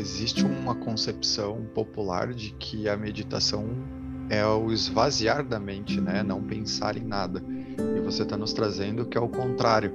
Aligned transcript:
existe 0.00 0.44
uma 0.44 0.74
concepção 0.74 1.66
popular 1.74 2.32
de 2.32 2.50
que 2.52 2.88
a 2.88 2.96
meditação 2.96 3.68
é 4.28 4.44
o 4.46 4.72
esvaziar 4.72 5.44
da 5.44 5.58
mente, 5.58 6.00
né? 6.00 6.22
Não 6.22 6.42
pensar 6.42 6.96
em 6.96 7.04
nada. 7.04 7.42
E 7.96 8.00
você 8.00 8.22
está 8.22 8.36
nos 8.36 8.52
trazendo 8.52 9.04
que 9.04 9.18
é 9.18 9.20
o 9.20 9.28
contrário. 9.28 9.92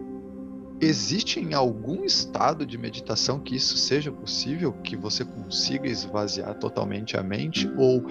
Existe 0.79 1.40
em 1.40 1.54
algum 1.54 2.04
estado 2.04 2.65
de 2.65 2.78
meditação 2.78 3.40
que 3.40 3.56
isso 3.56 3.78
seja 3.78 4.12
possível, 4.12 4.74
que 4.74 4.96
você 4.96 5.24
consiga 5.24 5.88
esvaziar 5.88 6.53
totalmente 6.56 7.17
a 7.17 7.24
mente, 7.24 7.72
ou 7.78 8.03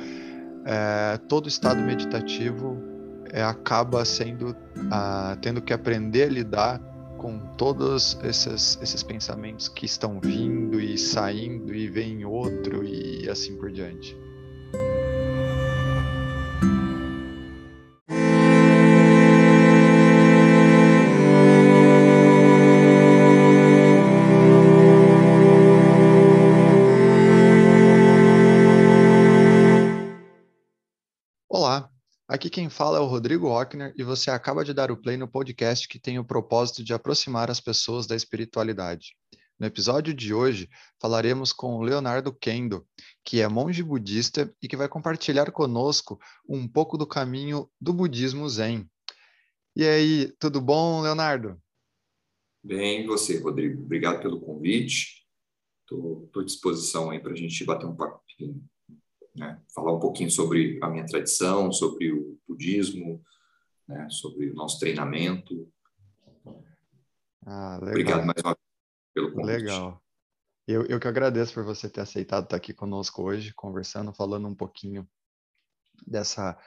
é, 0.64 1.18
todo 1.28 1.46
estado 1.46 1.82
meditativo 1.82 2.82
é, 3.30 3.42
acaba 3.42 4.02
sendo 4.04 4.56
ah, 4.90 5.36
tendo 5.42 5.60
que 5.60 5.74
aprender 5.74 6.22
a 6.24 6.30
lidar 6.30 6.93
com 7.24 7.38
todos 7.56 8.18
esses, 8.22 8.78
esses 8.82 9.02
pensamentos 9.02 9.66
que 9.66 9.86
estão 9.86 10.20
vindo 10.20 10.78
e 10.78 10.98
saindo 10.98 11.74
e 11.74 11.88
vem 11.88 12.22
outro 12.22 12.84
e 12.84 13.26
assim 13.30 13.56
por 13.56 13.70
diante. 13.70 14.14
Quem 32.54 32.70
fala 32.70 32.98
é 32.98 33.00
o 33.00 33.06
Rodrigo 33.06 33.48
Rockner 33.48 33.92
e 33.98 34.04
você 34.04 34.30
acaba 34.30 34.64
de 34.64 34.72
dar 34.72 34.88
o 34.88 34.96
play 34.96 35.16
no 35.16 35.26
podcast 35.26 35.88
que 35.88 35.98
tem 35.98 36.20
o 36.20 36.24
propósito 36.24 36.84
de 36.84 36.94
aproximar 36.94 37.50
as 37.50 37.60
pessoas 37.60 38.06
da 38.06 38.14
espiritualidade. 38.14 39.16
No 39.58 39.66
episódio 39.66 40.14
de 40.14 40.32
hoje, 40.32 40.70
falaremos 41.00 41.52
com 41.52 41.74
o 41.74 41.82
Leonardo 41.82 42.32
Kendo, 42.32 42.86
que 43.24 43.40
é 43.40 43.48
monge 43.48 43.82
budista 43.82 44.54
e 44.62 44.68
que 44.68 44.76
vai 44.76 44.88
compartilhar 44.88 45.50
conosco 45.50 46.16
um 46.48 46.68
pouco 46.68 46.96
do 46.96 47.08
caminho 47.08 47.68
do 47.80 47.92
budismo 47.92 48.48
zen. 48.48 48.88
E 49.74 49.84
aí, 49.84 50.32
tudo 50.38 50.60
bom, 50.60 51.02
Leonardo? 51.02 51.60
Bem, 52.62 53.04
você, 53.04 53.36
Rodrigo? 53.40 53.82
Obrigado 53.82 54.22
pelo 54.22 54.40
convite. 54.40 55.26
Estou 55.80 56.30
à 56.36 56.44
disposição 56.44 57.10
aí 57.10 57.18
para 57.18 57.32
a 57.32 57.36
gente 57.36 57.64
bater 57.64 57.86
um 57.86 57.96
papinho 57.96 58.64
né? 59.34 59.60
falar 59.74 59.92
um 59.92 60.00
pouquinho 60.00 60.30
sobre 60.30 60.78
a 60.82 60.88
minha 60.88 61.06
tradição, 61.06 61.72
sobre 61.72 62.12
o 62.12 62.38
budismo, 62.48 63.22
né? 63.88 64.08
sobre 64.10 64.50
o 64.50 64.54
nosso 64.54 64.78
treinamento. 64.78 65.68
Ah, 67.46 67.78
Obrigado 67.82 68.24
mais 68.24 68.40
uma 68.42 68.54
vez 68.54 68.64
pelo 69.14 69.32
convite. 69.32 69.46
Legal. 69.46 70.02
Eu, 70.66 70.86
eu 70.86 70.98
que 70.98 71.08
agradeço 71.08 71.52
por 71.52 71.64
você 71.64 71.90
ter 71.90 72.00
aceitado 72.00 72.44
estar 72.44 72.56
aqui 72.56 72.72
conosco 72.72 73.22
hoje, 73.22 73.52
conversando, 73.52 74.14
falando 74.14 74.48
um 74.48 74.54
pouquinho 74.54 75.06
dessa, 76.06 76.58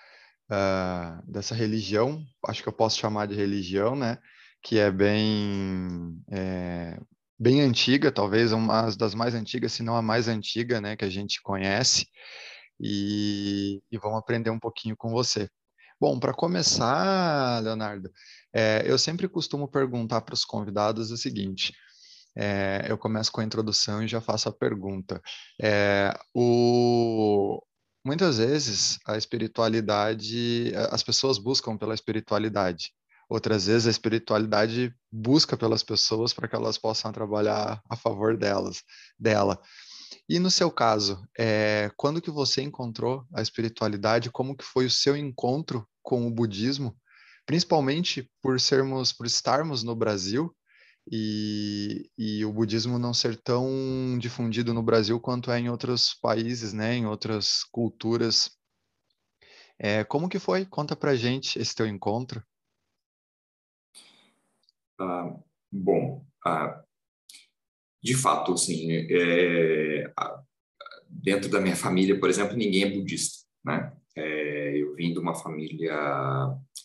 uh, 0.51 1.31
dessa 1.31 1.55
religião, 1.55 2.23
acho 2.45 2.61
que 2.61 2.69
eu 2.69 2.73
posso 2.73 2.99
chamar 2.99 3.25
de 3.27 3.33
religião, 3.33 3.95
né? 3.95 4.19
Que 4.61 4.77
é 4.77 4.91
bem, 4.91 6.21
é, 6.29 6.99
bem 7.39 7.61
antiga, 7.61 8.11
talvez 8.11 8.51
uma 8.51 8.89
das 8.91 9.15
mais 9.15 9.33
antigas, 9.33 9.73
se 9.73 9.81
não 9.81 9.95
a 9.95 10.01
mais 10.01 10.27
antiga, 10.27 10.79
né? 10.79 10.95
Que 10.95 11.05
a 11.05 11.09
gente 11.09 11.41
conhece 11.41 12.07
e, 12.79 13.81
e 13.91 13.97
vamos 13.97 14.19
aprender 14.19 14.49
um 14.49 14.59
pouquinho 14.59 14.95
com 14.95 15.09
você. 15.09 15.49
Bom, 15.99 16.19
para 16.19 16.33
começar, 16.33 17.61
Leonardo, 17.63 18.11
é, 18.53 18.83
eu 18.85 18.97
sempre 18.99 19.27
costumo 19.27 19.67
perguntar 19.67 20.21
para 20.21 20.35
os 20.35 20.45
convidados 20.45 21.09
o 21.11 21.17
seguinte: 21.17 21.73
é, 22.35 22.85
eu 22.87 22.97
começo 22.97 23.31
com 23.31 23.41
a 23.41 23.43
introdução 23.43 24.03
e 24.03 24.07
já 24.07 24.21
faço 24.21 24.47
a 24.47 24.53
pergunta. 24.53 25.19
É, 25.59 26.13
o, 26.35 27.59
muitas 28.05 28.37
vezes 28.37 28.99
a 29.07 29.17
espiritualidade, 29.17 30.71
as 30.91 31.01
pessoas 31.01 31.39
buscam 31.39 31.75
pela 31.75 31.95
espiritualidade. 31.95 32.91
Outras 33.29 33.65
vezes 33.65 33.87
a 33.87 33.91
espiritualidade 33.91 34.93
busca 35.11 35.57
pelas 35.57 35.83
pessoas 35.83 36.31
para 36.31 36.47
que 36.47 36.55
elas 36.55 36.77
possam 36.77 37.11
trabalhar 37.11 37.81
a 37.89 37.95
favor 37.95 38.37
delas, 38.37 38.83
dela. 39.19 39.59
E 40.29 40.39
no 40.39 40.51
seu 40.51 40.69
caso, 40.69 41.25
é, 41.37 41.89
quando 41.95 42.21
que 42.21 42.29
você 42.29 42.61
encontrou 42.61 43.25
a 43.33 43.41
espiritualidade? 43.41 44.29
Como 44.29 44.57
que 44.57 44.63
foi 44.63 44.85
o 44.85 44.91
seu 44.91 45.15
encontro 45.15 45.87
com 46.03 46.27
o 46.27 46.31
budismo? 46.31 46.97
Principalmente 47.45 48.29
por 48.41 48.59
sermos, 48.59 49.13
por 49.13 49.25
estarmos 49.25 49.83
no 49.83 49.95
Brasil 49.95 50.53
e, 51.09 52.11
e 52.17 52.43
o 52.43 52.51
budismo 52.51 52.99
não 52.99 53.13
ser 53.13 53.41
tão 53.41 54.17
difundido 54.19 54.73
no 54.73 54.83
Brasil 54.83 55.17
quanto 55.17 55.49
é 55.49 55.59
em 55.59 55.69
outros 55.69 56.13
países, 56.15 56.73
né? 56.73 56.95
Em 56.95 57.05
outras 57.05 57.63
culturas. 57.71 58.51
É, 59.79 60.03
como 60.03 60.27
que 60.27 60.39
foi? 60.39 60.65
Conta 60.65 60.93
pra 60.93 61.15
gente 61.15 61.57
esse 61.57 61.73
teu 61.73 61.87
encontro. 61.87 62.43
Ah, 64.99 65.39
bom, 65.71 66.25
ah, 66.45 66.83
de 68.03 68.13
fato, 68.13 68.53
assim, 68.53 68.91
é, 68.91 70.11
dentro 71.09 71.49
da 71.49 71.59
minha 71.59 71.75
família, 71.75 72.19
por 72.19 72.29
exemplo, 72.29 72.55
ninguém 72.55 72.83
é 72.83 72.91
budista, 72.91 73.45
né? 73.63 73.93
É, 74.15 74.77
eu 74.77 74.95
vim 74.95 75.13
de 75.13 75.19
uma 75.19 75.35
família 75.35 75.95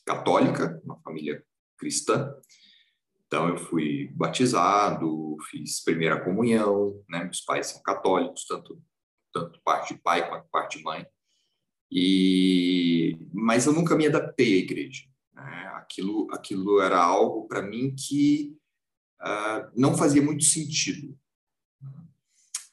católica, 0.05 0.81
uma 0.85 1.01
família 1.01 1.43
cristã, 1.79 2.35
então 3.27 3.49
eu 3.49 3.57
fui 3.57 4.11
batizado, 4.15 5.39
fiz 5.51 5.83
primeira 5.83 6.23
comunhão, 6.23 7.03
né? 7.09 7.25
Meus 7.25 7.41
pais 7.41 7.69
são 7.69 7.83
católicos, 7.83 8.45
tanto 8.47 8.79
tanto 9.33 9.59
parte 9.65 9.95
de 9.95 10.01
pai 10.03 10.29
quanto 10.29 10.47
parte 10.51 10.77
de 10.77 10.85
mãe. 10.85 11.07
E 11.91 13.19
mas 13.33 13.65
eu 13.65 13.73
nunca 13.73 13.97
me 13.97 14.07
adaptei 14.07 14.53
à 14.53 14.59
igreja. 14.59 15.05
Né? 15.33 15.73
Aquilo 15.77 16.29
aquilo 16.31 16.81
era 16.83 17.03
algo 17.03 17.49
para 17.49 17.63
mim 17.63 17.95
que 17.95 18.55
uh, 19.23 19.71
não 19.77 19.97
fazia 19.97 20.23
muito 20.23 20.45
sentido. 20.45 21.17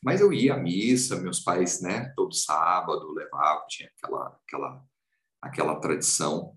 Mas 0.02 0.22
eu 0.22 0.32
ia 0.32 0.54
à 0.54 0.58
missa, 0.58 1.20
meus 1.20 1.40
pais, 1.40 1.82
né, 1.82 2.14
todo 2.16 2.34
sábado 2.34 3.12
levavam, 3.14 3.68
tinha 3.68 3.90
aquela, 3.98 4.40
aquela, 4.46 4.84
aquela 5.42 5.76
tradição. 5.76 6.56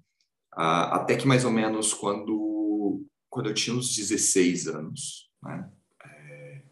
Uh, 0.54 0.92
até 0.92 1.16
que 1.16 1.26
mais 1.26 1.44
ou 1.44 1.50
menos 1.50 1.92
quando, 1.92 3.04
quando 3.28 3.48
eu 3.48 3.54
tinha 3.54 3.74
uns 3.74 3.96
16 3.96 4.68
anos, 4.68 5.30
né, 5.42 5.68
é, 6.04 6.62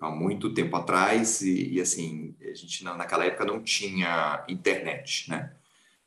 há 0.00 0.10
muito 0.10 0.54
tempo 0.54 0.76
atrás, 0.76 1.42
e, 1.42 1.74
e, 1.74 1.80
assim, 1.80 2.34
a 2.40 2.54
gente 2.54 2.82
naquela 2.84 3.26
época 3.26 3.44
não 3.44 3.62
tinha 3.62 4.44
internet, 4.48 5.28
né? 5.28 5.54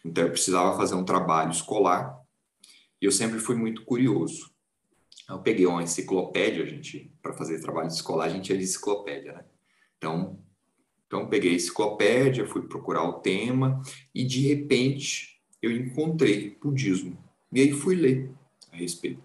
Então 0.04 0.24
eu 0.24 0.32
precisava 0.32 0.76
fazer 0.76 0.96
um 0.96 1.06
trabalho 1.06 1.52
escolar 1.52 2.20
e 3.00 3.06
eu 3.06 3.12
sempre 3.12 3.40
fui 3.40 3.56
muito 3.56 3.84
curioso. 3.84 4.51
Eu 5.32 5.40
peguei 5.40 5.66
uma 5.66 5.82
enciclopédia, 5.82 6.64
a 6.64 6.68
gente, 6.68 7.10
para 7.22 7.34
fazer 7.34 7.62
trabalho 7.62 7.88
escolar, 7.88 8.26
a 8.26 8.30
gente 8.30 8.50
ia 8.50 8.58
de 8.58 8.64
enciclopédia, 8.64 9.32
né? 9.32 9.46
Então, 9.98 10.38
então 11.08 11.30
peguei 11.30 11.52
a 11.52 11.56
enciclopédia, 11.56 12.46
fui 12.46 12.68
procurar 12.68 13.04
o 13.04 13.22
tema 13.22 13.82
e 14.14 14.26
de 14.26 14.48
repente 14.48 15.42
eu 15.62 15.72
encontrei 15.72 16.58
budismo. 16.62 17.18
E 17.52 17.62
aí 17.62 17.72
fui 17.72 17.96
ler 17.96 18.30
a 18.72 18.76
respeito. 18.76 19.24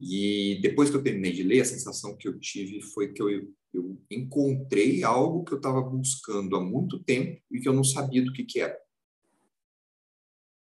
E 0.00 0.58
depois 0.60 0.90
que 0.90 0.96
eu 0.96 1.02
terminei 1.02 1.32
de 1.32 1.44
ler, 1.44 1.60
a 1.60 1.64
sensação 1.64 2.16
que 2.16 2.26
eu 2.26 2.36
tive 2.40 2.80
foi 2.80 3.12
que 3.12 3.22
eu, 3.22 3.28
eu 3.72 3.96
encontrei 4.10 5.04
algo 5.04 5.44
que 5.44 5.52
eu 5.52 5.58
estava 5.58 5.80
buscando 5.80 6.56
há 6.56 6.60
muito 6.60 6.98
tempo 6.98 7.40
e 7.48 7.60
que 7.60 7.68
eu 7.68 7.72
não 7.72 7.84
sabia 7.84 8.24
do 8.24 8.32
que, 8.32 8.42
que 8.42 8.60
era. 8.60 8.76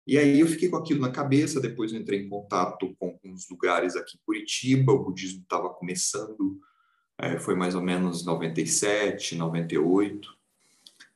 E 0.06 0.16
aí 0.16 0.38
eu 0.38 0.46
fiquei 0.46 0.68
com 0.68 0.76
aquilo 0.76 1.00
na 1.00 1.10
cabeça, 1.10 1.60
depois 1.60 1.92
entrei 1.92 2.20
em 2.20 2.28
contato 2.28 2.94
com 2.98 3.18
uns 3.24 3.48
lugares 3.50 3.96
aqui 3.96 4.16
em 4.16 4.20
Curitiba, 4.24 4.92
o 4.92 5.02
budismo 5.02 5.42
estava 5.42 5.68
começando, 5.68 6.60
é, 7.18 7.38
foi 7.38 7.56
mais 7.56 7.74
ou 7.74 7.82
menos 7.82 8.24
97, 8.24 9.34
98. 9.34 10.36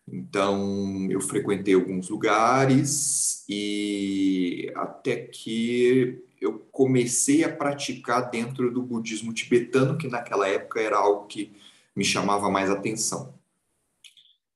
Então 0.08 1.06
eu 1.08 1.20
frequentei 1.20 1.74
alguns 1.74 2.08
lugares 2.08 3.44
e 3.48 4.72
até 4.74 5.16
que 5.16 6.24
eu 6.40 6.58
comecei 6.72 7.44
a 7.44 7.54
praticar 7.54 8.28
dentro 8.28 8.72
do 8.72 8.82
budismo 8.82 9.32
tibetano, 9.32 9.96
que 9.96 10.08
naquela 10.08 10.48
época 10.48 10.80
era 10.80 10.96
algo 10.96 11.26
que 11.26 11.52
me 11.94 12.04
chamava 12.04 12.50
mais 12.50 12.68
atenção 12.70 13.39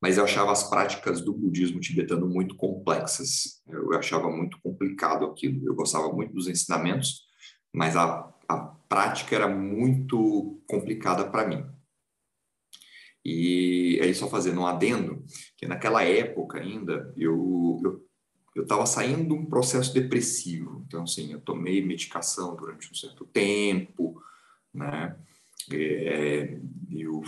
mas 0.04 0.18
eu 0.18 0.24
achava 0.24 0.52
as 0.52 0.68
práticas 0.68 1.22
do 1.22 1.32
budismo 1.32 1.80
tibetano 1.80 2.28
muito 2.28 2.56
complexas. 2.56 3.62
Eu 3.66 3.90
achava 3.94 4.30
muito 4.30 4.60
complicado 4.60 5.24
aquilo. 5.24 5.66
Eu 5.66 5.74
gostava 5.74 6.12
muito 6.12 6.34
dos 6.34 6.46
ensinamentos, 6.46 7.22
mas 7.72 7.96
a, 7.96 8.30
a 8.46 8.58
prática 8.86 9.34
era 9.34 9.48
muito 9.48 10.62
complicada 10.68 11.26
para 11.30 11.48
mim. 11.48 11.64
E 13.24 13.98
aí, 14.02 14.14
só 14.14 14.28
fazendo 14.28 14.60
um 14.60 14.66
adendo, 14.66 15.24
que 15.56 15.66
naquela 15.66 16.04
época 16.04 16.60
ainda, 16.60 17.10
eu 17.16 18.04
eu 18.54 18.64
estava 18.64 18.84
saindo 18.84 19.28
de 19.28 19.32
um 19.32 19.46
processo 19.46 19.94
depressivo. 19.94 20.84
Então, 20.86 21.04
assim, 21.04 21.32
eu 21.32 21.40
tomei 21.40 21.82
medicação 21.82 22.54
durante 22.54 22.92
um 22.92 22.94
certo 22.94 23.24
tempo, 23.24 24.22
né? 24.72 25.16
É, 25.72 26.58
eu, 26.90 27.22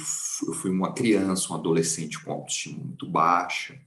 eu 0.47 0.53
fui 0.55 0.71
uma 0.71 0.93
criança, 0.93 1.53
um 1.53 1.57
adolescente 1.57 2.23
com 2.23 2.33
autoestima 2.33 2.79
muito 2.83 3.09
baixa, 3.09 3.79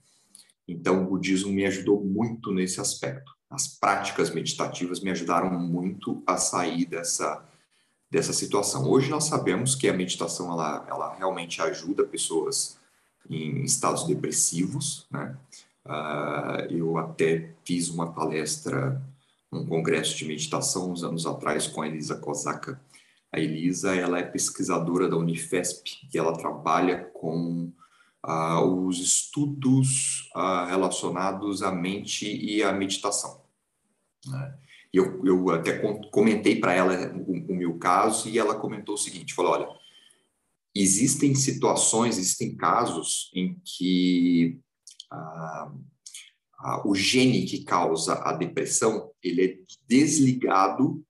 então 0.68 1.04
o 1.04 1.08
budismo 1.08 1.52
me 1.52 1.66
ajudou 1.66 2.04
muito 2.04 2.52
nesse 2.52 2.80
aspecto. 2.80 3.32
As 3.50 3.68
práticas 3.68 4.30
meditativas 4.30 5.00
me 5.00 5.10
ajudaram 5.10 5.50
muito 5.60 6.24
a 6.26 6.38
sair 6.38 6.86
dessa 6.86 7.46
dessa 8.10 8.34
situação. 8.34 8.90
Hoje 8.90 9.10
nós 9.10 9.26
sabemos 9.26 9.76
que 9.76 9.88
a 9.88 9.94
meditação 9.94 10.52
ela, 10.52 10.86
ela 10.90 11.16
realmente 11.16 11.62
ajuda 11.62 12.04
pessoas 12.04 12.78
em 13.30 13.64
estados 13.64 14.08
depressivos, 14.08 15.06
né? 15.12 15.38
Uh, 15.86 16.72
eu 16.72 16.98
até 16.98 17.52
fiz 17.64 17.90
uma 17.90 18.12
palestra 18.12 19.02
num 19.52 19.66
congresso 19.66 20.16
de 20.18 20.26
meditação 20.26 20.92
uns 20.92 21.04
anos 21.04 21.26
atrás 21.26 21.68
com 21.68 21.82
a 21.82 21.88
Elisa 21.88 22.16
Kozaka. 22.16 22.80
A 23.32 23.40
Elisa 23.40 23.96
ela 23.96 24.20
é 24.20 24.24
pesquisadora 24.24 25.08
da 25.08 25.18
Unifesp 25.18 25.84
e 26.14 26.18
ela 26.18 26.38
trabalha 26.38 27.06
com 27.14 27.72
uh, 28.26 28.86
os 28.86 29.00
estudos 29.00 30.30
uh, 30.36 30.66
relacionados 30.68 31.62
à 31.62 31.72
mente 31.72 32.26
e 32.26 32.64
à 32.64 32.74
meditação. 32.74 33.42
Né? 34.26 34.58
eu, 34.92 35.24
eu 35.26 35.50
até 35.52 35.78
comentei 36.10 36.60
para 36.60 36.74
ela 36.74 37.14
o, 37.16 37.52
o, 37.52 37.56
meu 37.56 37.78
caso 37.78 38.28
e 38.28 38.40
ela 38.40 38.60
comentou 38.60 38.96
o 38.96 38.98
seguinte, 38.98 39.34
falou, 39.34 39.52
olha, 39.52 39.70
existem 40.74 41.36
situações, 41.36 42.18
existem 42.18 42.56
casos 42.56 43.32
em 43.36 43.60
que 43.64 44.60
ah, 45.12 45.72
ah, 46.60 46.88
o 46.88 46.96
gene 46.96 47.46
que 47.46 47.64
causa 47.64 48.16
a 48.16 48.34
depressão, 48.34 49.12
ele 49.22 49.46
é 49.46 49.58
desligado 49.88 51.04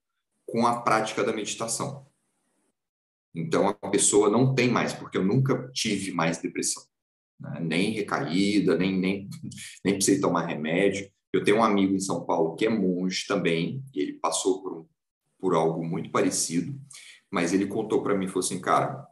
com 0.45 0.67
a 0.67 0.81
prática 0.81 1.23
da 1.23 1.33
meditação. 1.33 2.05
Então, 3.33 3.69
a 3.69 3.89
pessoa 3.89 4.29
não 4.29 4.53
tem 4.55 4.69
mais, 4.69 4.93
porque 4.93 5.17
eu 5.17 5.23
nunca 5.23 5.69
tive 5.73 6.11
mais 6.11 6.39
depressão. 6.39 6.83
Né? 7.39 7.59
Nem 7.61 7.91
recaída, 7.91 8.77
nem, 8.77 8.97
nem, 8.97 9.29
nem 9.83 9.95
precisei 9.95 10.19
tomar 10.19 10.45
remédio. 10.45 11.09
Eu 11.31 11.43
tenho 11.43 11.57
um 11.57 11.63
amigo 11.63 11.93
em 11.93 11.99
São 11.99 12.25
Paulo 12.25 12.55
que 12.55 12.65
é 12.65 12.69
monge 12.69 13.25
também, 13.27 13.83
e 13.93 13.99
ele 14.01 14.13
passou 14.13 14.61
por, 14.61 14.87
por 15.39 15.53
algo 15.53 15.85
muito 15.85 16.11
parecido, 16.11 16.79
mas 17.31 17.53
ele 17.53 17.67
contou 17.67 18.01
para 18.01 18.17
mim, 18.17 18.27
falou 18.27 18.39
assim, 18.39 18.59
cara, 18.59 19.05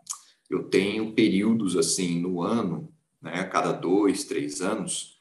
eu 0.50 0.64
tenho 0.64 1.14
períodos 1.14 1.78
assim 1.78 2.20
no 2.20 2.42
ano, 2.42 2.92
né, 3.22 3.40
a 3.40 3.48
cada 3.48 3.72
dois, 3.72 4.24
três 4.24 4.62
anos, 4.62 5.18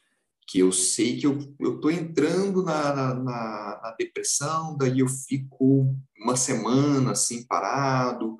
que 0.47 0.59
eu 0.59 0.71
sei 0.71 1.17
que 1.17 1.27
eu 1.27 1.37
estou 1.59 1.91
entrando 1.91 2.63
na, 2.63 2.93
na, 2.93 3.13
na, 3.15 3.95
depressão, 3.99 4.77
daí 4.77 4.99
eu 4.99 5.07
fico 5.07 5.93
uma 6.17 6.37
semana 6.37 7.11
assim 7.11 7.45
parado, 7.45 8.37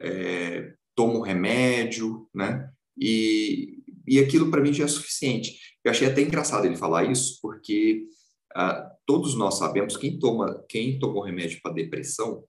é, 0.00 0.74
tomo 0.94 1.20
remédio, 1.20 2.28
né? 2.34 2.70
E, 2.96 3.82
e 4.06 4.18
aquilo 4.18 4.50
para 4.50 4.60
mim 4.60 4.72
já 4.72 4.84
é 4.84 4.88
suficiente. 4.88 5.58
Eu 5.84 5.90
achei 5.90 6.08
até 6.08 6.22
engraçado 6.22 6.64
ele 6.64 6.76
falar 6.76 7.04
isso, 7.04 7.38
porque 7.40 8.06
ah, 8.54 8.90
todos 9.06 9.34
nós 9.34 9.58
sabemos, 9.58 9.96
quem 9.96 10.18
toma, 10.18 10.64
quem 10.68 10.98
tomou 10.98 11.22
remédio 11.22 11.60
para 11.62 11.74
depressão, 11.74 12.44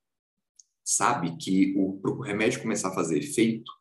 sabe 0.83 1.37
que 1.37 1.73
o, 1.77 2.01
o 2.03 2.21
remédio 2.21 2.61
começar 2.61 2.89
a 2.89 2.95
fazer 2.95 3.19
efeito, 3.19 3.71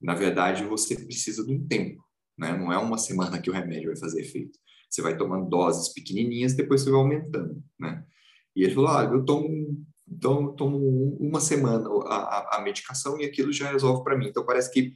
na 0.00 0.14
verdade, 0.14 0.64
você 0.64 0.96
precisa 0.96 1.44
de 1.44 1.52
um 1.52 1.66
tempo, 1.66 2.02
né? 2.36 2.56
Não 2.56 2.72
é 2.72 2.78
uma 2.78 2.98
semana 2.98 3.40
que 3.40 3.50
o 3.50 3.52
remédio 3.52 3.88
vai 3.88 3.96
fazer 3.96 4.22
efeito. 4.22 4.58
Você 4.88 5.02
vai 5.02 5.16
tomando 5.16 5.48
doses 5.48 5.92
pequenininhas, 5.92 6.54
depois 6.54 6.80
você 6.80 6.90
vai 6.90 7.00
aumentando, 7.00 7.62
né? 7.78 8.04
E 8.56 8.64
ele 8.64 8.74
falou, 8.74 8.90
ah, 8.90 9.04
eu 9.04 9.24
tomo, 9.24 9.86
então, 10.10 10.54
tomo 10.54 11.16
uma 11.20 11.40
semana 11.40 11.88
a, 12.06 12.56
a, 12.56 12.60
medicação 12.62 13.20
e 13.20 13.24
aquilo 13.24 13.52
já 13.52 13.70
resolve 13.70 14.02
para 14.02 14.18
mim. 14.18 14.28
Então, 14.28 14.44
parece 14.44 14.70
que 14.72 14.92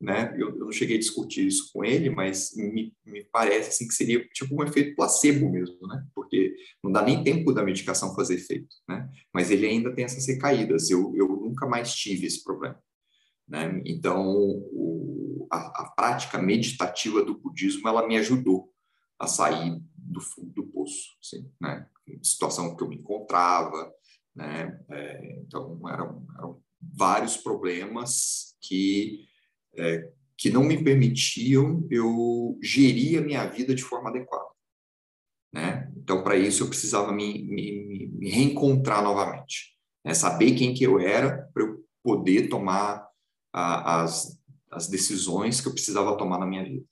né? 0.00 0.34
Eu, 0.36 0.50
eu, 0.50 0.66
não 0.66 0.72
cheguei 0.72 0.96
a 0.96 1.00
discutir 1.00 1.46
isso 1.46 1.70
com 1.72 1.84
ele, 1.84 2.10
mas 2.10 2.54
me, 2.54 2.94
me, 3.04 3.24
parece 3.24 3.70
assim 3.70 3.88
que 3.88 3.94
seria 3.94 4.26
tipo 4.28 4.54
um 4.54 4.64
efeito 4.64 4.94
placebo 4.94 5.50
mesmo, 5.50 5.86
né? 5.86 6.04
Porque 6.14 6.54
não 6.84 6.92
dá 6.92 7.02
nem 7.02 7.24
tempo 7.24 7.52
da 7.52 7.64
medicação 7.64 8.14
fazer 8.14 8.34
efeito, 8.34 8.76
né? 8.86 9.08
Mas 9.32 9.50
ele 9.50 9.66
ainda 9.66 9.94
tem 9.94 10.04
essas 10.04 10.26
recaídas. 10.26 10.90
Eu, 10.90 11.14
eu 11.16 11.28
nunca 11.28 11.66
mais 11.66 11.94
tive 11.94 12.26
esse 12.26 12.44
problema, 12.44 12.78
né? 13.48 13.80
Então, 13.86 14.22
o, 14.36 15.48
a, 15.50 15.84
a, 15.84 15.90
prática 15.96 16.36
meditativa 16.38 17.24
do 17.24 17.38
budismo 17.38 17.88
ela 17.88 18.06
me 18.06 18.18
ajudou 18.18 18.70
a 19.18 19.26
sair 19.26 19.80
do 19.96 20.20
fundo 20.20 20.52
do 20.52 20.66
poço, 20.66 21.16
assim, 21.22 21.50
né? 21.58 21.88
Situação 22.22 22.76
que 22.76 22.84
eu 22.84 22.88
me 22.88 22.96
encontrava, 22.96 23.90
né? 24.36 24.78
É, 24.90 25.40
então 25.40 25.80
eram, 25.88 26.26
eram 26.36 26.62
vários 26.80 27.36
problemas 27.36 28.54
que 28.60 29.26
é, 29.76 30.12
que 30.36 30.50
não 30.50 30.62
me 30.62 30.82
permitiam 30.82 31.86
eu 31.90 32.58
gerir 32.62 33.18
a 33.18 33.24
minha 33.24 33.46
vida 33.46 33.74
de 33.74 33.82
forma 33.82 34.10
adequada. 34.10 34.48
Né? 35.52 35.90
Então, 35.96 36.22
para 36.22 36.36
isso, 36.36 36.62
eu 36.62 36.68
precisava 36.68 37.10
me, 37.10 37.42
me, 37.44 38.08
me 38.08 38.30
reencontrar 38.30 39.02
novamente, 39.02 39.74
né? 40.04 40.12
saber 40.12 40.54
quem 40.54 40.74
que 40.74 40.84
eu 40.84 41.00
era 41.00 41.48
para 41.54 41.62
eu 41.62 41.82
poder 42.02 42.48
tomar 42.48 43.08
a, 43.52 44.02
as, 44.02 44.38
as 44.70 44.88
decisões 44.88 45.60
que 45.60 45.68
eu 45.68 45.72
precisava 45.72 46.16
tomar 46.18 46.38
na 46.38 46.46
minha 46.46 46.64
vida. 46.64 46.84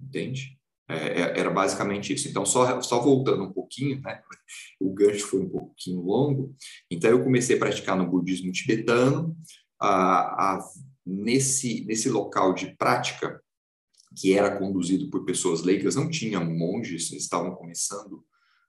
Entende? 0.00 0.58
É, 0.88 0.94
é 0.94 1.40
era 1.40 1.50
basicamente 1.50 2.12
isso. 2.12 2.28
Então, 2.28 2.46
só, 2.46 2.80
só 2.80 3.00
voltando 3.00 3.42
um 3.44 3.52
pouquinho, 3.52 4.00
né? 4.00 4.22
o 4.80 4.92
gancho 4.92 5.26
foi 5.26 5.40
um 5.40 5.48
pouquinho 5.48 6.00
longo. 6.00 6.54
Então, 6.90 7.10
eu 7.10 7.22
comecei 7.22 7.56
a 7.56 7.58
praticar 7.58 7.96
no 7.96 8.06
budismo 8.06 8.52
tibetano. 8.52 9.36
A, 9.78 10.56
a 10.56 10.64
nesse, 11.04 11.84
nesse 11.84 12.08
local 12.08 12.52
de 12.52 12.74
prática, 12.76 13.40
que 14.16 14.32
era 14.32 14.58
conduzido 14.58 15.08
por 15.10 15.24
pessoas 15.24 15.62
leigas, 15.62 15.94
não 15.94 16.10
tinha 16.10 16.40
monges, 16.40 17.12
estavam 17.12 17.54
começando 17.54 18.24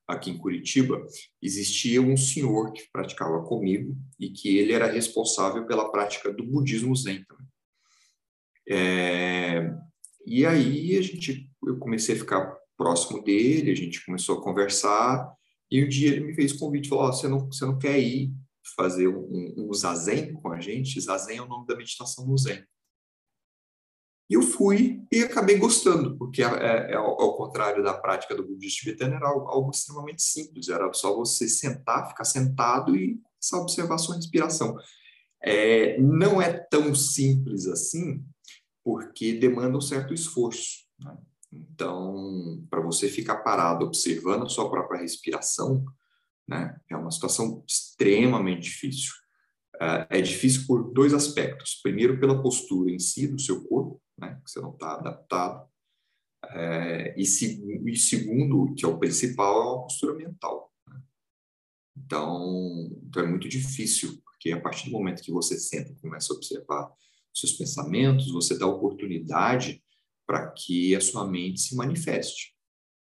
aqui 0.08 0.32
em 0.32 0.38
Curitiba, 0.38 1.06
existia 1.42 2.02
um 2.02 2.16
senhor 2.16 2.72
que 2.72 2.90
praticava 2.92 3.44
comigo 3.44 3.98
e 4.20 4.30
que 4.30 4.58
ele 4.58 4.72
era 4.72 4.90
responsável 4.90 5.66
pela 5.66 5.92
prática 5.92 6.32
do 6.32 6.46
budismo 6.46 6.96
zen. 6.96 7.26
É, 8.70 9.70
e 10.26 10.46
aí 10.46 10.98
a 10.98 11.02
gente, 11.02 11.47
eu 11.68 11.78
comecei 11.78 12.16
a 12.16 12.20
ficar 12.20 12.58
próximo 12.78 13.24
dele, 13.24 13.72
a 13.72 13.76
gente 13.76 14.06
começou 14.06 14.38
a 14.38 14.42
conversar 14.42 15.34
e 15.70 15.84
um 15.84 15.88
dia 15.88 16.12
ele 16.12 16.26
me 16.26 16.34
fez 16.34 16.54
convite, 16.54 16.90
falou: 16.90 17.10
oh, 17.10 17.14
você 17.14 17.28
não, 17.28 17.48
você 17.48 17.66
não 17.66 17.78
quer 17.78 18.00
ir 18.00 18.32
fazer 18.76 19.08
um, 19.08 19.54
um 19.58 19.74
zazen 19.74 20.34
com 20.34 20.52
a 20.52 20.60
gente. 20.60 21.00
Zazen 21.00 21.38
é 21.38 21.42
o 21.42 21.48
nome 21.48 21.66
da 21.66 21.76
meditação 21.76 22.26
no 22.26 22.38
Zen. 22.38 22.64
E 24.30 24.34
eu 24.34 24.42
fui 24.42 25.02
e 25.12 25.24
acabei 25.24 25.58
gostando, 25.58 26.18
porque 26.18 26.44
é, 26.44 26.48
é, 26.48 26.92
é 26.92 26.96
ao, 26.96 27.38
contrário 27.38 27.82
da 27.82 27.94
prática 27.94 28.36
do 28.36 28.46
budismo 28.46 28.80
tibetano, 28.80 29.16
era 29.16 29.28
algo, 29.28 29.48
algo, 29.48 29.72
extremamente 29.72 30.22
simples, 30.22 30.68
era 30.68 30.92
só 30.92 31.16
você 31.16 31.48
sentar, 31.48 32.10
ficar 32.10 32.26
sentado 32.26 32.94
e 32.94 33.22
essa 33.42 33.56
observação 33.56 34.14
e 34.14 34.18
respiração. 34.18 34.76
É, 35.42 35.98
não 36.02 36.42
é 36.42 36.52
tão 36.52 36.94
simples 36.94 37.68
assim, 37.68 38.22
porque 38.84 39.34
demanda 39.34 39.78
um 39.78 39.82
certo 39.82 40.14
esforço. 40.14 40.86
Né? 41.00 41.18
Então, 41.52 42.66
para 42.70 42.82
você 42.82 43.08
ficar 43.08 43.38
parado 43.38 43.86
observando 43.86 44.44
a 44.44 44.50
sua 44.50 44.70
própria 44.70 45.02
respiração, 45.02 45.86
né? 46.48 46.80
É 46.90 46.96
uma 46.96 47.12
situação 47.12 47.64
extremamente 47.68 48.64
difícil. 48.64 49.14
Uh, 49.76 50.08
é 50.10 50.22
difícil 50.22 50.66
por 50.66 50.92
dois 50.92 51.14
aspectos. 51.14 51.80
Primeiro, 51.84 52.20
pela 52.20 52.42
postura 52.42 52.90
em 52.90 53.00
si 53.00 53.28
do 53.28 53.40
seu 53.40 53.64
corpo, 53.68 54.02
né? 54.18 54.40
que 54.44 54.50
você 54.50 54.60
não 54.60 54.72
está 54.72 54.94
adaptado. 54.94 55.68
É, 56.50 57.14
e, 57.20 57.26
se, 57.26 57.62
e, 57.86 57.96
segundo, 57.98 58.74
que 58.76 58.86
é 58.86 58.88
o 58.88 58.98
principal, 58.98 59.62
é 59.62 59.66
uma 59.66 59.84
postura 59.84 60.16
mental. 60.16 60.72
Né? 60.88 61.02
Então, 61.98 62.90
então, 63.04 63.24
é 63.24 63.28
muito 63.28 63.50
difícil, 63.50 64.22
porque 64.24 64.52
a 64.52 64.62
partir 64.62 64.86
do 64.86 64.92
momento 64.94 65.22
que 65.22 65.32
você 65.32 65.60
senta 65.60 65.92
e 65.92 65.96
começa 65.96 66.34
a 66.34 66.36
observar 66.36 66.90
seus 67.34 67.52
pensamentos, 67.54 68.32
você 68.32 68.58
dá 68.58 68.66
oportunidade 68.66 69.84
para 70.28 70.52
que 70.52 70.96
a 70.96 71.02
sua 71.02 71.26
mente 71.26 71.62
se 71.62 71.76
manifeste. 71.76 72.54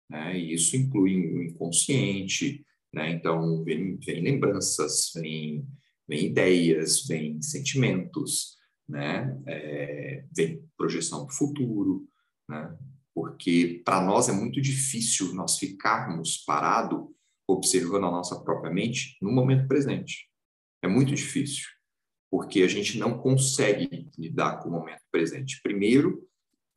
Né? 0.09 0.39
E 0.39 0.53
isso 0.53 0.75
inclui 0.77 1.15
o 1.17 1.43
inconsciente, 1.43 2.65
né? 2.93 3.11
Então, 3.11 3.63
vem, 3.63 3.97
vem 3.97 4.21
lembranças, 4.21 5.11
vem, 5.13 5.67
vem 6.07 6.27
ideias, 6.27 7.05
vem 7.05 7.41
sentimentos, 7.41 8.55
né? 8.87 9.37
É, 9.45 10.23
vem 10.35 10.63
projeção 10.77 11.25
do 11.25 11.33
futuro, 11.33 12.07
né? 12.49 12.75
porque 13.13 13.81
para 13.83 13.99
nós 13.99 14.29
é 14.29 14.31
muito 14.31 14.61
difícil 14.61 15.33
nós 15.33 15.57
ficarmos 15.57 16.37
parado 16.37 17.13
observando 17.47 18.05
a 18.05 18.11
nossa 18.11 18.39
própria 18.43 18.71
mente 18.71 19.17
no 19.21 19.31
momento 19.31 19.67
presente. 19.67 20.29
É 20.83 20.87
muito 20.87 21.15
difícil, 21.15 21.65
porque 22.29 22.61
a 22.61 22.67
gente 22.67 22.97
não 22.97 23.17
consegue 23.17 24.09
lidar 24.17 24.59
com 24.59 24.69
o 24.69 24.71
momento 24.71 25.01
presente. 25.11 25.59
Primeiro, 25.63 26.27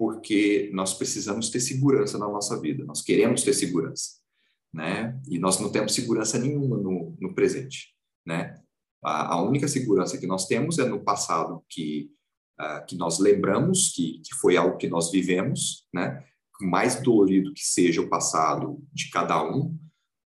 porque 0.01 0.71
nós 0.73 0.95
precisamos 0.95 1.51
ter 1.51 1.61
segurança 1.61 2.17
na 2.17 2.27
nossa 2.27 2.59
vida, 2.59 2.87
nós 2.87 3.03
queremos 3.03 3.43
ter 3.43 3.53
segurança 3.53 4.21
né? 4.73 5.21
E 5.29 5.39
nós 5.39 5.59
não 5.61 5.71
temos 5.71 5.95
segurança 5.95 6.39
nenhuma 6.39 6.77
no, 6.77 7.17
no 7.21 7.35
presente, 7.35 7.95
né? 8.25 8.61
A, 9.03 9.35
a 9.35 9.43
única 9.43 9.67
segurança 9.67 10.19
que 10.19 10.27
nós 10.27 10.47
temos 10.47 10.79
é 10.79 10.85
no 10.85 11.03
passado 11.03 11.65
que, 11.69 12.11
uh, 12.61 12.85
que 12.87 12.97
nós 12.97 13.19
lembramos 13.19 13.93
que, 13.93 14.21
que 14.21 14.35
foi 14.37 14.57
algo 14.57 14.77
que 14.77 14.89
nós 14.89 15.11
vivemos, 15.11 15.87
né? 15.93 16.25
mais 16.61 17.01
dolorido 17.01 17.55
que 17.55 17.65
seja 17.65 18.03
o 18.03 18.09
passado 18.11 18.87
de 18.93 19.09
cada 19.09 19.43
um, 19.43 19.79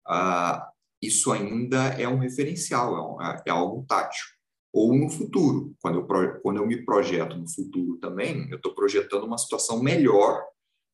uh, 0.08 0.62
isso 1.02 1.30
ainda 1.30 1.88
é 2.00 2.08
um 2.08 2.18
referencial, 2.18 3.20
é, 3.20 3.42
é, 3.46 3.50
algo 3.50 3.84
tátil. 3.86 4.24
Ou 4.72 4.94
no 4.94 5.10
futuro, 5.10 5.74
quando 5.80 5.98
eu, 5.98 6.40
quando 6.40 6.56
eu 6.56 6.66
me 6.66 6.84
projeto 6.84 7.36
no 7.36 7.48
futuro 7.48 7.98
também, 7.98 8.48
eu 8.50 8.56
estou 8.56 8.74
projetando 8.74 9.24
uma 9.24 9.36
situação 9.36 9.82
melhor 9.82 10.42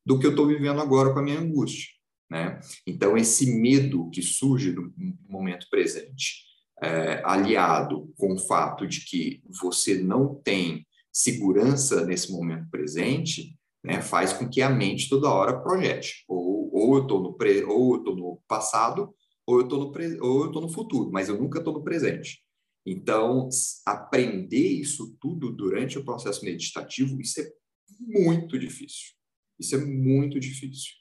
do 0.05 0.19
que 0.19 0.25
eu 0.25 0.31
estou 0.31 0.47
vivendo 0.47 0.81
agora 0.81 1.13
com 1.13 1.19
a 1.19 1.23
minha 1.23 1.39
angústia. 1.39 1.87
Né? 2.29 2.59
Então, 2.85 3.17
esse 3.17 3.55
medo 3.59 4.09
que 4.09 4.21
surge 4.21 4.71
no, 4.71 4.93
momento 5.27 5.67
presente, 5.69 6.43
é, 6.81 7.21
aliado 7.25 8.11
com 8.17 8.33
o 8.33 8.37
fato 8.37 8.87
de 8.87 9.05
que 9.05 9.41
você 9.61 9.95
não 9.95 10.35
tem 10.35 10.85
segurança 11.11 12.05
nesse 12.05 12.31
momento 12.31 12.69
presente, 12.69 13.57
né, 13.83 14.01
faz 14.01 14.33
com 14.33 14.49
que 14.49 14.61
a 14.61 14.69
mente 14.69 15.09
toda 15.09 15.29
hora 15.29 15.59
projete. 15.59 16.23
Ou, 16.27 16.69
ou 16.73 16.95
eu 16.97 17.01
estou 17.03 17.21
no, 17.21 17.33
pre, 17.33 17.63
ou 17.63 17.95
eu 17.95 18.15
no 18.15 18.41
passado, 18.47 19.13
ou 19.45 19.59
eu 19.59 19.63
estou 19.63 19.79
no, 19.79 19.91
pre, 19.91 20.19
ou 20.21 20.45
eu 20.45 20.51
no 20.51 20.69
futuro, 20.69 21.09
mas 21.11 21.29
eu 21.29 21.39
nunca 21.39 21.59
estou 21.59 21.73
no 21.73 21.83
presente. 21.83 22.43
Então, 22.85 23.49
aprender 23.85 24.67
isso 24.67 25.15
tudo 25.19 25.51
durante 25.51 25.97
o 25.97 26.03
processo 26.03 26.43
meditativo, 26.43 27.19
isso 27.21 27.41
é 27.41 27.51
muito 27.99 28.57
difícil. 28.57 29.13
Isso 29.59 29.75
é 29.75 29.77
muito 29.77 30.39
difícil. 30.39 30.93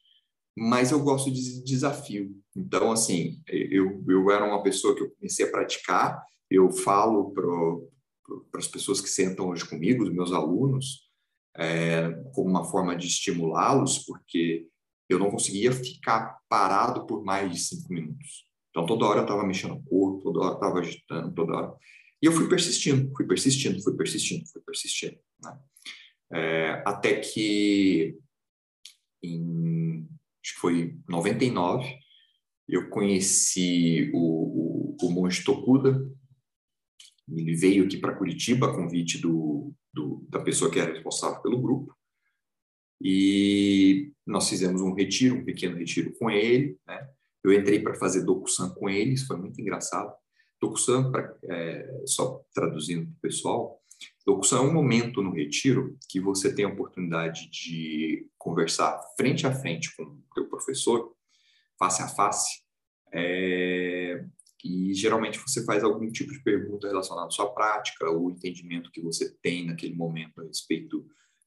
Mas 0.57 0.91
eu 0.91 1.01
gosto 1.01 1.31
de 1.31 1.63
desafio. 1.63 2.37
Então, 2.57 2.91
assim, 2.91 3.41
eu, 3.47 4.05
eu 4.09 4.31
era 4.31 4.45
uma 4.45 4.63
pessoa 4.63 4.95
que 4.95 5.03
eu 5.03 5.11
comecei 5.13 5.47
a 5.47 5.51
praticar, 5.51 6.21
eu 6.51 6.71
falo 6.73 7.33
para 7.33 8.59
as 8.59 8.67
pessoas 8.67 9.01
que 9.01 9.09
sentam 9.09 9.49
hoje 9.49 9.69
comigo, 9.69 10.03
os 10.03 10.13
meus 10.13 10.33
alunos, 10.33 11.09
é, 11.57 12.11
como 12.35 12.51
uma 12.51 12.65
forma 12.65 12.97
de 12.97 13.07
estimulá-los, 13.07 14.01
porque 14.01 14.67
eu 15.09 15.19
não 15.19 15.31
conseguia 15.31 15.73
ficar 15.73 16.39
parado 16.49 17.07
por 17.07 17.25
mais 17.25 17.53
de 17.53 17.59
cinco 17.59 17.93
minutos. 17.93 18.48
Então, 18.71 18.87
toda 18.87 19.07
hora 19.07 19.21
eu 19.21 19.23
estava 19.23 19.47
mexendo 19.47 19.75
o 19.75 19.83
corpo, 19.83 20.23
toda 20.23 20.41
hora 20.41 20.51
eu 20.51 20.55
estava 20.55 20.79
agitando, 20.81 21.35
toda 21.35 21.57
hora. 21.57 21.75
E 22.21 22.27
eu 22.27 22.33
fui 22.33 22.49
persistindo, 22.49 23.13
fui 23.17 23.27
persistindo, 23.27 23.83
fui 23.83 23.97
persistindo, 23.97 24.47
fui 24.47 24.63
persistindo. 24.63 25.19
Né? 25.43 25.59
É, 26.33 26.83
até 26.85 27.21
que, 27.21 28.19
em, 29.23 30.07
acho 30.45 30.55
que 30.55 30.61
foi 30.61 30.99
99, 31.09 31.99
eu 32.69 32.91
conheci 32.91 34.11
o, 34.13 34.19
o, 34.19 34.97
o 35.01 35.11
monge 35.11 35.43
Tokuda. 35.45 36.07
Ele 37.31 37.55
veio 37.55 37.85
aqui 37.85 37.97
para 37.97 38.17
Curitiba 38.17 38.71
a 38.71 38.75
convite 38.75 39.19
do, 39.19 39.73
do, 39.93 40.27
da 40.29 40.41
pessoa 40.41 40.71
que 40.71 40.79
era 40.79 40.93
responsável 40.93 41.41
pelo 41.41 41.61
grupo. 41.61 41.97
E 43.01 44.13
nós 44.27 44.49
fizemos 44.49 44.83
um 44.83 44.93
retiro, 44.93 45.37
um 45.37 45.45
pequeno 45.45 45.77
retiro 45.77 46.13
com 46.19 46.31
ele. 46.31 46.77
Né? 46.87 47.09
Eu 47.49 47.59
entrei 47.59 47.81
para 47.81 47.95
fazer 47.95 48.25
Dokusan 48.25 48.71
com 48.71 48.89
ele, 48.89 49.15
isso 49.15 49.27
foi 49.27 49.37
muito 49.37 49.61
engraçado. 49.61 50.13
Pra, 51.11 51.37
é, 51.45 52.03
só 52.05 52.45
traduzindo 52.53 53.07
para 53.07 53.13
o 53.13 53.21
pessoal, 53.21 53.81
Dokusan 54.27 54.59
é 54.59 54.63
um 54.63 54.73
momento 54.73 55.23
no 55.23 55.33
retiro 55.33 55.97
que 56.09 56.21
você 56.21 56.55
tem 56.55 56.65
a 56.65 56.69
oportunidade 56.69 57.49
de 57.51 58.29
conversar 58.37 59.01
frente 59.17 59.47
a 59.47 59.55
frente 59.55 59.95
com 59.97 60.03
o 60.03 60.23
teu 60.35 60.49
professor, 60.49 61.15
face 61.79 62.03
a 62.03 62.09
face, 62.09 62.61
é, 63.13 64.25
e 64.65 64.93
geralmente 64.93 65.39
você 65.39 65.65
faz 65.65 65.85
algum 65.85 66.11
tipo 66.11 66.33
de 66.33 66.43
pergunta 66.43 66.89
relacionada 66.89 67.29
à 67.29 67.31
sua 67.31 67.53
prática, 67.55 68.11
o 68.11 68.31
entendimento 68.31 68.91
que 68.91 69.01
você 69.01 69.33
tem 69.41 69.67
naquele 69.67 69.95
momento 69.95 70.41
a 70.41 70.45
respeito 70.45 71.07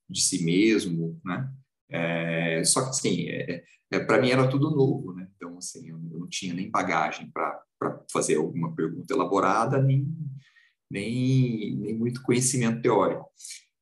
de 0.10 0.22
si 0.22 0.44
mesmo, 0.44 1.20
né? 1.24 1.52
É, 1.92 2.64
só 2.64 2.84
que, 2.84 2.90
assim, 2.90 3.28
é, 3.28 3.64
é, 3.92 4.00
para 4.00 4.22
mim 4.22 4.30
era 4.30 4.50
tudo 4.50 4.72
novo, 4.72 5.14
né? 5.14 5.28
Então, 5.36 5.58
assim, 5.58 5.90
eu, 5.90 5.98
não 6.00 6.28
tinha 6.28 6.54
nem 6.54 6.72
bagagem 6.72 7.30
para 7.32 7.62
fazer 8.12 8.36
alguma 8.36 8.74
pergunta 8.74 9.14
elaborada, 9.14 9.82
nem, 9.82 10.08
nem, 10.90 11.76
nem 11.76 11.98
muito 11.98 12.24
conhecimento 12.24 12.82
teórico. 12.82 13.30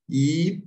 E 0.09 0.63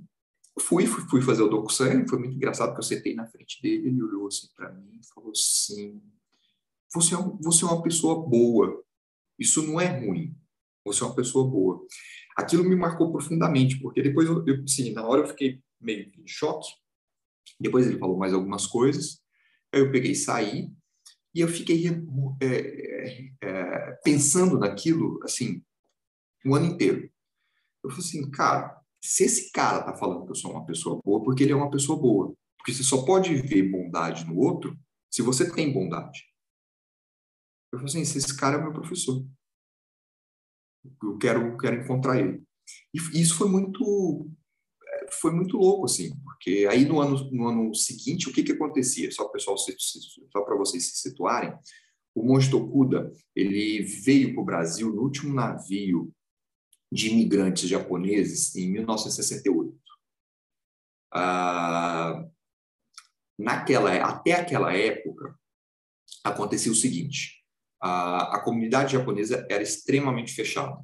fui, 0.59 0.85
fui, 0.85 1.03
fui 1.09 1.21
fazer 1.21 1.43
o 1.43 1.49
DocuSign, 1.49 2.07
foi 2.07 2.19
muito 2.19 2.35
engraçado 2.35 2.69
porque 2.69 2.79
eu 2.79 2.83
sentei 2.83 3.13
na 3.13 3.27
frente 3.27 3.61
dele, 3.61 3.89
ele 3.89 4.03
olhou 4.03 4.27
assim 4.27 4.47
para 4.55 4.71
mim 4.71 4.99
e 5.01 5.13
falou 5.13 5.31
assim, 5.31 6.01
você 6.93 7.15
é, 7.15 7.17
você 7.41 7.65
é 7.65 7.67
uma 7.67 7.81
pessoa 7.81 8.27
boa. 8.27 8.81
Isso 9.37 9.63
não 9.63 9.81
é 9.81 9.87
ruim. 9.87 10.35
Você 10.85 11.03
é 11.03 11.07
uma 11.07 11.15
pessoa 11.15 11.49
boa. 11.49 11.85
Aquilo 12.37 12.63
me 12.63 12.75
marcou 12.75 13.11
profundamente, 13.11 13.79
porque 13.79 14.01
depois, 14.01 14.27
eu, 14.27 14.45
eu 14.45 14.67
sim, 14.67 14.93
na 14.93 15.05
hora 15.05 15.21
eu 15.21 15.27
fiquei 15.27 15.59
meio 15.81 16.11
em 16.17 16.27
choque. 16.27 16.67
Depois 17.59 17.87
ele 17.87 17.99
falou 17.99 18.17
mais 18.17 18.33
algumas 18.33 18.65
coisas. 18.65 19.21
Aí 19.73 19.81
eu 19.81 19.91
peguei 19.91 20.11
e 20.11 20.15
saí. 20.15 20.71
E 21.33 21.39
eu 21.41 21.47
fiquei 21.47 21.87
é, 21.87 22.47
é, 22.47 23.31
é, 23.41 23.91
pensando 24.03 24.59
naquilo, 24.59 25.19
assim, 25.23 25.63
o 26.45 26.53
ano 26.55 26.67
inteiro. 26.67 27.09
Eu 27.83 27.89
falei 27.89 28.05
assim, 28.05 28.29
cara, 28.29 28.79
se 29.03 29.23
esse 29.23 29.51
cara 29.51 29.83
tá 29.83 29.95
falando 29.95 30.25
que 30.25 30.31
eu 30.31 30.35
sou 30.35 30.51
uma 30.51 30.65
pessoa 30.65 31.01
boa, 31.03 31.23
porque 31.23 31.43
ele 31.43 31.51
é 31.51 31.55
uma 31.55 31.71
pessoa 31.71 31.99
boa. 31.99 32.35
Porque 32.57 32.71
você 32.71 32.83
só 32.83 33.03
pode 33.03 33.35
ver 33.35 33.69
bondade 33.69 34.25
no 34.25 34.37
outro 34.37 34.77
se 35.11 35.21
você 35.21 35.51
tem 35.51 35.73
bondade. 35.73 36.23
Eu 37.71 37.79
falei 37.79 38.01
assim, 38.01 38.01
esse 38.01 38.37
cara 38.37 38.57
é 38.57 38.61
meu 38.61 38.71
professor. 38.71 39.25
Eu 41.01 41.17
quero, 41.17 41.57
quero 41.57 41.83
encontrar 41.83 42.19
ele. 42.19 42.43
E 42.93 43.19
isso 43.19 43.35
foi 43.35 43.49
muito 43.49 44.29
foi 45.21 45.31
muito 45.31 45.57
louco 45.57 45.85
assim, 45.85 46.15
porque 46.23 46.67
aí 46.69 46.85
no 46.85 46.99
ano 46.99 47.29
no 47.31 47.47
ano 47.47 47.75
seguinte 47.75 48.29
o 48.29 48.33
que 48.33 48.43
que 48.43 48.51
acontecia? 48.51 49.11
Só 49.11 49.27
pessoal 49.29 49.57
só 49.57 50.41
para 50.41 50.55
vocês 50.55 50.85
se 50.85 50.97
situarem, 51.09 51.53
o 52.15 52.23
monge 52.23 52.49
Tokuda 52.49 53.11
ele 53.35 53.81
veio 53.81 54.33
para 54.33 54.41
o 54.41 54.45
Brasil 54.45 54.93
no 54.93 55.01
último 55.01 55.33
navio 55.33 56.13
de 56.91 57.09
imigrantes 57.09 57.67
japoneses 57.67 58.55
em 58.55 58.71
1968. 58.71 59.75
Ah, 61.11 62.25
naquela 63.37 63.95
até 63.95 64.33
aquela 64.33 64.73
época 64.73 65.35
acontecia 66.23 66.71
o 66.71 66.75
seguinte: 66.75 67.43
a, 67.81 68.37
a 68.37 68.39
comunidade 68.43 68.93
japonesa 68.93 69.45
era 69.49 69.63
extremamente 69.63 70.33
fechada. 70.33 70.79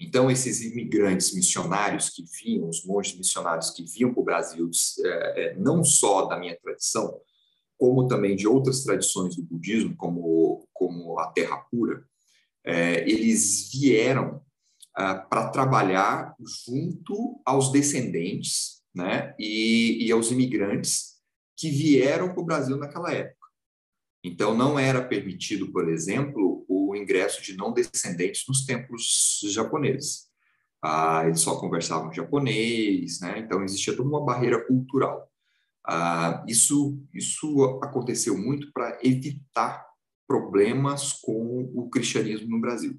Então, 0.00 0.30
esses 0.30 0.60
imigrantes 0.62 1.34
missionários 1.34 2.10
que 2.10 2.24
vinham, 2.40 2.68
os 2.68 2.84
monges 2.84 3.18
missionários 3.18 3.70
que 3.70 3.82
vinham 3.82 4.12
para 4.12 4.20
o 4.20 4.24
Brasil, 4.24 4.70
é, 5.04 5.08
é, 5.42 5.56
não 5.56 5.82
só 5.82 6.26
da 6.26 6.38
minha 6.38 6.56
tradição, 6.56 7.20
como 7.76 8.06
também 8.06 8.36
de 8.36 8.46
outras 8.46 8.84
tradições 8.84 9.34
do 9.34 9.42
budismo, 9.42 9.96
como, 9.96 10.68
como 10.72 11.18
a 11.18 11.26
Terra 11.32 11.56
Pura, 11.70 12.04
é, 12.64 13.08
eles 13.08 13.70
vieram 13.72 14.42
ah, 14.94 15.14
para 15.14 15.48
trabalhar 15.48 16.34
junto 16.40 17.40
aos 17.44 17.70
descendentes 17.72 18.82
né, 18.94 19.34
e, 19.38 20.06
e 20.06 20.12
aos 20.12 20.30
imigrantes 20.30 21.18
que 21.56 21.70
vieram 21.70 22.32
para 22.32 22.40
o 22.40 22.44
Brasil 22.44 22.76
naquela 22.76 23.12
época. 23.12 23.38
Então, 24.24 24.54
não 24.54 24.78
era 24.78 25.02
permitido, 25.02 25.72
por 25.72 25.88
exemplo, 25.88 26.47
o 26.88 26.96
ingresso 26.96 27.42
de 27.42 27.56
não 27.56 27.72
descendentes 27.72 28.44
nos 28.48 28.64
templos 28.64 29.40
japoneses. 29.44 30.28
Ah, 30.82 31.22
eles 31.26 31.40
só 31.40 31.58
conversavam 31.58 32.12
japonês, 32.12 33.20
né? 33.20 33.38
então 33.38 33.64
existia 33.64 33.96
toda 33.96 34.08
uma 34.08 34.24
barreira 34.24 34.64
cultural. 34.66 35.28
Ah, 35.86 36.44
isso, 36.46 37.02
isso 37.12 37.80
aconteceu 37.82 38.36
muito 38.36 38.72
para 38.72 38.98
evitar 39.02 39.86
problemas 40.26 41.14
com 41.14 41.70
o 41.74 41.88
cristianismo 41.88 42.48
no 42.50 42.60
Brasil. 42.60 42.98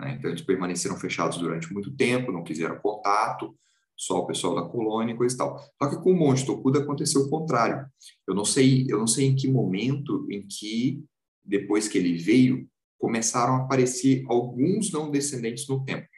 Né? 0.00 0.16
Então, 0.18 0.30
eles 0.30 0.42
permaneceram 0.42 0.96
fechados 0.96 1.38
durante 1.38 1.72
muito 1.72 1.94
tempo, 1.96 2.32
não 2.32 2.44
quiseram 2.44 2.78
contato, 2.78 3.56
só 3.96 4.18
o 4.18 4.26
pessoal 4.26 4.54
da 4.54 4.62
colônia 4.62 5.12
e 5.12 5.16
coisa 5.16 5.34
e 5.34 5.38
tal. 5.38 5.58
Só 5.82 5.90
que 5.90 6.02
com 6.02 6.12
o 6.12 6.16
Monte 6.16 6.46
Tokuda 6.46 6.80
aconteceu 6.80 7.22
o 7.22 7.30
contrário. 7.30 7.86
Eu 8.26 8.34
não 8.34 8.44
sei, 8.44 8.86
eu 8.88 8.98
não 8.98 9.06
sei 9.06 9.26
em 9.26 9.36
que 9.36 9.46
momento 9.46 10.26
em 10.30 10.46
que 10.46 11.04
depois 11.44 11.86
que 11.86 11.98
ele 11.98 12.16
veio 12.16 12.66
começaram 13.00 13.54
a 13.54 13.64
aparecer 13.64 14.24
alguns 14.28 14.92
não 14.92 15.10
descendentes 15.10 15.66
no 15.66 15.82
templo. 15.84 16.08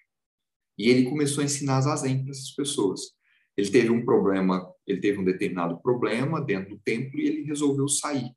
E 0.77 0.91
ele 0.91 1.09
começou 1.09 1.41
a 1.41 1.45
ensinar 1.45 1.81
zazen 1.81 2.23
para 2.23 2.33
essas 2.33 2.51
pessoas. 2.51 3.13
Ele 3.57 3.71
teve 3.71 3.91
um 3.91 4.05
problema, 4.05 4.69
ele 4.87 5.01
teve 5.01 5.19
um 5.19 5.25
determinado 5.25 5.81
problema 5.81 6.41
dentro 6.41 6.71
do 6.71 6.83
templo 6.83 7.19
e 7.21 7.27
ele 7.27 7.45
resolveu 7.45 7.87
sair. 7.87 8.33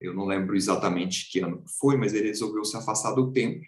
Eu 0.00 0.14
não 0.14 0.26
lembro 0.26 0.54
exatamente 0.54 1.30
que 1.30 1.40
ano 1.40 1.64
foi, 1.80 1.96
mas 1.96 2.12
ele 2.12 2.28
resolveu 2.28 2.64
se 2.64 2.76
afastar 2.76 3.14
do 3.14 3.32
templo 3.32 3.66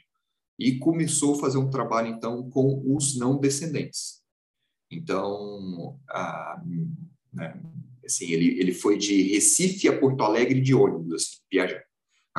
e 0.58 0.78
começou 0.78 1.34
a 1.34 1.40
fazer 1.40 1.58
um 1.58 1.70
trabalho 1.70 2.08
então 2.08 2.48
com 2.50 2.82
os 2.94 3.16
não 3.16 3.38
descendentes. 3.38 4.20
Então, 4.90 5.98
a, 6.08 6.62
né, 7.32 7.60
assim, 8.04 8.30
ele, 8.30 8.60
ele 8.60 8.74
foi 8.74 8.98
de 8.98 9.32
Recife 9.32 9.88
a 9.88 9.98
Porto 9.98 10.22
Alegre 10.22 10.60
de 10.60 10.74
ônibus, 10.74 11.14
assim, 11.14 11.38
viajando, 11.50 11.82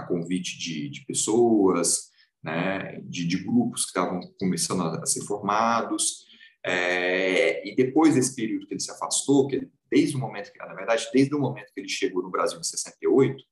a 0.02 0.08
convite 0.08 0.58
de, 0.58 0.90
de 0.90 1.06
pessoas, 1.06 2.10
né, 2.44 3.02
de, 3.04 3.26
de 3.28 3.38
grupos 3.38 3.84
que 3.84 3.90
estavam 3.90 4.20
começando 4.40 4.82
a, 4.82 5.06
ser 5.06 5.22
formados. 5.22 6.26
É, 6.64 7.68
e 7.68 7.76
depois 7.76 8.16
desse 8.16 8.36
período 8.36 8.68
que 8.68 8.74
ele 8.74 8.82
se 8.82 8.92
afastou, 8.92 9.48
que 9.48 9.68
desde 9.90 10.16
o 10.16 10.20
momento 10.20 10.52
que, 10.52 10.60
na 10.60 10.74
verdade, 10.74 11.08
desde 11.14 11.34
o 11.36 11.40
momento 11.40 11.72
que 11.74 11.80
ele 11.80 11.90
chegou 11.90 12.22
no 12.22 12.30
Brasil 12.32 12.60
em 12.60 12.64
68 12.64 13.44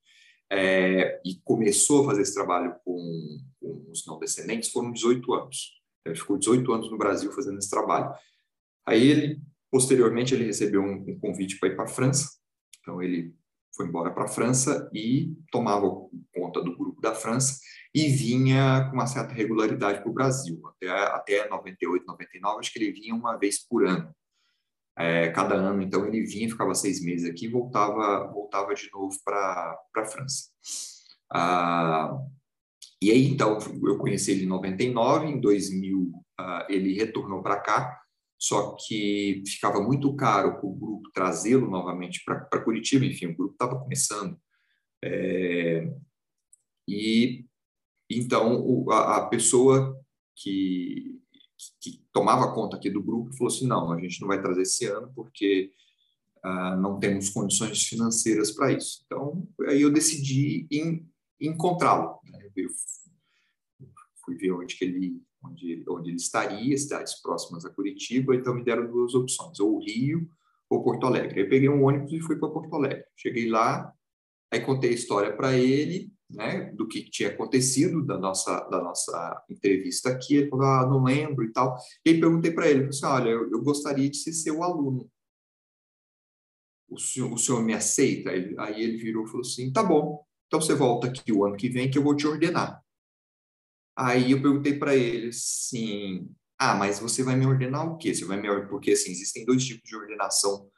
é, 0.51 1.21
e 1.25 1.35
começou 1.43 2.03
a 2.03 2.05
fazer 2.07 2.21
esse 2.21 2.33
trabalho 2.33 2.75
com, 2.83 3.39
com 3.59 3.85
os 3.91 4.05
não 4.05 4.19
descendentes, 4.19 4.71
foram 4.71 4.91
18 4.91 5.33
anos. 5.33 5.79
Ele 6.05 6.15
ficou 6.15 6.37
18 6.37 6.71
anos 6.71 6.91
no 6.91 6.97
Brasil 6.97 7.31
fazendo 7.31 7.59
esse 7.59 7.69
trabalho. 7.69 8.13
Aí 8.85 9.07
ele, 9.07 9.41
posteriormente, 9.71 10.33
ele 10.33 10.45
recebeu 10.45 10.81
um, 10.81 11.05
um 11.07 11.19
convite 11.19 11.59
para 11.59 11.69
ir 11.69 11.75
para 11.75 11.85
a 11.85 11.89
França. 11.89 12.29
Então 12.79 13.01
ele 13.01 13.35
foi 13.79 13.87
embora 13.87 14.11
para 14.11 14.25
a 14.25 14.27
França 14.27 14.91
e 14.93 15.33
tomava 15.49 15.89
conta 16.35 16.61
do 16.61 16.75
grupo 16.75 16.99
da 16.99 17.15
França 17.15 17.61
e 17.95 18.09
vinha 18.09 18.85
com 18.89 18.97
uma 18.97 19.07
certa 19.07 19.33
regularidade 19.33 20.01
para 20.01 20.09
o 20.09 20.13
Brasil. 20.13 20.61
Até, 20.67 20.89
até 20.89 21.49
98, 21.49 22.05
99, 22.05 22.59
acho 22.59 22.73
que 22.73 22.79
ele 22.79 22.91
vinha 22.91 23.15
uma 23.15 23.37
vez 23.37 23.65
por 23.65 23.87
ano. 23.87 24.13
É, 24.97 25.29
cada 25.29 25.55
ano, 25.55 25.81
então, 25.81 26.05
ele 26.05 26.25
vinha, 26.25 26.49
ficava 26.49 26.75
seis 26.75 27.01
meses 27.01 27.29
aqui 27.29 27.45
e 27.45 27.49
voltava, 27.49 28.27
voltava 28.33 28.75
de 28.75 28.91
novo 28.91 29.17
para 29.23 29.79
a 29.95 30.05
França. 30.05 30.49
Ah, 31.31 32.17
e 33.01 33.09
aí, 33.11 33.29
então, 33.29 33.57
eu 33.81 33.97
conheci 33.97 34.31
ele 34.31 34.43
em 34.43 34.47
99, 34.47 35.25
em 35.25 35.39
2000 35.39 36.11
ah, 36.37 36.67
ele 36.69 36.93
retornou 36.95 37.41
para 37.41 37.61
cá, 37.61 37.97
só 38.39 38.77
que 38.79 39.43
ficava 39.45 39.81
muito 39.81 40.15
caro 40.15 40.53
para 40.57 40.65
o 40.65 40.73
grupo 40.73 41.11
trazê-lo 41.13 41.69
novamente 41.69 42.23
para 42.23 42.63
Curitiba, 42.63 43.05
enfim, 43.05 43.27
o 43.27 43.35
grupo 43.35 43.53
estava 43.53 43.77
começando. 43.77 44.39
É, 45.03 45.93
e 46.87 47.45
então 48.09 48.61
o, 48.65 48.89
a, 48.91 49.17
a, 49.17 49.27
pessoa 49.27 50.01
que, 50.35 51.19
que, 51.81 52.01
tomava 52.13 52.53
conta 52.53 52.77
aqui 52.77 52.89
do 52.89 53.03
grupo 53.03 53.33
falou 53.33 53.53
assim: 53.53 53.67
não, 53.67 53.91
a 53.91 53.99
gente 53.99 54.21
não 54.21 54.27
vai 54.29 54.41
trazer 54.41 54.61
esse 54.61 54.85
ano 54.85 55.11
porque 55.13 55.71
ah, 56.41 56.77
não 56.77 56.97
temos 56.97 57.29
condições 57.29 57.83
financeiras 57.83 58.51
para 58.51 58.71
isso. 58.71 59.03
Então, 59.05 59.47
aí 59.67 59.81
eu 59.81 59.91
decidi 59.91 60.67
encontrá-lo. 61.39 62.19
Né? 62.23 62.49
Eu 62.55 62.69
fui 64.23 64.35
ver 64.35 64.51
onde 64.53 64.75
que 64.75 64.85
ele 64.85 65.21
onde, 65.43 65.83
onde 65.87 66.09
ele 66.09 66.17
estaria, 66.17 66.77
cidades 66.77 67.21
próximas 67.21 67.65
a 67.65 67.69
Curitiba, 67.69 68.35
então 68.35 68.53
me 68.53 68.63
deram 68.63 68.89
duas 68.89 69.13
opções, 69.13 69.59
ou 69.59 69.79
Rio 69.79 70.29
ou 70.69 70.83
Porto 70.83 71.07
Alegre. 71.07 71.41
Eu 71.41 71.49
peguei 71.49 71.69
um 71.69 71.83
ônibus 71.83 72.13
e 72.13 72.21
fui 72.21 72.37
para 72.37 72.49
Porto 72.49 72.75
Alegre. 72.75 73.05
Cheguei 73.15 73.49
lá, 73.49 73.93
aí 74.51 74.61
contei 74.61 74.91
a 74.91 74.93
história 74.93 75.35
para 75.35 75.57
ele, 75.57 76.11
né, 76.29 76.71
do 76.73 76.87
que 76.87 77.09
tinha 77.09 77.29
acontecido 77.29 78.05
da 78.05 78.17
nossa 78.17 78.59
da 78.69 78.81
nossa 78.81 79.43
entrevista 79.49 80.09
aqui. 80.09 80.35
Ele 80.35 80.49
falou, 80.49 80.65
ah, 80.65 80.87
não 80.87 81.03
lembro 81.03 81.43
e 81.43 81.51
tal. 81.51 81.75
E 82.05 82.11
aí 82.11 82.19
perguntei 82.19 82.51
para 82.51 82.69
ele, 82.69 82.85
assim, 82.85 83.05
olha, 83.05 83.29
eu, 83.29 83.49
eu, 83.49 83.61
gostaria 83.63 84.09
de 84.09 84.17
ser 84.17 84.33
seu 84.33 84.61
aluno. 84.63 85.09
O 86.87 86.99
senhor, 86.99 87.31
o 87.31 87.37
senhor 87.37 87.63
me 87.63 87.73
aceita? 87.73 88.31
Aí 88.31 88.83
ele 88.83 88.97
virou 88.97 89.25
e 89.25 89.27
falou 89.27 89.41
assim, 89.41 89.71
tá 89.71 89.83
bom. 89.83 90.23
Então 90.47 90.59
você 90.59 90.73
volta 90.73 91.07
aqui 91.07 91.31
o 91.31 91.45
ano 91.45 91.55
que 91.55 91.69
vem 91.69 91.89
que 91.89 91.97
eu 91.97 92.03
vou 92.03 92.15
te 92.15 92.27
ordenar. 92.27 92.83
Aí 93.99 94.31
eu 94.31 94.41
perguntei 94.41 94.79
para 94.79 94.95
ele 94.95 95.27
assim: 95.27 96.29
"Ah, 96.57 96.73
mas 96.73 96.99
você 96.99 97.21
vai 97.21 97.35
me 97.35 97.45
ordenar 97.45 97.85
o 97.85 97.97
quê? 97.97 98.15
Você 98.15 98.23
vai 98.23 98.39
me 98.39 98.47
porque 98.67 98.91
assim, 98.91 99.11
existem 99.11 99.45
dois 99.45 99.65
tipos 99.65 99.89
de 99.89 99.95
ordenação 99.95 100.69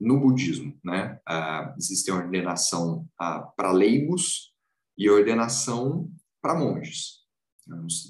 no 0.00 0.20
budismo, 0.20 0.78
né? 0.84 1.20
Ah, 1.26 1.74
existe 1.76 2.08
a 2.08 2.14
ordenação 2.14 3.04
ah, 3.18 3.40
para 3.56 3.72
leigos 3.72 4.54
e 4.96 5.08
a 5.08 5.12
ordenação 5.12 6.08
para 6.40 6.54
monges. 6.54 7.18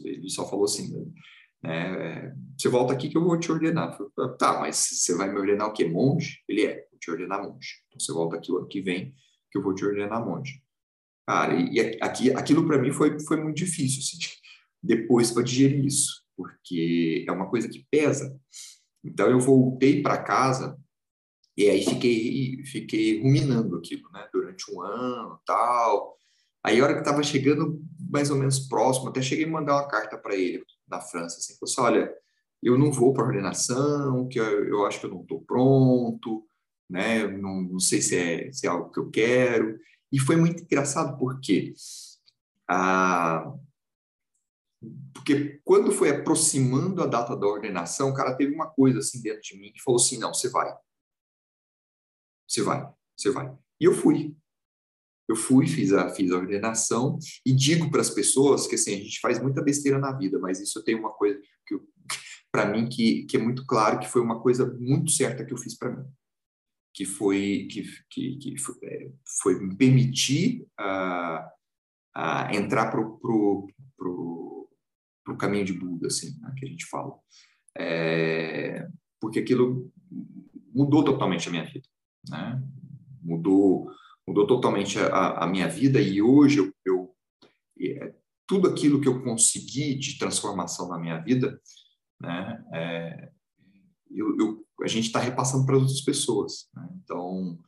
Ele 0.05 0.29
só 0.29 0.49
falou 0.49 0.67
assim, 0.67 1.13
né? 1.63 2.37
Você 2.59 2.69
volta 2.69 2.93
aqui 2.93 3.09
que 3.09 3.17
eu 3.17 3.25
vou 3.25 3.41
te 3.41 3.51
ordenar. 3.51 3.97
Falei, 3.97 4.37
tá, 4.37 4.61
mas 4.61 4.77
você 4.77 5.15
vai 5.17 5.33
me 5.33 5.39
ordenar 5.39 5.69
o 5.69 5.73
quê? 5.73 5.87
Monge? 5.87 6.43
Ele 6.47 6.67
é, 6.67 6.87
vou 6.91 6.99
te 7.01 7.11
ordenar 7.11 7.43
monge. 7.43 7.83
Então 7.89 7.99
você 7.99 8.13
volta 8.13 8.37
aqui 8.37 8.53
o 8.53 8.59
ano 8.59 8.69
que 8.69 8.83
vem 8.83 9.15
que 9.51 9.57
eu 9.57 9.63
vou 9.63 9.75
te 9.75 9.85
ordenar 9.85 10.25
monge. 10.25 10.63
Cara, 11.27 11.55
e, 11.55 11.99
aqui, 12.03 12.31
aquilo 12.35 12.67
para 12.67 12.79
mim 12.79 12.93
foi, 12.93 13.19
foi 13.21 13.43
muito 13.43 13.57
difícil, 13.57 14.01
assim 14.01 14.39
depois 14.83 15.31
para 15.31 15.43
digerir 15.43 15.85
isso, 15.85 16.23
porque 16.37 17.25
é 17.29 17.33
uma 17.33 17.49
coisa 17.49 17.69
que 17.69 17.87
pesa. 17.91 18.39
Então 19.05 19.29
eu 19.29 19.41
voltei 19.41 20.03
para 20.03 20.23
casa 20.23 20.79
e 21.57 21.69
aí 21.69 21.85
fiquei 21.85 22.63
fiquei 22.67 23.21
ruminando 23.21 23.77
aquilo, 23.77 24.11
né, 24.13 24.29
durante 24.33 24.73
um 24.73 24.81
ano, 24.83 25.41
tal. 25.45 26.17
Aí 26.63 26.81
a 26.81 26.85
hora 26.85 26.95
que 26.95 27.01
estava 27.01 27.23
chegando 27.23 27.81
mais 28.11 28.31
ou 28.31 28.37
menos 28.37 28.61
próximo, 28.61 29.09
até 29.09 29.23
cheguei 29.23 29.45
a 29.45 29.51
mandar 29.51 29.75
uma 29.75 29.89
carta 29.89 30.17
para 30.19 30.35
ele 30.35 30.65
na 30.89 31.01
França, 31.01 31.39
assim, 31.39 31.55
falou 31.59 31.71
assim, 31.71 31.81
olha, 31.81 32.15
eu 32.63 32.77
não 32.79 32.91
vou 32.91 33.13
para 33.13 33.25
ordenação, 33.27 34.29
que 34.29 34.39
eu, 34.39 34.65
eu, 34.67 34.87
acho 34.87 35.01
que 35.01 35.07
eu 35.07 35.11
não 35.11 35.23
estou 35.23 35.41
pronto, 35.43 36.45
né? 36.89 37.27
Não, 37.27 37.63
não 37.63 37.81
sei 37.81 38.01
se 38.01 38.17
é, 38.17 38.53
se 38.53 38.67
é 38.67 38.71
algo 38.71 38.91
que 38.91 38.99
eu 38.99 39.11
quero. 39.11 39.79
E 40.11 40.19
foi 40.19 40.37
muito 40.37 40.63
engraçado 40.63 41.17
porque 41.19 41.75
a, 42.69 43.53
porque 45.13 45.61
quando 45.65 45.91
foi 45.91 46.11
aproximando 46.11 47.03
a 47.03 47.07
data 47.07 47.37
da 47.37 47.47
ordenação, 47.47 48.11
o 48.11 48.15
cara 48.15 48.37
teve 48.37 48.55
uma 48.55 48.69
coisa 48.69 49.01
assim 49.01 49.21
dentro 49.21 49.41
de 49.43 49.59
mim 49.59 49.73
que 49.73 49.83
falou 49.83 50.01
assim: 50.01 50.19
não, 50.19 50.33
você 50.33 50.49
vai. 50.49 50.73
Você 52.47 52.63
vai, 52.63 52.89
você 53.17 53.31
vai. 53.31 53.53
E 53.81 53.85
eu 53.85 53.93
fui. 53.93 54.37
Eu 55.29 55.37
fui, 55.37 55.67
fiz 55.67 55.93
a, 55.93 56.09
fiz 56.09 56.33
a 56.33 56.37
ordenação 56.37 57.19
e 57.45 57.53
digo 57.53 57.91
para 57.91 58.01
as 58.01 58.09
pessoas 58.09 58.67
que 58.67 58.77
assim, 58.77 58.95
a 58.95 58.99
gente 58.99 59.21
faz 59.21 59.43
muita 59.43 59.63
besteira 59.63 59.99
na 59.99 60.13
vida, 60.13 60.39
mas 60.39 60.59
isso 60.59 60.83
tem 60.83 60.95
uma 60.95 61.13
coisa 61.13 61.39
que 61.67 61.79
para 62.51 62.65
mim 62.65 62.89
que, 62.89 63.25
que 63.27 63.37
é 63.37 63.41
muito 63.41 63.67
claro 63.67 63.99
que 63.99 64.09
foi 64.09 64.23
uma 64.23 64.41
coisa 64.41 64.65
muito 64.81 65.11
certa 65.11 65.45
que 65.45 65.53
eu 65.53 65.59
fiz 65.59 65.77
para 65.77 65.95
mim 65.95 66.05
que 66.99 67.05
foi 67.05 67.69
que, 67.71 67.85
que, 68.11 68.37
que 68.39 68.59
foi, 68.59 68.75
é, 68.83 69.11
foi, 69.43 69.61
me 69.61 69.77
permitir 69.77 70.67
uh, 70.81 71.47
uh, 72.17 72.51
entrar 72.53 72.91
pro, 72.91 73.19
pro, 73.19 73.69
pro 73.97 74.38
para 75.29 75.35
o 75.35 75.39
caminho 75.39 75.65
de 75.65 75.75
Buda, 75.75 76.07
assim, 76.07 76.39
né, 76.41 76.55
que 76.57 76.65
a 76.65 76.69
gente 76.69 76.87
fala. 76.87 77.15
É, 77.77 78.89
porque 79.21 79.41
aquilo 79.41 79.93
mudou 80.75 81.05
totalmente 81.05 81.49
a 81.49 81.51
minha 81.51 81.65
vida, 81.65 81.87
né? 82.29 82.63
Mudou, 83.21 83.91
mudou 84.27 84.47
totalmente 84.47 84.99
a, 84.99 85.45
a 85.45 85.47
minha 85.47 85.69
vida 85.69 86.01
e 86.01 86.23
hoje 86.23 86.59
eu, 86.59 86.73
eu 86.85 87.15
é, 87.81 88.15
tudo 88.47 88.69
aquilo 88.69 89.01
que 89.01 89.09
eu 89.09 89.23
consegui 89.23 89.95
de 89.95 90.19
transformação 90.19 90.89
na 90.89 90.99
minha 90.99 91.19
vida, 91.19 91.61
né? 92.21 92.65
É, 92.73 93.33
eu, 94.11 94.37
eu, 94.39 94.67
a 94.83 94.89
gente 94.89 95.07
está 95.07 95.21
repassando 95.21 95.67
para 95.67 95.77
outras 95.77 96.01
pessoas. 96.01 96.69
Né? 96.75 96.89
Então, 97.05 97.59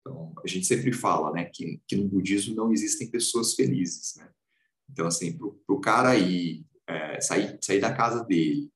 então, 0.00 0.34
a 0.44 0.48
gente 0.48 0.66
sempre 0.66 0.92
fala, 0.92 1.32
né, 1.32 1.44
que, 1.44 1.80
que 1.86 1.96
no 1.96 2.08
budismo 2.08 2.54
não 2.54 2.72
existem 2.72 3.10
pessoas 3.10 3.54
felizes, 3.54 4.16
né? 4.16 4.30
Então, 4.90 5.06
assim, 5.06 5.36
para 5.36 5.74
o 5.74 5.80
cara 5.80 6.16
ir 6.16 6.66
é, 7.10 7.20
sair, 7.20 7.58
sair 7.60 7.80
da 7.80 7.92
casa 7.92 8.24
dele 8.24 8.70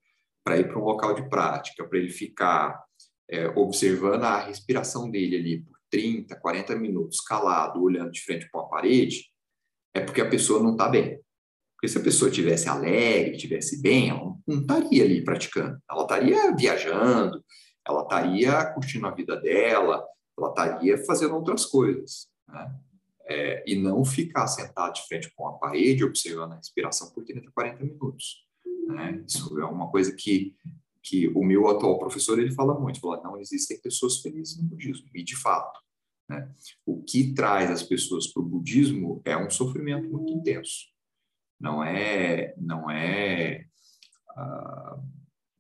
para 0.45 0.59
ir 0.59 0.69
para 0.69 0.79
um 0.79 0.85
local 0.85 1.15
de 1.15 1.29
prática, 1.29 1.85
para 1.85 1.99
ele 1.99 2.11
ficar 2.11 2.85
é, 3.31 3.49
observando 3.49 4.25
a 4.25 4.41
respiração 4.41 5.11
dele 5.11 5.37
ali 5.37 5.63
por 5.63 5.79
30, 5.91 6.37
40 6.37 6.77
minutos, 6.77 7.21
calado, 7.21 7.83
olhando 7.83 8.11
de 8.11 8.21
frente 8.21 8.49
para 8.51 8.61
uma 8.61 8.69
parede, 8.69 9.31
é 9.95 10.01
porque 10.01 10.21
a 10.21 10.29
pessoa 10.29 10.63
não 10.63 10.73
está 10.73 10.89
bem. 10.89 11.19
Porque 11.75 11.89
se 11.89 11.99
a 11.99 12.03
pessoa 12.03 12.31
tivesse 12.31 12.69
alegre, 12.69 13.37
tivesse 13.37 13.81
bem, 13.81 14.11
ela 14.11 14.35
não 14.47 14.61
estaria 14.61 15.05
ali 15.05 15.23
praticando. 15.25 15.79
Ela 15.89 16.03
estaria 16.03 16.57
viajando, 16.57 17.45
ela 17.87 18.03
estaria 18.03 18.67
curtindo 18.73 19.07
a 19.07 19.15
vida 19.15 19.37
dela, 19.41 20.05
ela 20.37 20.49
estaria 20.49 20.99
fazendo 21.05 21.35
outras 21.35 21.65
coisas. 21.65 22.29
Né? 22.49 22.75
É, 23.27 23.65
e 23.67 23.77
não 23.77 24.05
ficar 24.05 24.47
sentado 24.47 24.95
de 24.95 25.07
frente 25.07 25.33
com 25.35 25.49
a 25.49 25.55
parede 25.55 26.05
observando 26.05 26.53
a 26.53 26.57
respiração 26.57 27.11
por 27.13 27.25
30, 27.25 27.51
40 27.53 27.85
minutos. 27.85 28.47
Né? 28.89 29.25
Isso 29.27 29.59
é 29.59 29.65
uma 29.65 29.91
coisa 29.91 30.15
que, 30.15 30.55
que 31.03 31.29
o 31.29 31.43
meu 31.43 31.69
atual 31.69 31.99
professor 31.99 32.39
ele 32.39 32.55
fala 32.55 32.79
muito, 32.79 33.01
fala, 33.01 33.23
não 33.23 33.39
existem 33.41 33.81
pessoas 33.81 34.21
felizes 34.21 34.57
no 34.57 34.65
budismo, 34.65 35.09
e 35.15 35.23
de 35.23 35.37
fato. 35.37 35.81
Né? 36.29 36.51
O 36.85 37.03
que 37.03 37.33
traz 37.35 37.71
as 37.71 37.83
pessoas 37.83 38.27
para 38.27 38.43
o 38.43 38.47
budismo 38.47 39.23
é 39.25 39.37
um 39.37 39.51
sofrimento 39.51 40.09
muito 40.09 40.33
intenso. 40.33 40.93
Não 41.61 41.83
é, 41.83 42.55
não 42.59 42.91
é, 42.91 43.67
uh, 44.37 45.03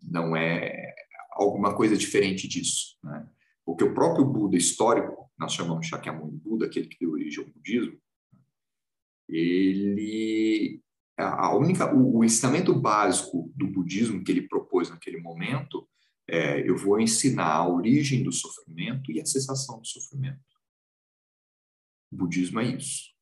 não 0.03 0.37
é 0.37 0.94
alguma 1.33 1.74
coisa 1.74 1.96
diferente 1.96 2.46
disso. 2.46 2.96
Né? 3.03 3.27
Porque 3.64 3.85
o 3.85 3.94
próprio 3.94 4.24
Buda 4.24 4.57
histórico, 4.57 5.31
nós 5.38 5.53
chamamos 5.53 5.87
Shakyamuni 5.87 6.38
Buda, 6.38 6.66
aquele 6.66 6.88
que 6.88 6.98
deu 6.98 7.12
origem 7.12 7.44
ao 7.44 7.50
budismo, 7.50 7.98
ele 9.29 10.83
a 11.16 11.57
única 11.57 11.94
o, 11.94 12.18
o 12.18 12.24
ensinamento 12.24 12.74
básico 12.74 13.53
do 13.55 13.68
budismo 13.68 14.22
que 14.24 14.33
ele 14.33 14.48
propôs 14.48 14.90
naquele 14.90 15.18
momento 15.20 15.88
é 16.27 16.68
eu 16.68 16.77
vou 16.77 17.00
ensinar 17.00 17.53
a 17.53 17.68
origem 17.68 18.22
do 18.22 18.33
sofrimento 18.33 19.12
e 19.12 19.20
a 19.20 19.27
cessação 19.27 19.81
do 19.81 19.87
sofrimento. 19.87 20.40
O 22.12 22.16
budismo 22.16 22.61
é 22.61 22.64
isso. 22.64 23.12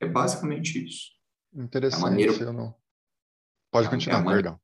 É 0.00 0.06
basicamente 0.06 0.84
isso. 0.84 1.12
Interessante. 1.52 2.00
A 2.00 2.10
maneira... 2.10 2.32
Pode 3.70 3.88
é 3.88 3.90
continuar, 3.90 4.20
é 4.20 4.24
perdão. 4.24 4.60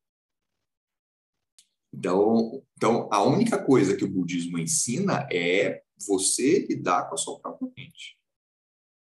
Então, 1.92 2.62
então, 2.76 3.08
a 3.12 3.22
única 3.22 3.62
coisa 3.62 3.96
que 3.96 4.04
o 4.04 4.10
budismo 4.10 4.58
ensina 4.58 5.28
é 5.30 5.82
você 6.06 6.66
lidar 6.66 7.08
com 7.08 7.14
a 7.14 7.18
sua 7.18 7.38
própria 7.40 7.70
mente. 7.76 8.16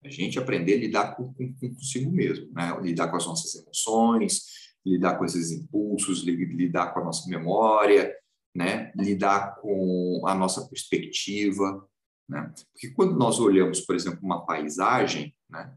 A 0.05 0.09
gente 0.09 0.39
aprender 0.39 0.75
a 0.75 0.79
lidar 0.79 1.17
com, 1.17 1.33
com, 1.33 1.55
com 1.55 1.75
consigo 1.75 2.11
mesmo, 2.11 2.51
né? 2.53 2.77
lidar 2.81 3.09
com 3.09 3.17
as 3.17 3.27
nossas 3.27 3.55
emoções, 3.55 4.43
lidar 4.85 5.19
com 5.19 5.25
esses 5.25 5.51
impulsos, 5.51 6.23
lidar 6.23 6.93
com 6.93 7.01
a 7.01 7.05
nossa 7.05 7.29
memória, 7.29 8.15
né? 8.55 8.93
lidar 8.97 9.57
com 9.61 10.23
a 10.27 10.35
nossa 10.35 10.67
perspectiva. 10.69 11.87
Né? 12.29 12.53
Porque 12.73 12.91
quando 12.91 13.17
nós 13.17 13.39
olhamos, 13.39 13.81
por 13.81 13.95
exemplo, 13.95 14.21
uma 14.23 14.45
paisagem, 14.45 15.35
né? 15.49 15.75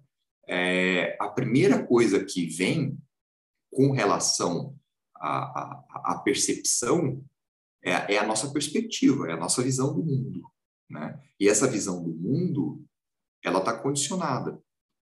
É, 0.48 1.16
a 1.22 1.30
primeira 1.30 1.86
coisa 1.86 2.26
que 2.26 2.46
vem 2.48 2.98
com 3.72 3.92
relação 3.92 4.76
à, 5.22 6.14
à 6.14 6.22
percepção 6.24 7.24
é, 7.84 8.16
é, 8.16 8.18
a 8.18 8.26
nossa 8.26 8.52
perspectiva, 8.52 9.30
é 9.30 9.34
a 9.34 9.38
nossa 9.38 9.62
visão 9.62 9.94
do 9.94 10.04
mundo. 10.04 10.52
Né? 10.90 11.22
E 11.40 11.48
essa 11.48 11.68
visão 11.68 12.04
do 12.04 12.14
mundo, 12.14 12.84
ela 13.44 13.60
está 13.60 13.78
condicionada. 13.78 14.62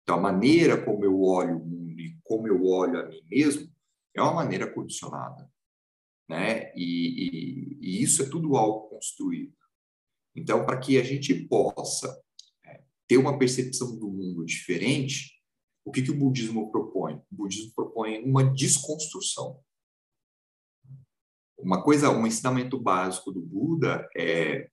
Então, 0.04 0.18
a 0.18 0.22
maneira 0.22 0.84
como 0.84 1.04
eu 1.06 1.22
olho 1.22 1.58
o 1.58 1.66
mundo 1.66 2.00
e 2.00 2.18
como 2.24 2.48
eu 2.48 2.66
olho 2.66 3.00
a 3.00 3.08
mim 3.08 3.24
mesmo 3.30 3.72
é 4.16 4.22
uma 4.22 4.34
maneira 4.34 4.72
condicionada. 4.72 5.50
Né? 6.30 6.72
E, 6.76 6.80
e, 6.82 7.78
e 7.82 8.04
isso 8.04 8.22
é 8.24 8.30
tudo 8.30 8.56
algo 8.56 8.90
construído. 8.90 9.56
Então, 10.36 10.66
para 10.66 10.78
que 10.78 10.98
a 10.98 11.04
gente 11.04 11.34
possa 11.48 12.22
é, 12.66 12.82
ter 13.08 13.18
uma 13.18 13.38
percepção 13.38 13.98
do 13.98 14.10
mundo 14.10 14.46
diferente, 14.46 15.42
o 15.84 15.92
que, 15.92 16.02
que 16.02 16.12
o 16.12 16.18
budismo 16.18 16.72
propõe? 16.72 17.16
O 17.32 17.36
budismo 17.36 17.74
propõe 17.74 18.24
uma 18.24 18.44
desconstrução. 18.44 19.60
Uma 21.62 21.84
coisa, 21.84 22.10
um 22.10 22.26
ensinamento 22.26 22.80
básico 22.80 23.32
do 23.32 23.42
Buda 23.42 24.08
é 24.16 24.70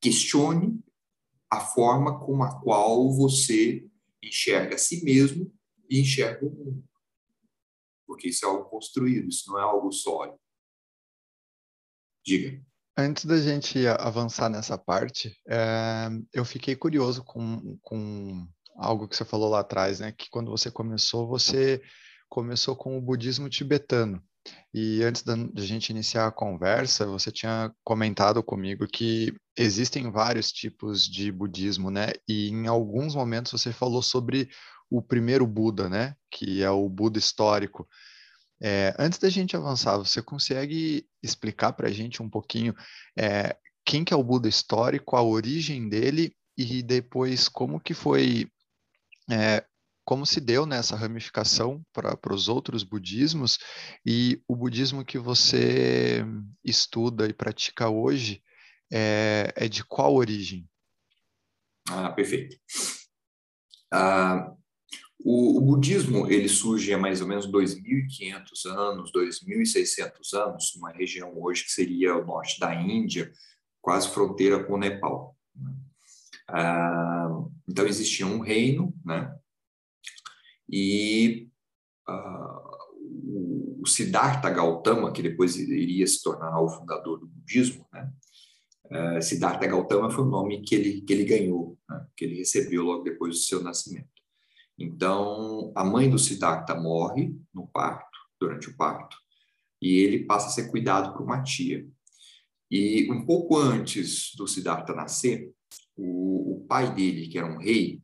questione 0.00 0.82
a 1.50 1.60
forma 1.60 2.18
com 2.20 2.42
a 2.42 2.60
qual 2.60 3.12
você 3.12 3.86
enxerga 4.22 4.76
a 4.76 4.78
si 4.78 5.04
mesmo 5.04 5.52
e 5.88 6.00
enxerga 6.00 6.46
o 6.46 6.50
mundo. 6.50 6.84
Porque 8.06 8.28
isso 8.28 8.44
é 8.44 8.48
algo 8.48 8.68
construído, 8.68 9.28
isso 9.28 9.50
não 9.50 9.58
é 9.58 9.62
algo 9.62 9.92
sólido. 9.92 10.38
Diga. 12.24 12.62
Antes 12.96 13.24
da 13.24 13.38
gente 13.38 13.86
avançar 13.86 14.48
nessa 14.48 14.76
parte, 14.76 15.36
é, 15.48 16.08
eu 16.32 16.44
fiquei 16.44 16.76
curioso 16.76 17.24
com, 17.24 17.78
com 17.80 18.46
algo 18.76 19.08
que 19.08 19.16
você 19.16 19.24
falou 19.24 19.48
lá 19.48 19.60
atrás, 19.60 20.00
né? 20.00 20.12
Que 20.12 20.28
quando 20.28 20.50
você 20.50 20.70
começou, 20.70 21.26
você 21.26 21.82
começou 22.28 22.76
com 22.76 22.96
o 22.98 23.00
budismo 23.00 23.48
tibetano. 23.48 24.22
E 24.72 25.02
antes 25.02 25.22
da, 25.22 25.34
gente 25.56 25.90
iniciar 25.90 26.26
a 26.26 26.32
conversa, 26.32 27.06
você 27.06 27.30
tinha 27.30 27.72
comentado 27.84 28.42
comigo 28.42 28.86
que 28.86 29.34
existem 29.56 30.10
vários 30.10 30.52
tipos 30.52 31.04
de 31.04 31.32
budismo, 31.32 31.90
né? 31.90 32.12
E 32.28 32.48
em 32.48 32.66
alguns 32.66 33.14
momentos 33.14 33.52
você 33.52 33.72
falou 33.72 34.00
sobre 34.00 34.48
o 34.88 35.02
primeiro 35.02 35.46
Buda, 35.46 35.88
né? 35.88 36.14
Que 36.30 36.62
é 36.62 36.70
o 36.70 36.88
Buda 36.88 37.18
histórico. 37.18 37.88
É, 38.62 38.94
antes 38.98 39.18
da 39.18 39.28
gente 39.28 39.56
avançar, 39.56 39.96
você 39.96 40.22
consegue 40.22 41.06
explicar 41.22 41.72
para 41.72 41.88
a 41.88 41.92
gente 41.92 42.22
um 42.22 42.28
pouquinho 42.28 42.74
é, 43.18 43.56
quem 43.84 44.04
que 44.04 44.12
é 44.12 44.16
o 44.16 44.22
Buda 44.22 44.48
histórico, 44.48 45.16
a 45.16 45.22
origem 45.22 45.88
dele 45.88 46.32
e 46.56 46.82
depois 46.82 47.48
como 47.48 47.80
que 47.80 47.94
foi, 47.94 48.46
é, 49.30 49.64
como 50.04 50.26
se 50.26 50.40
deu 50.40 50.66
nessa 50.66 50.96
ramificação 50.96 51.84
para 51.92 52.34
os 52.34 52.48
outros 52.48 52.82
budismos 52.82 53.58
e 54.04 54.42
o 54.48 54.56
budismo 54.56 55.04
que 55.04 55.18
você 55.18 56.24
estuda 56.64 57.28
e 57.28 57.32
pratica 57.32 57.88
hoje 57.88 58.42
é, 58.92 59.52
é 59.56 59.68
de 59.68 59.84
qual 59.84 60.14
origem? 60.14 60.68
Ah, 61.88 62.10
perfeito. 62.10 62.56
Ah, 63.92 64.52
o, 65.18 65.58
o, 65.58 65.60
budismo 65.60 66.26
ele 66.30 66.48
surge 66.48 66.92
há 66.92 66.98
mais 66.98 67.20
ou 67.20 67.28
menos 67.28 67.46
2.500 67.50 68.66
anos, 68.66 69.12
2.600 69.12 70.34
anos, 70.34 70.74
uma 70.76 70.90
região 70.90 71.32
hoje 71.40 71.64
que 71.64 71.70
seria 71.70 72.16
o 72.16 72.24
norte 72.24 72.58
da 72.58 72.74
Índia, 72.74 73.30
quase 73.80 74.08
fronteira 74.08 74.64
com 74.64 74.74
o 74.74 74.78
Nepal. 74.78 75.36
Né? 75.54 75.72
Ah, 76.48 77.28
então 77.68 77.86
existia 77.86 78.26
um 78.26 78.40
reino, 78.40 78.94
né? 79.04 79.32
E 80.70 81.48
ah, 82.06 82.70
o 83.80 83.86
Siddhartha 83.86 84.50
Gautama, 84.50 85.12
que 85.12 85.22
depois 85.22 85.56
iria 85.56 86.06
se 86.06 86.22
tornar 86.22 86.60
o 86.60 86.68
fundador 86.68 87.18
do 87.18 87.26
budismo, 87.26 87.86
né? 87.92 88.10
Uh, 88.90 89.22
Siddhartha 89.22 89.68
Gautama 89.68 90.10
foi 90.10 90.24
o 90.24 90.28
nome 90.28 90.62
que 90.62 90.74
ele, 90.74 91.00
que 91.02 91.12
ele 91.12 91.24
ganhou, 91.24 91.78
né? 91.88 92.04
que 92.16 92.24
ele 92.24 92.34
recebeu 92.34 92.82
logo 92.82 93.04
depois 93.04 93.36
do 93.36 93.40
seu 93.40 93.62
nascimento. 93.62 94.08
Então, 94.76 95.70
a 95.76 95.84
mãe 95.84 96.10
do 96.10 96.18
Siddhartha 96.18 96.74
morre 96.74 97.32
no 97.54 97.68
parto, 97.68 98.18
durante 98.40 98.68
o 98.68 98.76
parto, 98.76 99.16
e 99.80 99.98
ele 99.98 100.24
passa 100.24 100.48
a 100.48 100.50
ser 100.50 100.70
cuidado 100.70 101.12
por 101.12 101.22
uma 101.22 101.40
tia. 101.40 101.86
E 102.68 103.08
um 103.12 103.24
pouco 103.24 103.56
antes 103.56 104.34
do 104.36 104.48
Siddhartha 104.48 104.92
nascer, 104.92 105.52
o, 105.96 106.56
o 106.56 106.66
pai 106.66 106.92
dele, 106.92 107.28
que 107.28 107.38
era 107.38 107.46
um 107.46 107.58
rei, 107.58 108.02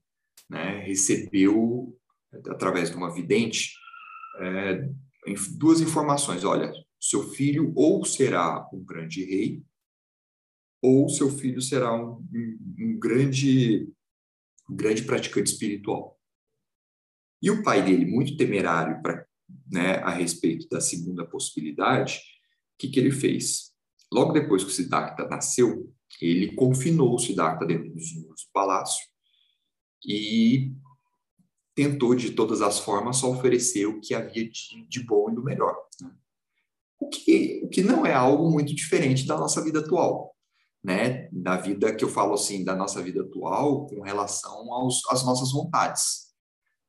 né, 0.49 0.85
recebeu, 0.85 1.99
através 2.49 2.91
de 2.91 2.97
uma 2.97 3.13
vidente, 3.13 3.75
é, 4.39 4.89
duas 5.57 5.81
informações. 5.81 6.45
Olha, 6.45 6.73
seu 7.01 7.31
filho 7.31 7.73
ou 7.75 8.05
será 8.05 8.69
um 8.73 8.85
grande 8.85 9.25
rei, 9.25 9.63
ou 10.83 11.09
seu 11.09 11.31
filho 11.31 11.61
será 11.61 11.95
um, 11.95 12.25
um, 12.33 12.75
um 12.79 12.99
grande, 12.99 13.89
um 14.69 14.77
grande 14.77 15.03
praticante 15.03 15.51
espiritual. 15.51 16.19
E 17.43 17.51
o 17.51 17.63
pai 17.63 17.83
dele, 17.83 18.07
muito 18.07 18.37
temerário 18.37 19.01
pra, 19.03 19.27
né, 19.71 19.97
a 19.97 20.11
respeito 20.11 20.69
da 20.69 20.81
segunda 20.81 21.27
possibilidade, 21.27 22.19
o 22.75 22.79
que, 22.79 22.89
que 22.89 23.01
ele 23.01 23.11
fez? 23.11 23.73
Logo 24.13 24.33
depois 24.33 24.63
que 24.63 24.71
o 24.71 24.73
Siddhartha 24.73 25.27
nasceu, 25.29 25.93
ele 26.21 26.55
confinou 26.55 27.15
o 27.15 27.19
Siddhartha 27.19 27.67
dentro 27.67 27.93
dos 27.93 28.15
muros 28.15 28.45
do 28.45 28.53
palácio 28.53 29.05
e 30.05 30.73
tentou, 31.77 32.15
de 32.15 32.33
todas 32.33 32.61
as 32.61 32.81
formas, 32.81 33.19
só 33.19 33.31
oferecer 33.31 33.87
o 33.87 34.01
que 34.01 34.15
havia 34.15 34.51
de, 34.51 34.89
de 34.89 35.05
bom 35.05 35.31
e 35.31 35.35
do 35.37 35.45
melhor. 35.45 35.77
Né? 36.01 36.11
O, 36.99 37.09
que, 37.09 37.61
o 37.63 37.69
que 37.69 37.83
não 37.83 38.05
é 38.05 38.13
algo 38.13 38.51
muito 38.51 38.75
diferente 38.75 39.27
da 39.27 39.37
nossa 39.37 39.63
vida 39.63 39.79
atual. 39.79 40.35
Né, 40.85 41.29
da 41.33 41.57
vida 41.57 41.93
que 41.93 42.05
eu 42.05 42.09
falo 42.09 42.35
assim, 42.35 42.63
da 42.63 42.77
nossa 42.77 43.03
vida 43.03 43.21
atual 43.23 43.87
com 43.87 44.03
relação 44.03 44.73
aos, 44.73 45.03
às 45.11 45.25
nossas 45.25 45.51
vontades 45.51 46.27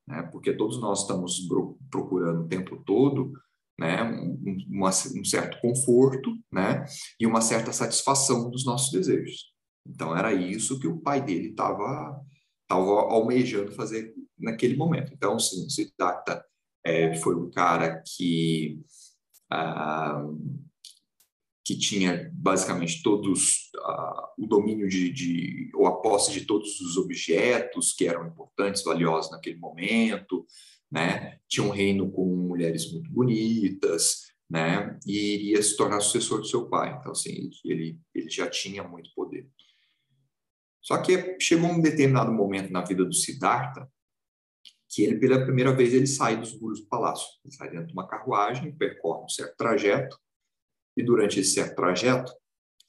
né? 0.08 0.23
porque 0.32 0.54
todos 0.54 0.80
nós 0.80 1.02
estamos 1.02 1.47
procurando 1.91 2.41
o 2.41 2.47
tempo 2.47 2.78
todo 2.86 3.34
né, 3.78 4.02
um, 4.04 4.58
uma, 4.69 4.89
um 4.89 5.26
certo 5.26 5.60
conforto 5.62 6.32
né, 6.52 6.86
e 7.19 7.28
uma 7.28 7.41
certa 7.41 7.71
satisfação 7.71 8.50
dos 8.50 8.65
nossos 8.65 8.91
desejos. 8.91 9.54
Então, 9.86 10.17
era 10.17 10.34
isso 10.34 10.80
que 10.80 10.88
o 10.88 10.97
pai 10.97 11.21
dele 11.21 11.50
estava 11.50 12.19
tava 12.67 12.82
almejando 12.82 13.71
fazer 13.71 14.13
naquele 14.39 14.76
momento. 14.76 15.13
Então, 15.13 15.39
sim, 15.39 15.69
Siddhartha 15.69 16.43
é, 16.86 17.15
foi 17.15 17.36
um 17.36 17.50
cara 17.50 18.02
que 18.06 18.80
ah, 19.50 20.23
que 21.67 21.78
tinha 21.78 22.32
basicamente 22.34 23.04
todos 23.04 23.69
uh, 23.76 24.41
o 24.41 24.47
domínio 24.47 24.88
de, 24.88 25.12
de, 25.12 25.69
ou 25.76 25.86
a 25.86 26.00
posse 26.00 26.32
de 26.32 26.45
todos 26.45 26.80
os 26.80 26.95
objetos 26.95 27.91
que 27.91 28.08
eram 28.08 28.26
importantes, 28.26 28.86
valiosos 28.86 29.32
naquele 29.32 29.58
momento, 29.58 30.45
né? 30.89 31.39
Tinha 31.45 31.67
um 31.67 31.69
reino 31.69 32.10
com 32.10 32.26
mulheres 32.26 32.89
muito 32.93 33.12
bonitas, 33.12 34.28
né? 34.50 34.97
E 35.06 35.34
iria 35.34 35.62
se 35.62 35.76
tornar 35.76 36.00
sucessor 36.00 36.39
do 36.39 36.47
seu 36.47 36.69
pai. 36.69 36.95
Então, 36.97 37.12
assim, 37.12 37.50
ele, 37.65 38.00
ele 38.15 38.30
já 38.30 38.50
tinha 38.50 38.82
muito 38.82 39.10
poder. 39.13 39.45
Só 40.82 41.02
que 41.02 41.38
chegou 41.38 41.69
um 41.69 41.82
determinado 41.82 42.32
momento 42.32 42.71
na 42.71 42.82
vida 42.82 43.04
do 43.04 43.13
Siddhartha 43.13 43.91
que 44.89 45.04
ele, 45.04 45.19
pela 45.19 45.43
primeira 45.43 45.73
vez, 45.73 45.93
ele 45.93 46.08
sai 46.08 46.39
dos 46.39 46.58
muros 46.60 46.82
do 46.82 46.88
palácio. 46.88 47.28
Ele 47.43 47.54
sai 47.54 47.69
dentro 47.69 47.88
de 47.88 47.93
uma 47.93 48.08
carruagem, 48.08 48.76
percorre 48.76 49.23
um 49.23 49.30
certo 49.30 49.56
trajeto, 49.58 50.17
e 50.95 51.04
durante 51.04 51.39
esse 51.39 51.54
certo 51.54 51.76
trajeto, 51.76 52.34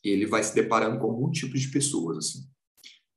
ele 0.02 0.26
vai 0.26 0.42
se 0.42 0.54
deparando 0.54 0.98
com 0.98 1.06
algum 1.06 1.30
tipo 1.30 1.56
de 1.56 1.68
pessoas. 1.68 2.18
Assim. 2.18 2.48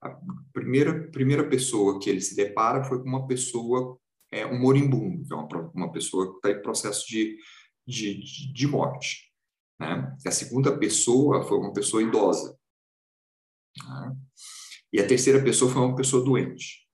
A 0.04 0.20
primeira, 0.52 1.10
primeira 1.12 1.48
pessoa 1.48 2.00
que 2.00 2.10
ele 2.10 2.20
se 2.20 2.36
depara 2.36 2.84
foi 2.84 3.02
com 3.02 3.08
uma 3.08 3.28
pessoa, 3.28 3.98
é, 4.32 4.46
um 4.46 4.60
moribundo, 4.60 5.26
que 5.26 5.34
é 5.34 5.36
uma, 5.36 5.72
uma 5.74 5.92
pessoa 5.92 6.32
que 6.32 6.36
está 6.38 6.52
em 6.52 6.62
processo 6.62 7.08
de, 7.08 7.38
de, 7.88 8.52
de 8.52 8.68
morte. 8.68 9.32
Né? 9.80 10.16
A 10.26 10.32
segunda 10.32 10.78
pessoa 10.78 11.44
foi 11.44 11.58
uma 11.58 11.72
pessoa 11.72 12.04
idosa. 12.04 12.58
Né? 13.78 14.16
E 14.92 15.00
a 15.00 15.08
terceira 15.08 15.42
pessoa 15.42 15.72
foi 15.72 15.82
uma 15.82 15.96
pessoa 15.96 16.24
doente. 16.24 16.86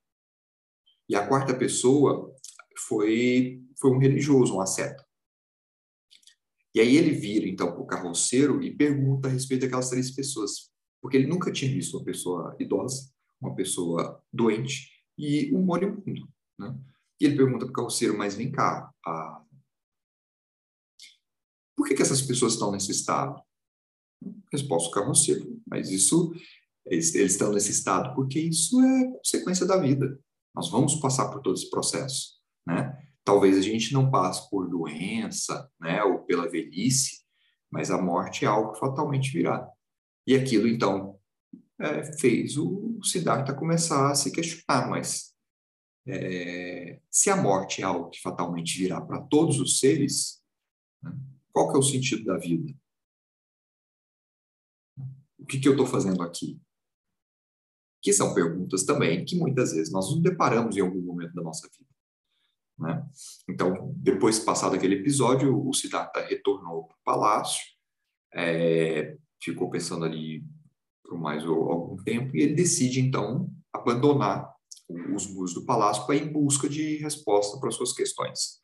E 1.10 1.16
a 1.16 1.28
quarta 1.28 1.54
pessoa 1.56 2.34
foi, 2.78 3.64
foi 3.80 3.92
um 3.92 3.98
religioso, 4.00 4.56
um 4.56 4.62
asceta. 4.62 5.06
E 6.76 6.80
aí 6.80 6.96
ele 6.96 7.12
vira, 7.12 7.48
então, 7.48 7.72
para 7.72 7.82
o 7.82 7.88
carroceiro 7.88 8.62
e 8.62 8.76
pergunta 8.76 9.28
a 9.28 9.32
respeito 9.32 9.62
daquelas 9.62 9.90
três 9.90 10.12
pessoas, 10.12 10.72
porque 11.02 11.18
ele 11.18 11.26
nunca 11.26 11.52
tinha 11.52 11.72
visto 11.72 11.98
uma 11.98 12.06
pessoa 12.06 12.56
idosa, 12.60 13.12
uma 13.42 13.56
pessoa 13.56 14.22
doente 14.32 14.92
e 15.18 15.52
um 15.56 15.64
moribundo. 15.64 16.28
Né? 16.60 16.78
E 17.20 17.26
ele 17.26 17.38
pergunta 17.38 17.66
para 17.66 17.72
o 17.72 17.74
carroceiro, 17.74 18.16
mas 18.16 18.36
vem 18.36 18.52
cá, 18.52 18.92
a... 19.06 19.44
por 21.76 21.88
que, 21.88 21.96
que 21.96 22.02
essas 22.02 22.22
pessoas 22.22 22.54
estão 22.54 22.72
nesse 22.72 22.92
estado? 22.92 23.42
Resposta 24.52 24.90
do 24.90 24.94
carroceiro, 24.94 25.60
mas 25.66 25.90
isso, 25.90 26.32
eles, 26.86 27.16
eles 27.16 27.32
estão 27.32 27.52
nesse 27.52 27.72
estado 27.72 28.14
porque 28.14 28.40
isso 28.40 28.80
é 28.82 29.12
consequência 29.14 29.66
da 29.66 29.78
vida. 29.78 30.20
Nós 30.58 30.72
vamos 30.72 30.96
passar 30.96 31.30
por 31.30 31.40
todo 31.40 31.54
esse 31.54 31.70
processo, 31.70 32.42
né? 32.66 33.00
Talvez 33.24 33.60
a 33.60 33.62
gente 33.62 33.94
não 33.94 34.10
passe 34.10 34.50
por 34.50 34.68
doença, 34.68 35.72
né, 35.80 36.04
ou 36.04 36.24
pela 36.24 36.50
velhice, 36.50 37.24
mas 37.70 37.92
a 37.92 38.02
morte 38.02 38.44
é 38.44 38.48
algo 38.48 38.72
que 38.72 38.80
fatalmente 38.80 39.32
virá. 39.32 39.70
E 40.26 40.36
aquilo, 40.36 40.68
então, 40.68 41.20
é, 41.80 42.12
fez 42.18 42.58
o 42.58 43.00
Siddhartha 43.04 43.54
começar 43.54 44.10
a 44.10 44.16
se 44.16 44.32
questionar, 44.32 44.90
mas 44.90 45.32
é, 46.08 47.00
se 47.12 47.30
a 47.30 47.36
morte 47.36 47.84
é 47.84 47.86
algo 47.86 48.10
que 48.10 48.20
fatalmente 48.20 48.80
virá 48.80 49.00
para 49.00 49.22
todos 49.22 49.60
os 49.60 49.78
seres, 49.78 50.42
né, 51.04 51.16
qual 51.54 51.70
que 51.70 51.76
é 51.76 51.80
o 51.80 51.84
sentido 51.84 52.24
da 52.24 52.38
vida? 52.40 52.74
O 55.38 55.46
que, 55.46 55.60
que 55.60 55.68
eu 55.68 55.74
estou 55.74 55.86
fazendo 55.86 56.24
aqui? 56.24 56.60
Que 58.02 58.14
são 58.14 58.34
perguntas 58.34 58.84
também 58.84 59.26
que 59.26 59.36
muitas 59.38 59.74
vezes 59.74 59.92
nós 59.92 60.10
nos 60.10 60.22
deparamos 60.22 60.76
em 60.78 60.82
algum 60.82 61.02
momento 61.02 61.34
da 61.34 61.42
nossa 61.42 61.68
vida. 61.68 61.88
Né? 62.80 63.04
Então, 63.50 63.94
depois 63.98 64.40
passado 64.40 64.76
aquele 64.76 64.96
episódio, 64.96 65.68
o 65.68 65.74
Siddhartha 65.74 66.22
retornou 66.22 66.86
para 66.86 66.96
o 66.96 67.04
palácio, 67.04 67.66
é, 68.34 69.18
ficou 69.42 69.70
pensando 69.70 70.06
ali 70.06 70.44
por 71.04 71.18
mais 71.18 71.44
algum 71.44 71.98
tempo 72.04 72.36
e 72.36 72.42
ele 72.42 72.54
decide 72.54 73.00
então 73.00 73.50
abandonar 73.74 74.54
os 74.90 75.28
muros 75.28 75.54
do 75.54 75.66
palácio 75.66 76.06
para 76.06 76.16
ir 76.16 76.24
em 76.24 76.32
busca 76.32 76.70
de 76.70 76.98
resposta 76.98 77.60
para 77.60 77.72
suas 77.72 77.94
questões. 77.94 78.62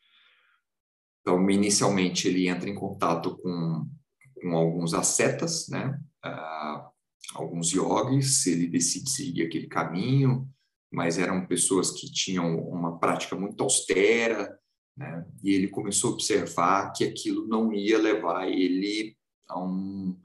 Então, 1.22 1.50
inicialmente 1.50 2.28
ele 2.28 2.48
entra 2.48 2.69
em 2.69 2.76
contato 2.76 3.38
com, 3.38 3.89
com 4.36 4.56
alguns 4.56 4.93
ascetas, 4.93 5.67
né? 5.69 6.00
Uh, 6.26 6.92
alguns 7.33 7.71
yogis, 7.71 8.45
ele 8.47 8.67
decide 8.67 9.09
seguir 9.09 9.43
aquele 9.43 9.67
caminho, 9.67 10.47
mas 10.91 11.17
eram 11.17 11.47
pessoas 11.47 11.91
que 11.91 12.12
tinham 12.12 12.59
uma 12.69 12.99
prática 12.99 13.36
muito 13.36 13.63
austera, 13.63 14.59
né? 14.95 15.25
e 15.43 15.53
ele 15.53 15.67
começou 15.67 16.12
a 16.12 16.13
observar 16.13 16.91
que 16.91 17.03
aquilo 17.03 17.47
não 17.47 17.73
ia 17.73 17.97
levar 17.97 18.47
ele 18.47 19.17
a, 19.47 19.59
um, 19.59 20.15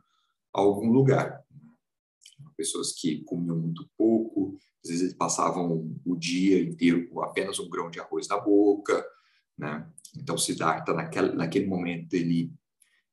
a 0.55 0.61
algum 0.61 0.93
lugar. 0.93 1.43
Pessoas 2.57 2.93
que 2.93 3.23
comiam 3.25 3.57
muito 3.57 3.89
pouco, 3.97 4.59
às 4.85 4.91
vezes 4.91 5.15
passavam 5.15 5.97
o 6.05 6.17
dia 6.17 6.61
inteiro 6.61 7.09
com 7.09 7.23
apenas 7.23 7.59
um 7.59 7.69
grão 7.69 7.91
de 7.91 8.01
arroz 8.01 8.29
na 8.29 8.39
boca, 8.39 9.05
né? 9.57 9.89
Então, 10.17 10.37
Siddhartha, 10.37 10.93
naquele 10.93 11.67
momento, 11.67 12.15
ele, 12.15 12.53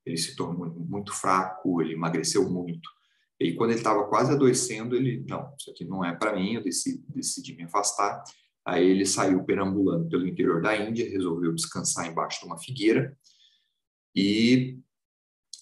ele 0.05 0.17
se 0.17 0.35
tornou 0.35 0.69
muito 0.69 1.13
fraco, 1.13 1.81
ele 1.81 1.93
emagreceu 1.93 2.49
muito, 2.49 2.89
e 3.39 3.53
quando 3.53 3.71
ele 3.71 3.79
estava 3.79 4.07
quase 4.07 4.31
adoecendo, 4.31 4.95
ele, 4.95 5.25
não, 5.27 5.53
isso 5.59 5.69
aqui 5.69 5.83
não 5.83 6.03
é 6.05 6.15
para 6.15 6.35
mim, 6.35 6.53
eu 6.53 6.63
decidi, 6.63 7.03
decidi 7.09 7.55
me 7.55 7.63
afastar. 7.63 8.23
Aí 8.65 8.89
ele 8.89 9.05
saiu 9.05 9.43
perambulando 9.43 10.07
pelo 10.07 10.27
interior 10.27 10.61
da 10.61 10.75
Índia, 10.75 11.09
resolveu 11.09 11.53
descansar 11.53 12.07
embaixo 12.07 12.39
de 12.39 12.45
uma 12.45 12.57
figueira. 12.57 13.15
E, 14.15 14.79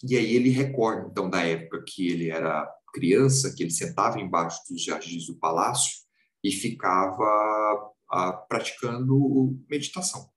e 0.07 0.15
aí 0.15 0.35
ele 0.35 0.49
recorda, 0.49 1.09
então, 1.09 1.29
da 1.29 1.43
época 1.45 1.83
que 1.85 2.07
ele 2.07 2.29
era 2.29 2.71
criança, 2.93 3.53
que 3.53 3.63
ele 3.63 3.71
sentava 3.71 4.21
embaixo 4.21 4.61
dos 4.69 4.83
jardins 4.83 5.25
do 5.25 5.35
palácio 5.37 6.03
e 6.43 6.51
ficava 6.51 7.91
a, 8.07 8.33
praticando 8.33 9.59
meditação, 9.67 10.29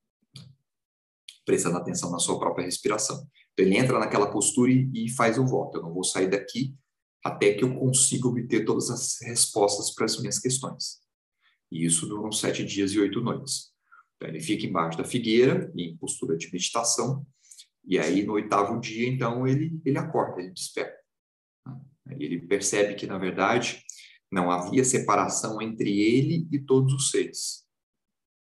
prestando 1.45 1.77
atenção 1.77 2.11
na 2.11 2.19
sua 2.19 2.39
própria 2.39 2.65
respiração. 2.65 3.29
Então, 3.53 3.67
ele 3.67 3.77
entra 3.77 3.99
naquela 3.99 4.31
postura 4.31 4.73
e, 4.73 4.91
e 4.95 5.11
faz 5.11 5.39
o 5.39 5.47
voto: 5.47 5.77
eu 5.77 5.83
não 5.83 5.93
vou 5.93 6.03
sair 6.03 6.29
daqui 6.29 6.75
até 7.27 7.53
que 7.55 7.65
eu 7.65 7.75
consiga 7.75 8.29
obter 8.29 8.65
todas 8.65 8.89
as 8.89 9.21
respostas 9.21 9.93
para 9.93 10.05
as 10.05 10.17
minhas 10.21 10.39
questões. 10.39 11.01
E 11.73 11.85
isso 11.85 12.07
duram 12.07 12.31
sete 12.31 12.65
dias 12.65 12.93
e 12.93 13.01
oito 13.01 13.21
noites. 13.21 13.73
Então, 14.17 14.29
ele 14.29 14.41
fica 14.41 14.65
embaixo 14.65 14.97
da 14.97 15.05
figueira, 15.05 15.73
em 15.77 15.97
postura 15.97 16.37
de 16.37 16.51
meditação, 16.53 17.27
e 17.85 17.99
aí 17.99 18.25
no 18.25 18.35
oitavo 18.35 18.81
dia, 18.81 19.09
então, 19.09 19.47
ele, 19.47 19.81
ele 19.85 19.99
acorda, 19.99 20.41
ele 20.41 20.53
desperta. 20.53 20.97
Ele 22.11 22.41
percebe 22.41 22.95
que, 22.95 23.09
na 23.09 23.19
verdade, 23.19 23.85
não 24.31 24.49
havia 24.49 24.85
separação 24.85 25.61
entre 25.61 26.01
ele 26.01 26.49
e 26.53 26.61
todos 26.61 26.95
os 26.95 27.11
seres. 27.11 27.67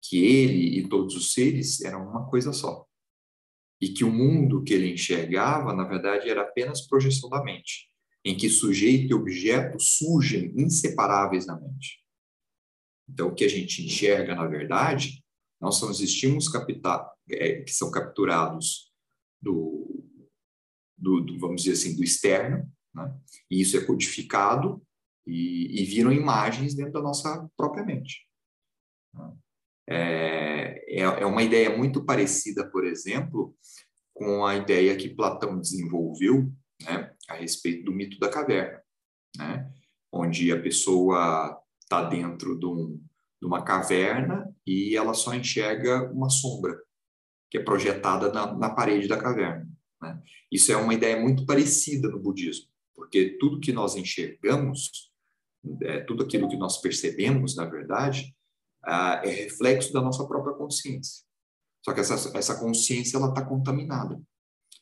Que 0.03 0.25
ele 0.25 0.79
e 0.79 0.89
todos 0.89 1.15
os 1.15 1.35
seres 1.35 1.83
eram 1.83 2.09
uma 2.09 2.27
coisa 2.27 2.55
só. 2.55 2.87
E 3.79 3.91
que 3.91 4.05
o 4.05 4.11
mundo 4.11 4.63
que 4.63 4.73
ele 4.73 4.91
enxergava, 4.91 5.75
na 5.75 5.85
verdade, 5.85 6.31
era 6.31 6.41
apenas 6.41 6.87
projeção 6.87 7.29
da 7.29 7.45
mente 7.45 7.90
em 8.25 8.37
que 8.37 8.49
sujeito 8.49 9.11
e 9.11 9.15
objeto 9.15 9.79
surgem 9.81 10.53
inseparáveis 10.57 11.47
na 11.47 11.59
mente. 11.59 12.01
Então, 13.09 13.29
o 13.29 13.35
que 13.35 13.45
a 13.45 13.49
gente 13.49 13.85
enxerga, 13.85 14.35
na 14.35 14.47
verdade, 14.47 15.25
não 15.61 15.73
são 15.73 15.91
os 15.91 16.01
estímulos 16.01 16.47
é, 17.31 17.63
que 17.63 17.73
são 17.73 17.91
capturados 17.91 18.93
do, 19.41 20.05
do, 20.97 21.21
do, 21.21 21.39
vamos 21.39 21.63
dizer 21.63 21.75
assim, 21.75 21.97
do 21.97 22.05
externo, 22.05 22.71
né? 22.95 23.15
e 23.51 23.61
isso 23.61 23.77
é 23.77 23.85
codificado 23.85 24.83
e, 25.27 25.83
e 25.83 25.85
viram 25.85 26.13
imagens 26.13 26.75
dentro 26.75 26.93
da 26.93 27.03
nossa 27.03 27.49
própria 27.57 27.85
mente. 27.85 28.27
Né? 29.15 29.37
É, 29.89 31.01
é, 31.01 31.27
uma 31.27 31.43
ideia 31.43 31.77
muito 31.77 32.05
parecida, 32.05 32.69
por 32.71 32.85
exemplo, 32.85 33.57
com 34.15 34.47
a 34.47 34.57
ideia 34.57 34.97
que 34.97 35.15
Platão 35.15 35.59
desenvolveu 35.61 36.53
né, 36.83 37.15
a 37.31 37.35
respeito 37.35 37.85
do 37.85 37.93
mito 37.93 38.19
da 38.19 38.29
caverna, 38.29 38.83
né, 39.37 39.73
onde 40.13 40.51
a 40.51 40.61
pessoa 40.61 41.61
está 41.81 42.03
dentro 42.03 42.59
de, 42.59 42.67
um, 42.67 43.01
de, 43.41 43.47
uma 43.47 43.63
caverna 43.63 44.53
e 44.67 44.97
ela 44.97 45.15
só 45.15 45.33
enxerga 45.33 46.11
uma 46.13 46.29
sombra 46.29 46.77
que 47.49 47.59
é 47.59 47.63
projetada 47.63 48.33
na, 48.33 48.53
na 48.53 48.71
parede 48.71 49.09
da 49.09 49.17
caverna. 49.17 49.69
Né? 50.03 50.21
Isso 50.51 50.73
é 50.73 50.77
uma 50.77 50.95
ideia 50.95 51.21
muito 51.21 51.47
parecida 51.47 52.09
no 52.09 52.19
budismo, 52.19 52.69
porque 52.95 53.37
tudo 53.39 53.61
que 53.61 53.73
nós 53.73 53.97
enxergamos, 53.97 55.13
é, 55.83 56.01
tudo 56.01 56.25
aquilo 56.25 56.49
que 56.49 56.57
nós 56.57 56.79
percebemos, 56.81 57.55
na 57.55 57.65
verdade, 57.65 58.35
ah, 58.83 59.21
é 59.25 59.29
reflexo 59.29 59.93
da 59.93 60.01
nossa 60.01 60.27
própria 60.27 60.55
consciência. 60.55 61.25
Só 61.85 61.93
que 61.93 62.01
essa, 62.01 62.37
essa 62.37 62.59
consciência 62.59 63.17
ela 63.17 63.29
está 63.29 63.45
contaminada. 63.45 64.21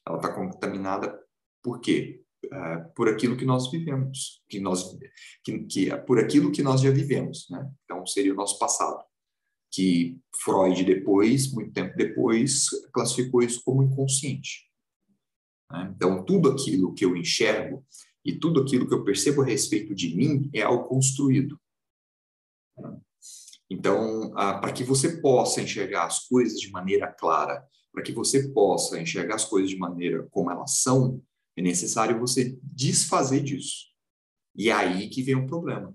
Ela 0.07 0.17
está 0.17 0.33
contaminada 0.33 1.19
por 1.63 1.81
quê? 1.81 2.23
Uh, 2.47 2.95
por 2.95 3.09
aquilo 3.09 3.37
que 3.37 3.45
nós 3.45 3.69
vivemos, 3.69 4.43
que 4.49 4.61
nós, 4.61 4.97
que, 5.43 5.59
que, 5.65 5.97
por 6.07 6.21
aquilo 6.21 6.53
que 6.53 6.63
nós 6.63 6.81
já 6.81 6.91
vivemos, 6.91 7.49
né? 7.51 7.69
Então 7.85 8.07
seria 8.07 8.33
o 8.33 8.37
nosso 8.37 8.59
passado, 8.61 9.03
que 9.73 10.17
Freud 10.41 10.85
depois, 10.85 11.53
muito 11.53 11.73
tempo 11.73 11.97
depois, 11.97 12.69
classificou 12.93 13.43
isso 13.43 13.61
como 13.65 13.83
inconsciente. 13.83 14.71
Né? 15.71 15.93
Então 15.95 16.25
tudo 16.25 16.49
aquilo 16.49 16.95
que 16.95 17.05
eu 17.05 17.17
enxergo 17.17 17.85
e 18.25 18.39
tudo 18.39 18.63
aquilo 18.63 18.87
que 18.87 18.95
eu 18.95 19.05
percebo 19.05 19.43
a 19.43 19.45
respeito 19.45 19.95
de 19.95 20.15
mim 20.15 20.49
é 20.55 20.63
algo 20.63 20.85
construído. 20.85 21.61
Então, 23.71 24.29
uh, 24.29 24.61
para 24.61 24.73
que 24.73 24.83
você 24.83 25.21
possa 25.21 25.61
enxergar 25.61 26.07
as 26.07 26.27
coisas 26.27 26.59
de 26.59 26.71
maneira 26.71 27.13
clara, 27.13 27.67
para 27.93 28.03
que 28.03 28.13
você 28.13 28.49
possa 28.51 29.01
enxergar 29.01 29.35
as 29.35 29.45
coisas 29.45 29.69
de 29.71 29.77
maneira 29.77 30.27
como 30.31 30.51
elas 30.51 30.79
são, 30.79 31.23
é 31.59 31.63
necessário 31.63 32.21
você 32.21 32.57
desfazer 32.63 33.43
disso. 33.43 33.89
E 34.55 34.71
é 34.71 34.73
aí 34.73 35.09
que 35.09 35.23
vem 35.23 35.35
o 35.35 35.47
problema. 35.47 35.93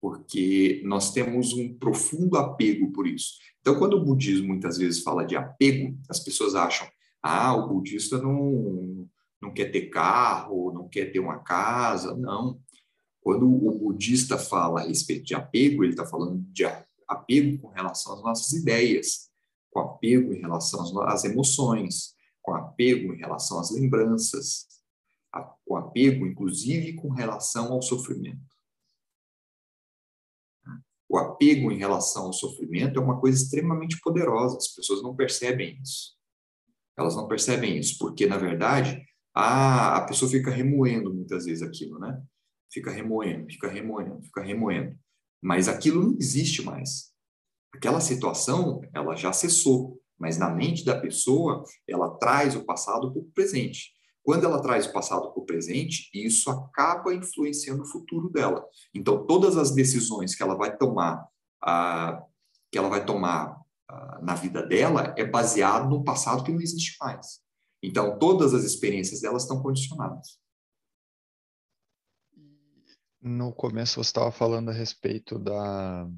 Porque 0.00 0.80
nós 0.84 1.12
temos 1.12 1.52
um 1.52 1.74
profundo 1.74 2.38
apego 2.38 2.90
por 2.90 3.06
isso. 3.06 3.34
Então, 3.60 3.78
quando 3.78 3.94
o 3.94 4.04
budismo 4.04 4.48
muitas 4.48 4.78
vezes 4.78 5.02
fala 5.02 5.24
de 5.24 5.36
apego, 5.36 5.96
as 6.08 6.18
pessoas 6.18 6.54
acham: 6.54 6.88
ah, 7.22 7.54
o 7.54 7.68
budista 7.68 8.16
não, 8.16 9.08
não 9.40 9.52
quer 9.52 9.70
ter 9.70 9.90
carro, 9.90 10.72
não 10.72 10.88
quer 10.88 11.12
ter 11.12 11.20
uma 11.20 11.40
casa. 11.40 12.16
Não. 12.16 12.58
Quando 13.20 13.46
o 13.46 13.78
budista 13.78 14.38
fala 14.38 14.80
a 14.80 14.84
respeito 14.84 15.24
de 15.24 15.34
apego, 15.34 15.84
ele 15.84 15.92
está 15.92 16.06
falando 16.06 16.42
de 16.50 16.64
apego 17.06 17.58
com 17.58 17.68
relação 17.68 18.14
às 18.14 18.22
nossas 18.22 18.52
ideias, 18.52 19.30
com 19.70 19.80
apego 19.80 20.32
em 20.32 20.40
relação 20.40 20.98
às 21.02 21.24
emoções, 21.24 22.14
com 22.42 22.54
apego 22.54 23.14
em 23.14 23.18
relação 23.18 23.58
às 23.58 23.70
lembranças, 23.70 24.66
com 25.64 25.76
apego, 25.76 26.26
inclusive, 26.26 26.94
com 26.94 27.08
relação 27.08 27.72
ao 27.72 27.80
sofrimento. 27.80 28.52
o 31.12 31.18
apego 31.18 31.70
em 31.70 31.76
relação 31.76 32.24
ao 32.24 32.32
sofrimento 32.32 32.98
é 32.98 33.02
uma 33.02 33.20
coisa 33.20 33.42
extremamente 33.42 34.00
poderosa. 34.00 34.56
As 34.56 34.68
pessoas 34.68 35.02
não 35.02 35.14
percebem 35.14 35.78
isso. 35.82 36.16
Elas 36.96 37.14
não 37.14 37.28
percebem 37.28 37.76
isso, 37.78 37.98
porque, 37.98 38.26
na 38.26 38.38
verdade, 38.38 39.04
a, 39.34 39.98
a 39.98 40.06
pessoa 40.06 40.30
fica 40.30 40.50
remoendo 40.50 41.12
muitas 41.12 41.44
vezes 41.44 41.62
aquilo, 41.62 41.98
né? 41.98 42.18
Fica 42.72 42.90
remoendo, 42.90 43.46
fica 43.50 43.68
remoendo, 43.68 44.22
fica 44.22 44.42
remoendo. 44.42 44.98
Mas 45.42 45.68
aquilo 45.68 46.02
não 46.02 46.16
existe 46.18 46.62
mais. 46.62 47.12
Aquela 47.74 48.00
situação, 48.00 48.80
ela 48.94 49.14
já 49.14 49.34
cessou, 49.34 50.01
mas 50.22 50.38
na 50.38 50.48
mente 50.48 50.84
da 50.84 51.00
pessoa, 51.00 51.64
ela 51.84 52.16
traz 52.16 52.54
o 52.54 52.64
passado 52.64 53.10
para 53.10 53.20
o 53.20 53.24
presente. 53.34 53.90
Quando 54.22 54.44
ela 54.44 54.62
traz 54.62 54.86
o 54.86 54.92
passado 54.92 55.32
para 55.32 55.42
o 55.42 55.44
presente, 55.44 56.08
isso 56.14 56.48
acaba 56.48 57.12
influenciando 57.12 57.82
o 57.82 57.90
futuro 57.90 58.30
dela. 58.30 58.64
Então, 58.94 59.26
todas 59.26 59.56
as 59.56 59.72
decisões 59.72 60.36
que 60.36 60.42
ela 60.44 60.54
vai 60.54 60.76
tomar, 60.76 61.26
ah, 61.60 62.22
que 62.70 62.78
ela 62.78 62.88
vai 62.88 63.04
tomar 63.04 63.60
ah, 63.90 64.20
na 64.22 64.36
vida 64.36 64.64
dela, 64.64 65.12
é 65.18 65.24
baseado 65.24 65.90
no 65.90 66.04
passado 66.04 66.44
que 66.44 66.52
não 66.52 66.60
existe 66.60 66.96
mais. 67.00 67.40
Então, 67.82 68.16
todas 68.16 68.54
as 68.54 68.62
experiências 68.62 69.22
delas 69.22 69.42
estão 69.42 69.60
condicionadas. 69.60 70.38
No 73.20 73.52
começo 73.52 73.96
você 73.96 74.10
estava 74.10 74.30
falando 74.30 74.68
a 74.68 74.72
respeito 74.72 75.36
da, 75.36 76.08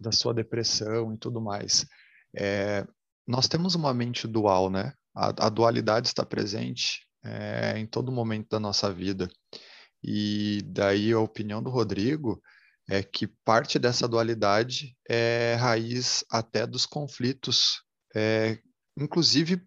da 0.00 0.10
sua 0.10 0.34
depressão 0.34 1.14
e 1.14 1.16
tudo 1.16 1.40
mais. 1.40 1.86
É, 2.36 2.86
nós 3.26 3.48
temos 3.48 3.74
uma 3.74 3.92
mente 3.92 4.26
dual, 4.26 4.70
né? 4.70 4.92
A, 5.14 5.46
a 5.46 5.48
dualidade 5.48 6.08
está 6.08 6.24
presente 6.24 7.06
é, 7.24 7.78
em 7.78 7.86
todo 7.86 8.12
momento 8.12 8.48
da 8.50 8.60
nossa 8.60 8.92
vida. 8.92 9.28
E 10.02 10.62
daí 10.66 11.12
a 11.12 11.18
opinião 11.18 11.62
do 11.62 11.70
Rodrigo 11.70 12.40
é 12.88 13.02
que 13.02 13.26
parte 13.44 13.78
dessa 13.78 14.08
dualidade 14.08 14.96
é 15.08 15.56
raiz 15.58 16.24
até 16.30 16.66
dos 16.66 16.86
conflitos, 16.86 17.82
é, 18.14 18.58
inclusive 18.96 19.62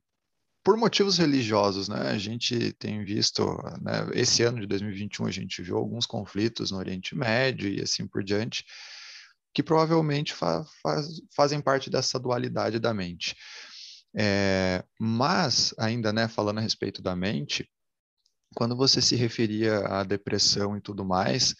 por 0.63 0.77
motivos 0.77 1.17
religiosos, 1.17 1.87
né? 1.87 2.09
A 2.09 2.17
gente 2.17 2.73
tem 2.73 3.03
visto, 3.03 3.43
né, 3.81 4.09
esse 4.13 4.43
ano 4.43 4.59
de 4.59 4.67
2021 4.67 5.25
a 5.25 5.31
gente 5.31 5.61
viu 5.61 5.77
alguns 5.77 6.05
conflitos 6.05 6.71
no 6.71 6.77
Oriente 6.77 7.15
Médio 7.15 7.67
e 7.69 7.81
assim 7.81 8.07
por 8.07 8.23
diante, 8.23 8.63
que 9.53 9.61
provavelmente 9.61 10.33
fa 10.33 10.63
faz, 10.81 11.21
fazem 11.35 11.61
parte 11.61 11.89
dessa 11.89 12.19
dualidade 12.19 12.79
da 12.79 12.93
mente. 12.93 13.35
É, 14.15 14.83
mas, 14.99 15.73
ainda 15.77 16.11
né, 16.11 16.27
falando 16.27 16.57
a 16.59 16.61
respeito 16.61 17.01
da 17.01 17.15
mente, 17.15 17.69
quando 18.55 18.75
você 18.75 19.01
se 19.01 19.15
referia 19.15 19.79
à 19.87 20.03
depressão 20.03 20.75
e 20.75 20.81
tudo 20.81 21.05
mais, 21.05 21.55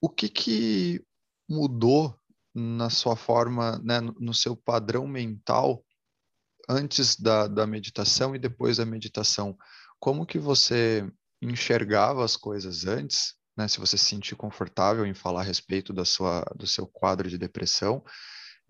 o 0.00 0.08
que, 0.08 0.28
que 0.28 1.04
mudou 1.48 2.16
na 2.54 2.90
sua 2.90 3.16
forma, 3.16 3.78
né, 3.78 4.00
no 4.00 4.34
seu 4.34 4.56
padrão 4.56 5.06
mental 5.06 5.84
antes 6.68 7.16
da, 7.16 7.48
da 7.48 7.66
meditação 7.66 8.34
e 8.34 8.38
depois 8.38 8.76
da 8.76 8.86
meditação? 8.86 9.56
Como 9.98 10.26
que 10.26 10.38
você 10.38 11.08
enxergava 11.40 12.24
as 12.24 12.36
coisas 12.36 12.86
antes, 12.86 13.34
né, 13.56 13.68
se 13.68 13.78
você 13.78 13.96
se 13.98 14.04
sentir 14.04 14.34
confortável 14.36 15.04
em 15.06 15.14
falar 15.14 15.40
a 15.40 15.44
respeito 15.44 15.92
da 15.92 16.04
sua, 16.04 16.44
do 16.56 16.66
seu 16.66 16.86
quadro 16.86 17.28
de 17.28 17.38
depressão, 17.38 18.02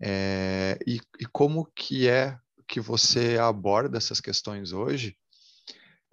é, 0.01 0.77
e, 0.85 0.99
e 1.19 1.25
como 1.25 1.65
que 1.75 2.07
é 2.07 2.37
que 2.67 2.79
você 2.79 3.37
aborda 3.37 3.97
essas 3.97 4.19
questões 4.19 4.71
hoje. 4.71 5.15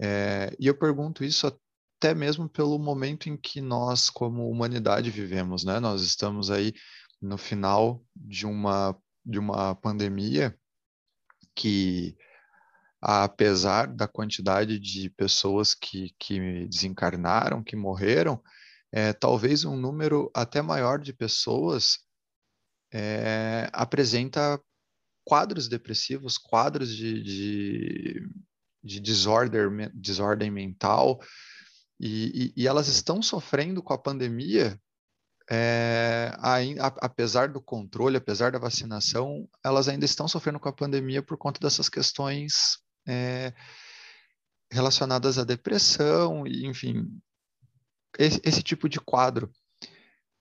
É, 0.00 0.54
e 0.58 0.66
eu 0.66 0.76
pergunto 0.76 1.24
isso 1.24 1.46
até 1.46 2.14
mesmo 2.14 2.48
pelo 2.48 2.78
momento 2.78 3.28
em 3.28 3.36
que 3.36 3.60
nós, 3.60 4.08
como 4.08 4.48
humanidade, 4.48 5.10
vivemos, 5.10 5.64
né? 5.64 5.78
Nós 5.78 6.02
estamos 6.02 6.50
aí 6.50 6.72
no 7.20 7.36
final 7.36 8.02
de 8.16 8.46
uma, 8.46 8.96
de 9.24 9.38
uma 9.38 9.74
pandemia 9.74 10.58
que, 11.54 12.16
apesar 13.00 13.86
da 13.86 14.06
quantidade 14.06 14.78
de 14.78 15.08
pessoas 15.10 15.74
que, 15.74 16.14
que 16.18 16.66
desencarnaram, 16.66 17.62
que 17.62 17.74
morreram, 17.74 18.42
é, 18.92 19.12
talvez 19.12 19.64
um 19.64 19.76
número 19.76 20.30
até 20.34 20.60
maior 20.60 20.98
de 20.98 21.12
pessoas 21.12 22.00
é, 22.92 23.70
apresenta 23.72 24.60
quadros 25.24 25.68
depressivos, 25.68 26.36
quadros 26.36 26.94
de, 26.94 27.22
de, 27.22 28.28
de 28.82 29.00
disorder, 29.00 29.70
desordem 29.94 30.50
mental, 30.50 31.20
e, 31.98 32.52
e, 32.56 32.62
e, 32.62 32.66
elas 32.66 32.88
estão 32.88 33.22
sofrendo 33.22 33.82
com 33.82 33.92
a 33.92 33.98
pandemia, 33.98 34.80
é, 35.50 36.32
ainda, 36.38 36.86
apesar 37.00 37.48
do 37.48 37.60
controle, 37.60 38.16
apesar 38.16 38.52
da 38.52 38.58
vacinação, 38.58 39.48
elas 39.62 39.86
ainda 39.88 40.04
estão 40.04 40.26
sofrendo 40.26 40.58
com 40.58 40.68
a 40.68 40.72
pandemia 40.72 41.22
por 41.22 41.36
conta 41.36 41.60
dessas 41.60 41.88
questões 41.88 42.78
é, 43.06 43.52
relacionadas 44.70 45.38
à 45.38 45.44
depressão, 45.44 46.46
enfim, 46.46 47.06
esse, 48.18 48.40
esse, 48.44 48.62
tipo 48.62 48.88
de 48.88 49.00
quadro. 49.00 49.50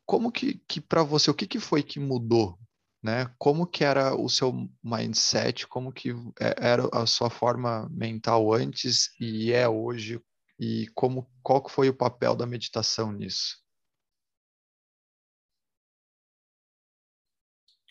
Como 0.06 0.32
que, 0.32 0.62
que 0.68 0.82
para 0.82 1.04
você, 1.04 1.30
o 1.30 1.34
que, 1.34 1.48
que 1.48 1.60
foi 1.60 1.84
que 1.84 2.00
mudou 2.00 2.58
né? 3.02 3.34
Como 3.38 3.66
que 3.66 3.84
era 3.84 4.16
o 4.16 4.30
seu 4.30 4.54
mindset, 4.84 5.68
como 5.68 5.92
que 5.92 6.12
é, 6.40 6.56
era 6.58 6.90
a 6.92 7.06
sua 7.06 7.30
forma 7.30 7.88
mental 7.90 8.54
antes 8.54 9.12
e 9.20 9.52
é 9.52 9.68
hoje 9.68 10.22
e 10.60 10.88
como 10.94 11.30
qual 11.42 11.64
que 11.64 11.72
foi 11.72 11.90
o 11.90 11.96
papel 11.96 12.36
da 12.36 12.46
meditação 12.46 13.12
nisso? 13.12 13.58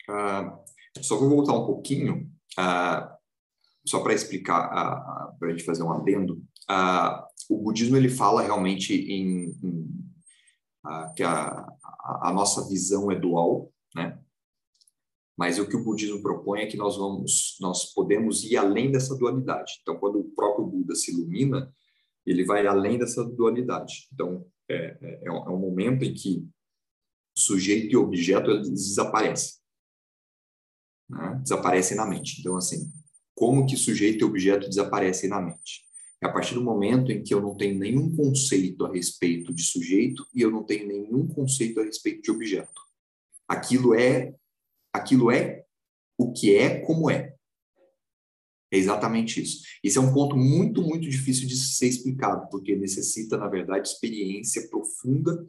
Uh, 0.07 1.03
só 1.03 1.17
vou 1.17 1.29
voltar 1.29 1.53
um 1.53 1.65
pouquinho, 1.65 2.31
uh, 2.57 3.18
só 3.89 4.01
para 4.01 4.13
explicar, 4.13 4.69
para 5.39 5.47
a 5.47 5.51
gente 5.51 5.63
fazer 5.63 5.81
um 5.81 5.91
adendo. 5.91 6.39
o 7.49 7.57
budismo 7.57 7.97
ele 7.97 8.07
fala 8.07 8.43
realmente 8.43 8.93
em, 8.93 9.49
em 9.63 9.89
que 11.15 11.23
a, 11.23 11.67
a, 12.21 12.31
nossa 12.31 12.67
visão 12.69 13.11
é 13.11 13.19
dual, 13.19 13.73
né? 13.95 14.19
Mas 15.35 15.57
o 15.57 15.67
que 15.67 15.75
o 15.75 15.83
budismo 15.83 16.21
propõe 16.21 16.61
é 16.61 16.67
que 16.67 16.77
nós 16.77 16.97
vamos, 16.97 17.57
nós 17.61 17.93
podemos 17.93 18.43
ir 18.43 18.57
além 18.57 18.91
dessa 18.91 19.15
dualidade. 19.17 19.79
Então, 19.81 19.97
quando 19.97 20.19
o 20.19 20.29
próprio 20.35 20.67
Buda 20.67 20.93
se 20.93 21.11
ilumina, 21.11 21.73
ele 22.25 22.43
vai 22.45 22.67
além 22.67 22.99
dessa 22.99 23.23
dualidade. 23.23 24.07
Então, 24.13 24.45
é, 24.69 24.97
é, 25.01 25.21
é 25.25 25.31
um 25.31 25.55
é 25.55 25.57
momento 25.57 26.03
em 26.03 26.13
que 26.13 26.47
sujeito 27.35 27.93
e 27.93 27.97
objeto 27.97 28.61
desaparecem, 28.61 29.59
né? 31.09 31.39
desaparecem 31.41 31.95
na 31.95 32.05
mente. 32.05 32.41
Então, 32.41 32.57
assim, 32.57 32.91
como 33.39 33.65
que 33.65 33.77
sujeito 33.77 34.19
e 34.21 34.25
objeto 34.25 34.67
desaparecem 34.67 35.29
na 35.29 35.41
mente? 35.41 35.85
É 36.21 36.27
a 36.27 36.31
partir 36.31 36.55
do 36.55 36.61
momento 36.61 37.09
em 37.09 37.23
que 37.23 37.33
eu 37.33 37.41
não 37.41 37.55
tenho 37.55 37.79
nenhum 37.79 38.13
conceito 38.13 38.85
a 38.85 38.91
respeito 38.91 39.53
de 39.53 39.63
sujeito 39.63 40.27
e 40.35 40.41
eu 40.41 40.51
não 40.51 40.61
tenho 40.65 40.85
nenhum 40.85 41.25
conceito 41.25 41.79
a 41.79 41.85
respeito 41.85 42.21
de 42.21 42.31
objeto. 42.31 42.81
Aquilo 43.47 43.95
é 43.95 44.35
aquilo 44.91 45.31
é 45.31 45.63
o 46.17 46.33
que 46.33 46.53
é 46.53 46.81
como 46.81 47.09
é. 47.09 47.33
É 48.69 48.77
exatamente 48.77 49.41
isso. 49.41 49.63
Esse 49.81 49.97
é 49.97 50.01
um 50.01 50.13
ponto 50.13 50.35
muito, 50.35 50.81
muito 50.81 51.09
difícil 51.09 51.47
de 51.47 51.55
ser 51.55 51.87
explicado, 51.87 52.49
porque 52.49 52.75
necessita, 52.75 53.37
na 53.37 53.47
verdade, 53.47 53.87
experiência 53.87 54.67
profunda 54.67 55.47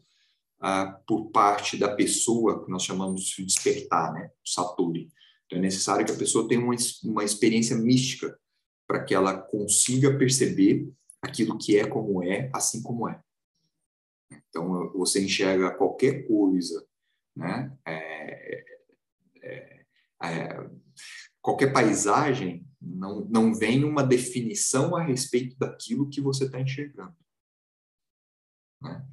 ah, 0.61 1.00
por 1.09 1.33
parte 1.33 1.76
da 1.76 1.92
pessoa, 1.92 2.64
que 2.64 2.70
nós 2.70 2.85
chamamos 2.85 3.24
de 3.24 3.44
despertar, 3.44 4.12
né? 4.12 4.31
O 4.46 4.48
Satori. 4.48 5.11
Então, 5.51 5.59
é 5.59 5.63
necessário 5.63 6.07
que 6.07 6.13
a 6.13 6.17
pessoa 6.17 6.47
tenha 6.47 6.61
uma, 6.61 6.77
uma 7.03 7.25
experiência 7.25 7.77
mística 7.77 8.39
para 8.87 9.03
que 9.03 9.13
ela 9.13 9.37
consiga 9.37 10.17
perceber 10.17 10.89
aquilo 11.21 11.59
que 11.59 11.77
é 11.77 11.87
como 11.87 12.23
é, 12.23 12.49
assim 12.55 12.81
como 12.81 13.09
é. 13.09 13.21
Então, 14.31 14.93
você 14.93 15.25
enxerga 15.25 15.75
qualquer 15.77 16.27
coisa, 16.29 16.87
né? 17.37 17.77
É, 17.85 18.65
é, 19.42 19.85
é, 20.23 20.71
qualquer 21.42 21.73
paisagem 21.73 22.65
não, 22.81 23.25
não 23.25 23.53
vem 23.53 23.83
uma 23.85 24.05
definição 24.05 24.94
a 24.94 25.03
respeito 25.03 25.57
daquilo 25.59 26.09
que 26.09 26.21
você 26.21 26.44
está 26.44 26.61
enxergando. 26.61 27.17
Né? 28.81 29.05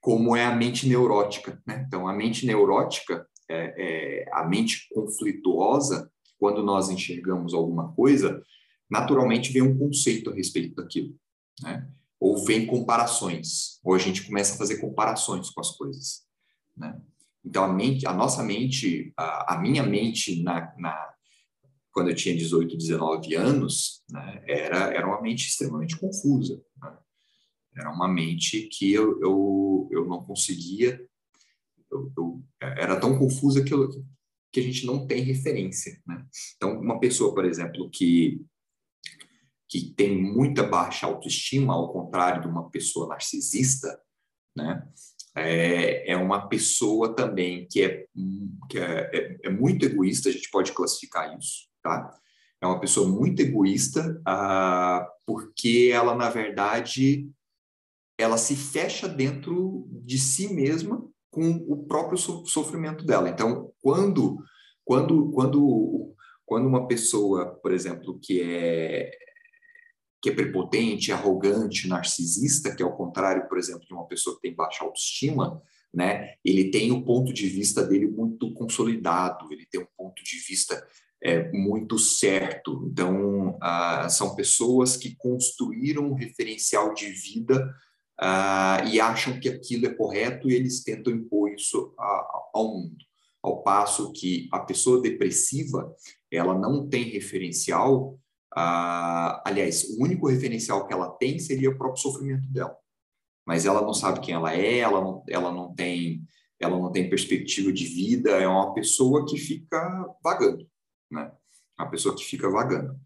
Como 0.00 0.36
é 0.36 0.44
a 0.44 0.54
mente 0.54 0.88
neurótica. 0.88 1.60
Né? 1.66 1.84
Então, 1.86 2.06
a 2.06 2.12
mente 2.12 2.46
neurótica, 2.46 3.28
é, 3.48 4.24
é, 4.24 4.28
a 4.32 4.44
mente 4.44 4.88
conflituosa, 4.92 6.10
quando 6.38 6.62
nós 6.62 6.90
enxergamos 6.90 7.54
alguma 7.54 7.92
coisa, 7.92 8.42
naturalmente 8.90 9.52
vem 9.52 9.62
um 9.62 9.78
conceito 9.78 10.30
a 10.30 10.34
respeito 10.34 10.74
daquilo. 10.74 11.14
Né? 11.62 11.88
Ou 12.20 12.44
vem 12.44 12.66
comparações, 12.66 13.80
ou 13.82 13.94
a 13.94 13.98
gente 13.98 14.26
começa 14.26 14.54
a 14.54 14.58
fazer 14.58 14.78
comparações 14.78 15.50
com 15.50 15.60
as 15.60 15.70
coisas. 15.72 16.24
Né? 16.76 17.00
Então, 17.44 17.64
a, 17.64 17.72
mente, 17.72 18.06
a 18.06 18.12
nossa 18.12 18.42
mente, 18.42 19.12
a, 19.16 19.54
a 19.54 19.58
minha 19.60 19.82
mente, 19.82 20.42
na, 20.42 20.74
na, 20.78 21.14
quando 21.92 22.10
eu 22.10 22.14
tinha 22.14 22.34
18, 22.34 22.76
19 22.76 23.34
anos, 23.34 24.02
né, 24.10 24.42
era, 24.46 24.94
era 24.94 25.06
uma 25.06 25.20
mente 25.20 25.48
extremamente 25.48 25.98
confusa. 25.98 26.60
Né? 26.82 26.96
Era 27.76 27.90
uma 27.90 28.08
mente 28.08 28.68
que 28.72 28.92
eu, 28.92 29.20
eu, 29.20 29.88
eu 29.90 30.06
não 30.06 30.24
conseguia, 30.24 31.00
eu, 31.94 32.12
eu, 32.16 32.44
era 32.60 32.98
tão 32.98 33.18
confusa 33.18 33.62
que, 33.64 33.72
eu, 33.72 33.88
que 34.52 34.60
a 34.60 34.62
gente 34.62 34.86
não 34.86 35.06
tem 35.06 35.22
referência. 35.22 36.00
Né? 36.06 36.24
Então, 36.56 36.80
uma 36.80 36.98
pessoa, 36.98 37.34
por 37.34 37.44
exemplo, 37.44 37.90
que, 37.90 38.44
que 39.68 39.94
tem 39.94 40.20
muita 40.20 40.62
baixa 40.62 41.06
autoestima, 41.06 41.74
ao 41.74 41.92
contrário 41.92 42.42
de 42.42 42.48
uma 42.48 42.70
pessoa 42.70 43.08
narcisista, 43.08 44.00
né? 44.56 44.86
é, 45.36 46.12
é 46.12 46.16
uma 46.16 46.48
pessoa 46.48 47.14
também 47.14 47.66
que, 47.68 47.82
é, 47.82 48.06
que 48.70 48.78
é, 48.78 49.10
é, 49.12 49.38
é, 49.44 49.50
muito 49.50 49.84
egoísta, 49.84 50.28
a 50.28 50.32
gente 50.32 50.48
pode 50.50 50.72
classificar 50.72 51.36
isso, 51.36 51.68
tá? 51.82 52.16
É 52.60 52.66
uma 52.66 52.80
pessoa 52.80 53.08
muito 53.08 53.42
egoísta, 53.42 54.20
ah, 54.24 55.06
porque 55.26 55.90
ela, 55.92 56.14
na 56.14 56.30
verdade, 56.30 57.28
ela 58.16 58.38
se 58.38 58.54
fecha 58.54 59.08
dentro 59.08 59.86
de 59.90 60.18
si 60.18 60.48
mesma 60.54 61.04
com 61.34 61.64
o 61.68 61.84
próprio 61.84 62.16
sofrimento 62.16 63.04
dela. 63.04 63.28
Então, 63.28 63.72
quando, 63.82 64.38
quando, 64.84 65.30
quando, 65.32 66.14
quando 66.46 66.68
uma 66.68 66.86
pessoa, 66.86 67.46
por 67.56 67.72
exemplo, 67.72 68.18
que 68.22 68.40
é 68.40 69.10
que 70.22 70.30
é 70.30 70.34
prepotente, 70.34 71.12
arrogante, 71.12 71.86
narcisista, 71.86 72.74
que 72.74 72.82
é 72.82 72.86
o 72.86 72.96
contrário, 72.96 73.46
por 73.46 73.58
exemplo, 73.58 73.84
de 73.86 73.92
uma 73.92 74.06
pessoa 74.06 74.34
que 74.36 74.40
tem 74.40 74.54
baixa 74.54 74.82
autoestima, 74.82 75.60
né? 75.92 76.36
Ele 76.42 76.70
tem 76.70 76.90
o 76.92 77.04
ponto 77.04 77.30
de 77.30 77.46
vista 77.46 77.84
dele 77.84 78.06
muito 78.06 78.54
consolidado, 78.54 79.52
ele 79.52 79.66
tem 79.66 79.82
um 79.82 79.86
ponto 79.94 80.24
de 80.24 80.38
vista 80.38 80.82
é, 81.22 81.52
muito 81.52 81.98
certo. 81.98 82.88
Então, 82.90 83.58
ah, 83.60 84.08
são 84.08 84.34
pessoas 84.34 84.96
que 84.96 85.14
construíram 85.14 86.06
um 86.06 86.14
referencial 86.14 86.94
de 86.94 87.06
vida 87.10 87.70
ah, 88.20 88.82
e 88.86 89.00
acham 89.00 89.38
que 89.38 89.48
aquilo 89.48 89.86
é 89.86 89.94
correto 89.94 90.48
e 90.50 90.54
eles 90.54 90.82
tentam 90.82 91.12
impor 91.12 91.50
isso 91.52 91.94
a, 91.98 92.48
ao 92.54 92.74
mundo. 92.74 92.96
Ao 93.42 93.62
passo 93.62 94.12
que 94.12 94.48
a 94.52 94.60
pessoa 94.60 95.02
depressiva, 95.02 95.94
ela 96.30 96.58
não 96.58 96.88
tem 96.88 97.04
referencial 97.04 98.18
ah, 98.56 99.42
aliás, 99.44 99.84
o 99.90 100.02
único 100.02 100.28
referencial 100.28 100.86
que 100.86 100.94
ela 100.94 101.10
tem 101.10 101.38
seria 101.38 101.70
o 101.70 101.76
próprio 101.76 102.00
sofrimento 102.00 102.46
dela. 102.48 102.76
Mas 103.44 103.66
ela 103.66 103.82
não 103.82 103.92
sabe 103.92 104.20
quem 104.20 104.34
ela 104.34 104.54
é, 104.54 104.78
ela 104.78 105.00
não, 105.00 105.24
ela 105.28 105.52
não 105.52 105.74
tem 105.74 106.24
ela 106.60 106.78
não 106.78 106.90
tem 106.90 107.10
perspectiva 107.10 107.70
de 107.70 107.84
vida, 107.84 108.30
é 108.30 108.46
uma 108.46 108.72
pessoa 108.72 109.26
que 109.26 109.36
fica 109.36 110.16
vagando, 110.22 110.66
né? 111.10 111.30
Uma 111.78 111.90
pessoa 111.90 112.16
que 112.16 112.24
fica 112.24 112.48
vagando. 112.48 112.98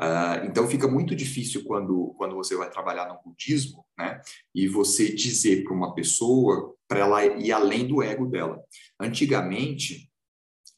Uh, 0.00 0.46
então 0.46 0.66
fica 0.66 0.88
muito 0.88 1.14
difícil 1.14 1.62
quando, 1.64 2.14
quando 2.18 2.34
você 2.34 2.56
vai 2.56 2.68
trabalhar 2.68 3.08
no 3.08 3.20
budismo, 3.24 3.84
né? 3.96 4.20
E 4.52 4.66
você 4.66 5.12
dizer 5.14 5.62
para 5.62 5.72
uma 5.72 5.94
pessoa 5.94 6.74
para 6.88 7.00
ela 7.00 7.24
ir 7.24 7.52
além 7.52 7.86
do 7.86 8.02
ego 8.02 8.26
dela. 8.26 8.60
Antigamente, 9.00 10.10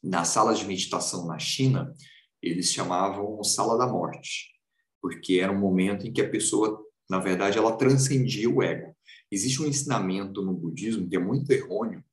nas 0.03 0.29
salas 0.29 0.59
de 0.59 0.65
meditação 0.65 1.25
na 1.25 1.39
China, 1.39 1.93
eles 2.41 2.71
chamavam 2.71 3.43
sala 3.43 3.77
da 3.77 3.87
morte, 3.87 4.51
porque 5.01 5.39
era 5.39 5.51
um 5.51 5.59
momento 5.59 6.05
em 6.05 6.13
que 6.13 6.21
a 6.21 6.29
pessoa, 6.29 6.79
na 7.09 7.19
verdade, 7.19 7.57
ela 7.57 7.75
transcendia 7.75 8.49
o 8.49 8.61
ego. 8.61 8.95
Existe 9.31 9.61
um 9.61 9.65
ensinamento 9.65 10.41
no 10.43 10.53
budismo 10.53 11.09
que 11.09 11.15
é 11.15 11.19
muito 11.19 11.51
errôneo, 11.51 12.03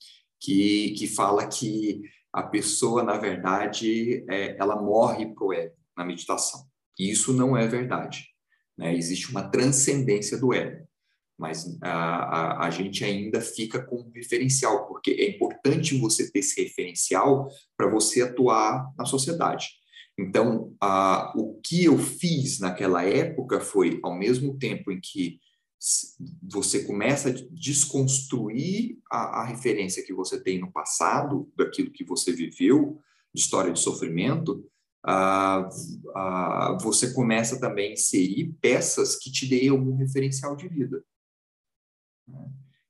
que, 0.40 0.94
que 0.98 1.06
fala 1.06 1.46
que 1.46 2.02
a 2.32 2.42
pessoa, 2.42 3.02
na 3.02 3.16
verdade, 3.16 4.24
é, 4.28 4.56
ela 4.58 4.80
morre 4.80 5.26
para 5.26 5.44
o 5.44 5.52
ego 5.52 5.76
na 5.96 6.04
meditação. 6.04 6.66
Isso 6.98 7.32
não 7.32 7.56
é 7.56 7.66
verdade. 7.66 8.26
Né? 8.76 8.94
Existe 8.96 9.30
uma 9.30 9.48
transcendência 9.48 10.38
do 10.38 10.52
ego 10.52 10.84
mas 11.38 11.76
a, 11.82 11.90
a, 11.90 12.66
a, 12.66 12.70
gente 12.70 13.04
ainda 13.04 13.40
fica 13.40 13.82
com 13.82 13.96
um 13.96 14.10
referencial, 14.14 14.86
porque 14.86 15.10
é 15.10 15.30
importante 15.30 15.98
você 15.98 16.30
ter 16.30 16.38
esse 16.38 16.62
referencial 16.62 17.48
para 17.76 17.90
você 17.90 18.22
atuar 18.22 18.92
na 18.96 19.04
sociedade. 19.04 19.70
Então, 20.18 20.74
a, 20.80 21.32
o 21.36 21.60
que 21.60 21.84
eu 21.84 21.98
fiz 21.98 22.60
naquela 22.60 23.04
época 23.04 23.60
foi, 23.60 23.98
ao 24.02 24.16
mesmo 24.16 24.56
tempo 24.58 24.92
em 24.92 25.00
que 25.00 25.40
você 26.40 26.84
começa 26.84 27.28
a 27.28 27.34
desconstruir 27.50 28.98
a, 29.10 29.42
a 29.42 29.44
referência 29.44 30.04
que 30.04 30.14
você 30.14 30.40
tem 30.40 30.58
no 30.58 30.72
passado, 30.72 31.52
daquilo 31.56 31.90
que 31.90 32.04
você 32.04 32.32
viveu, 32.32 33.00
de 33.34 33.40
história 33.40 33.72
de 33.72 33.80
sofrimento, 33.80 34.64
ah, 35.06 35.68
ah, 36.14 36.78
você 36.80 37.12
começa 37.12 37.60
também 37.60 37.90
a 37.90 37.92
inserir 37.92 38.56
peças 38.60 39.16
que 39.16 39.30
te 39.30 39.46
deem 39.46 39.68
algum 39.68 39.96
referencial 39.96 40.56
de 40.56 40.66
vida. 40.66 41.04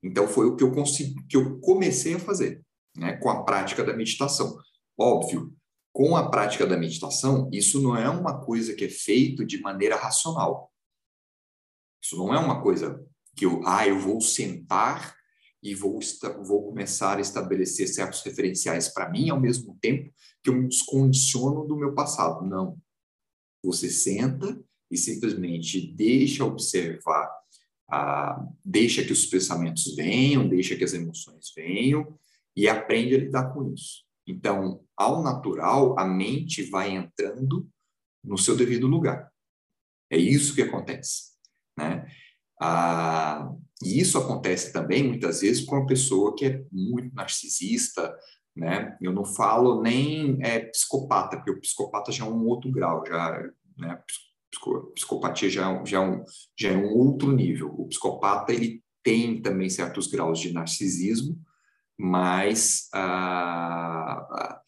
Então, 0.02 0.28
foi 0.28 0.46
o 0.46 0.54
que 0.54 0.62
eu, 0.62 0.70
consegui, 0.70 1.14
que 1.26 1.36
eu 1.36 1.58
comecei 1.58 2.14
a 2.14 2.20
fazer 2.20 2.64
né, 2.96 3.16
com 3.16 3.28
a 3.28 3.42
prática 3.42 3.82
da 3.82 3.96
meditação. 3.96 4.56
Óbvio, 4.96 5.52
com 5.92 6.16
a 6.16 6.30
prática 6.30 6.66
da 6.66 6.76
meditação, 6.76 7.48
isso 7.52 7.82
não 7.82 7.96
é 7.96 8.08
uma 8.08 8.40
coisa 8.44 8.74
que 8.74 8.84
é 8.84 8.88
feito 8.88 9.44
de 9.44 9.60
maneira 9.60 9.96
racional. 9.96 10.72
Isso 12.02 12.16
não 12.16 12.32
é 12.32 12.38
uma 12.38 12.62
coisa 12.62 13.04
que 13.34 13.44
eu, 13.46 13.60
ah, 13.66 13.88
eu 13.88 13.98
vou 13.98 14.20
sentar 14.20 15.16
e 15.64 15.74
vou, 15.74 15.98
vou 16.46 16.68
começar 16.68 17.16
a 17.16 17.22
estabelecer 17.22 17.88
certos 17.88 18.22
referenciais 18.22 18.90
para 18.90 19.08
mim 19.08 19.30
ao 19.30 19.40
mesmo 19.40 19.78
tempo 19.80 20.12
que 20.42 20.50
eu 20.50 20.54
me 20.54 20.68
descondiciono 20.68 21.66
do 21.66 21.74
meu 21.74 21.94
passado. 21.94 22.44
Não. 22.44 22.78
Você 23.64 23.88
senta 23.88 24.62
e 24.90 24.98
simplesmente 24.98 25.90
deixa 25.94 26.44
observar, 26.44 27.34
ah, 27.90 28.46
deixa 28.62 29.02
que 29.02 29.12
os 29.12 29.24
pensamentos 29.24 29.96
venham, 29.96 30.46
deixa 30.46 30.76
que 30.76 30.84
as 30.84 30.92
emoções 30.92 31.50
venham 31.56 32.14
e 32.54 32.68
aprende 32.68 33.14
a 33.14 33.18
lidar 33.18 33.54
com 33.54 33.72
isso. 33.72 34.04
Então, 34.26 34.84
ao 34.94 35.22
natural, 35.22 35.98
a 35.98 36.04
mente 36.04 36.62
vai 36.64 36.90
entrando 36.90 37.66
no 38.22 38.36
seu 38.36 38.54
devido 38.54 38.86
lugar. 38.86 39.32
É 40.10 40.18
isso 40.18 40.54
que 40.54 40.62
acontece, 40.62 41.32
né? 41.78 42.06
Ah, 42.60 43.50
e 43.82 44.00
isso 44.00 44.18
acontece 44.18 44.72
também 44.72 45.02
muitas 45.02 45.40
vezes 45.40 45.64
com 45.64 45.76
uma 45.76 45.86
pessoa 45.86 46.34
que 46.34 46.44
é 46.46 46.64
muito 46.70 47.14
narcisista, 47.14 48.14
né? 48.56 48.96
Eu 49.00 49.12
não 49.12 49.24
falo 49.24 49.82
nem 49.82 50.38
é, 50.40 50.60
psicopata, 50.60 51.36
porque 51.36 51.50
o 51.50 51.60
psicopata 51.60 52.12
já 52.12 52.24
é 52.24 52.28
um 52.28 52.46
outro 52.46 52.70
grau, 52.70 53.04
já, 53.06 53.42
né? 53.76 54.00
Psicopatia 54.94 55.50
já, 55.50 55.84
já, 55.84 55.98
é 55.98 56.00
um, 56.00 56.24
já 56.56 56.70
é 56.70 56.76
um 56.76 56.92
outro 56.92 57.32
nível. 57.32 57.74
O 57.76 57.88
psicopata 57.88 58.52
ele 58.52 58.82
tem 59.02 59.42
também 59.42 59.68
certos 59.68 60.06
graus 60.06 60.38
de 60.38 60.52
narcisismo, 60.52 61.38
mas 61.98 62.88
ah, 62.94 64.26
ah, 64.30 64.62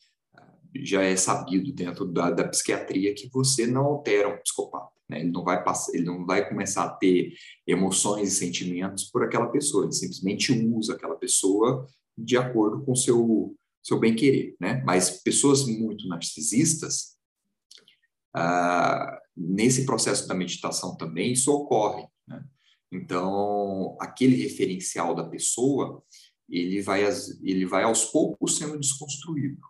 já 0.74 1.02
é 1.02 1.16
sabido 1.16 1.72
dentro 1.72 2.04
da, 2.04 2.30
da, 2.30 2.48
psiquiatria 2.48 3.14
que 3.14 3.28
você 3.32 3.66
não 3.66 3.84
altera 3.84 4.28
um 4.28 4.38
psicopata. 4.38 4.95
Né? 5.08 5.20
Ele, 5.20 5.30
não 5.30 5.44
vai 5.44 5.62
passar, 5.62 5.94
ele 5.94 6.04
não 6.04 6.24
vai 6.24 6.48
começar 6.48 6.84
a 6.84 6.90
ter 6.90 7.34
emoções 7.66 8.28
e 8.28 8.36
sentimentos 8.36 9.04
por 9.04 9.22
aquela 9.22 9.46
pessoa, 9.48 9.84
ele 9.84 9.92
simplesmente 9.92 10.52
usa 10.52 10.94
aquela 10.94 11.16
pessoa 11.16 11.86
de 12.16 12.36
acordo 12.36 12.84
com 12.84 12.94
seu, 12.94 13.54
seu 13.82 13.98
bem-querer. 13.98 14.56
Né? 14.60 14.82
Mas 14.84 15.22
pessoas 15.22 15.66
muito 15.66 16.08
narcisistas, 16.08 17.16
ah, 18.34 19.18
nesse 19.36 19.86
processo 19.86 20.26
da 20.28 20.34
meditação 20.34 20.96
também, 20.96 21.32
isso 21.32 21.52
ocorre. 21.52 22.06
Né? 22.26 22.44
Então, 22.92 23.96
aquele 24.00 24.36
referencial 24.36 25.14
da 25.14 25.24
pessoa 25.24 26.02
ele 26.48 26.80
vai, 26.80 27.02
ele 27.42 27.66
vai 27.66 27.82
aos 27.82 28.04
poucos 28.04 28.56
sendo 28.56 28.78
desconstruído. 28.78 29.60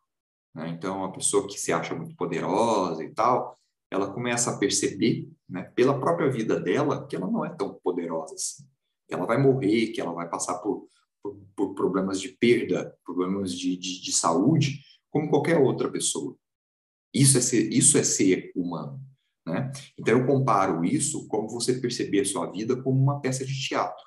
Né? 0.54 0.68
Então, 0.68 1.04
a 1.04 1.12
pessoa 1.12 1.46
que 1.46 1.58
se 1.58 1.72
acha 1.72 1.94
muito 1.94 2.14
poderosa 2.16 3.02
e 3.02 3.12
tal, 3.14 3.56
ela 3.90 4.12
começa 4.12 4.50
a 4.50 4.58
perceber, 4.58 5.28
né, 5.48 5.64
pela 5.74 5.98
própria 5.98 6.30
vida 6.30 6.58
dela, 6.58 7.06
que 7.06 7.14
ela 7.14 7.30
não 7.30 7.44
é 7.44 7.54
tão 7.54 7.74
poderosa 7.74 8.34
assim. 8.34 8.64
Que 9.06 9.14
ela 9.14 9.26
vai 9.26 9.40
morrer, 9.40 9.88
que 9.88 10.00
ela 10.00 10.12
vai 10.12 10.28
passar 10.28 10.58
por, 10.58 10.88
por, 11.22 11.36
por 11.54 11.74
problemas 11.74 12.20
de 12.20 12.28
perda, 12.30 12.96
problemas 13.04 13.52
de, 13.52 13.76
de, 13.76 14.00
de, 14.00 14.12
saúde, 14.12 14.80
como 15.10 15.30
qualquer 15.30 15.58
outra 15.58 15.90
pessoa. 15.90 16.36
Isso 17.14 17.38
é 17.38 17.40
ser, 17.40 17.72
isso 17.72 17.96
é 17.96 18.02
ser 18.02 18.52
humano. 18.56 19.00
Né? 19.46 19.70
Então, 19.96 20.18
eu 20.18 20.26
comparo 20.26 20.84
isso 20.84 21.28
como 21.28 21.48
você 21.48 21.74
perceber 21.74 22.20
a 22.20 22.24
sua 22.24 22.50
vida 22.50 22.82
como 22.82 23.00
uma 23.00 23.20
peça 23.20 23.44
de 23.44 23.54
teatro. 23.54 24.04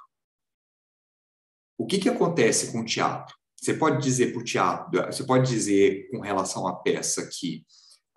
O 1.77 1.85
que, 1.85 1.97
que 1.97 2.09
acontece 2.09 2.73
com 2.73 2.81
o 2.81 2.85
teatro? 2.85 3.33
Você 3.55 3.73
pode 3.73 4.01
dizer 4.03 4.33
para 4.33 4.43
teatro, 4.43 5.05
você 5.05 5.23
pode 5.23 5.49
dizer 5.49 6.09
com 6.09 6.19
relação 6.19 6.67
à 6.67 6.75
peça 6.75 7.27
que 7.31 7.65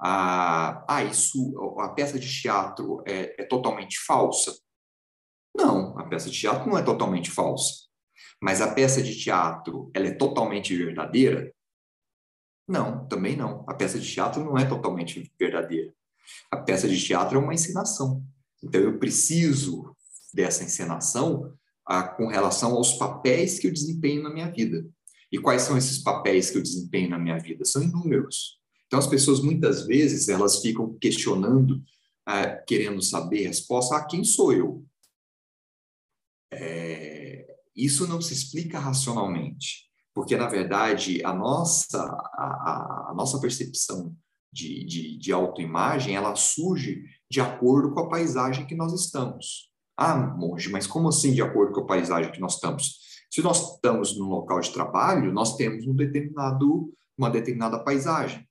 ah, 0.04 0.84
ah 0.88 1.04
isso, 1.04 1.54
a 1.78 1.88
peça 1.90 2.18
de 2.18 2.28
teatro 2.28 3.02
é, 3.06 3.42
é 3.42 3.44
totalmente 3.44 4.00
falsa? 4.00 4.52
Não, 5.56 5.96
a 5.98 6.04
peça 6.08 6.28
de 6.28 6.38
teatro 6.38 6.68
não 6.68 6.76
é 6.76 6.82
totalmente 6.82 7.30
falsa. 7.30 7.86
Mas 8.40 8.60
a 8.60 8.74
peça 8.74 9.00
de 9.00 9.16
teatro, 9.16 9.90
ela 9.94 10.08
é 10.08 10.14
totalmente 10.14 10.76
verdadeira? 10.76 11.54
Não, 12.66 13.06
também 13.06 13.36
não. 13.36 13.64
A 13.68 13.74
peça 13.74 13.98
de 13.98 14.12
teatro 14.12 14.42
não 14.42 14.58
é 14.58 14.64
totalmente 14.64 15.30
verdadeira. 15.38 15.94
A 16.50 16.56
peça 16.56 16.88
de 16.88 17.00
teatro 17.00 17.38
é 17.38 17.40
uma 17.40 17.54
encenação. 17.54 18.24
Então 18.62 18.80
eu 18.80 18.98
preciso 18.98 19.94
dessa 20.34 20.64
encenação 20.64 21.56
com 22.16 22.26
relação 22.26 22.74
aos 22.74 22.94
papéis 22.94 23.58
que 23.58 23.66
eu 23.66 23.72
desempenho 23.72 24.22
na 24.22 24.32
minha 24.32 24.50
vida. 24.50 24.84
E 25.30 25.38
quais 25.38 25.62
são 25.62 25.76
esses 25.76 25.98
papéis 25.98 26.50
que 26.50 26.58
eu 26.58 26.62
desempenho 26.62 27.10
na 27.10 27.18
minha 27.18 27.38
vida? 27.38 27.64
São 27.64 27.82
inúmeros. 27.82 28.61
Então, 28.92 29.00
as 29.00 29.06
pessoas, 29.06 29.40
muitas 29.40 29.86
vezes, 29.86 30.28
elas 30.28 30.60
ficam 30.60 30.92
questionando, 30.98 31.82
ah, 32.26 32.46
querendo 32.46 33.00
saber 33.00 33.46
resposta, 33.46 33.96
ah, 33.96 34.04
quem 34.04 34.22
sou 34.22 34.52
eu? 34.52 34.84
É, 36.52 37.56
isso 37.74 38.06
não 38.06 38.20
se 38.20 38.34
explica 38.34 38.78
racionalmente, 38.78 39.88
porque, 40.12 40.36
na 40.36 40.46
verdade, 40.46 41.24
a 41.24 41.32
nossa, 41.32 42.02
a, 42.02 43.06
a 43.08 43.14
nossa 43.16 43.40
percepção 43.40 44.14
de, 44.52 44.84
de, 44.84 45.18
de 45.18 45.32
autoimagem, 45.32 46.14
ela 46.14 46.36
surge 46.36 47.02
de 47.30 47.40
acordo 47.40 47.94
com 47.94 48.00
a 48.00 48.10
paisagem 48.10 48.66
que 48.66 48.74
nós 48.74 48.92
estamos. 48.92 49.70
Ah, 49.96 50.18
monge, 50.18 50.68
mas 50.68 50.86
como 50.86 51.08
assim 51.08 51.32
de 51.32 51.40
acordo 51.40 51.72
com 51.72 51.80
a 51.80 51.86
paisagem 51.86 52.30
que 52.30 52.40
nós 52.40 52.56
estamos? 52.56 52.98
Se 53.30 53.40
nós 53.40 53.76
estamos 53.76 54.18
no 54.18 54.26
local 54.26 54.60
de 54.60 54.70
trabalho, 54.70 55.32
nós 55.32 55.56
temos 55.56 55.86
um 55.86 55.96
determinado, 55.96 56.92
uma 57.16 57.30
determinada 57.30 57.82
paisagem. 57.82 58.46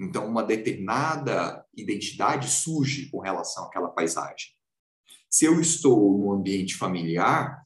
Então, 0.00 0.28
uma 0.28 0.42
determinada 0.42 1.64
identidade 1.76 2.48
surge 2.48 3.08
com 3.10 3.20
relação 3.20 3.64
àquela 3.64 3.88
paisagem. 3.88 4.48
Se 5.30 5.44
eu 5.44 5.60
estou 5.60 6.18
no 6.18 6.32
ambiente 6.32 6.74
familiar, 6.76 7.64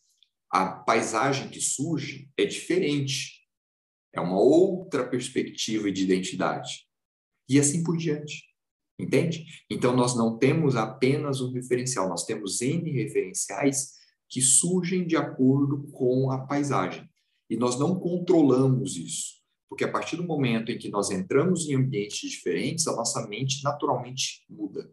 a 0.50 0.66
paisagem 0.66 1.48
que 1.48 1.60
surge 1.60 2.30
é 2.36 2.44
diferente. 2.44 3.42
É 4.12 4.20
uma 4.20 4.38
outra 4.38 5.08
perspectiva 5.08 5.90
de 5.90 6.02
identidade. 6.02 6.86
E 7.48 7.58
assim 7.58 7.82
por 7.82 7.96
diante. 7.96 8.44
Entende? 8.98 9.44
Então, 9.70 9.94
nós 9.94 10.16
não 10.16 10.36
temos 10.38 10.74
apenas 10.74 11.40
um 11.40 11.52
referencial, 11.52 12.08
nós 12.08 12.24
temos 12.24 12.60
N 12.60 12.90
referenciais 12.90 13.92
que 14.28 14.42
surgem 14.42 15.06
de 15.06 15.16
acordo 15.16 15.88
com 15.92 16.30
a 16.30 16.46
paisagem. 16.46 17.08
E 17.48 17.56
nós 17.56 17.78
não 17.78 17.98
controlamos 17.98 18.96
isso, 18.96 19.37
porque 19.68 19.84
a 19.84 19.90
partir 19.90 20.16
do 20.16 20.24
momento 20.24 20.72
em 20.72 20.78
que 20.78 20.88
nós 20.88 21.10
entramos 21.10 21.68
em 21.68 21.74
ambientes 21.74 22.30
diferentes, 22.30 22.86
a 22.86 22.96
nossa 22.96 23.26
mente 23.28 23.62
naturalmente 23.62 24.44
muda. 24.48 24.90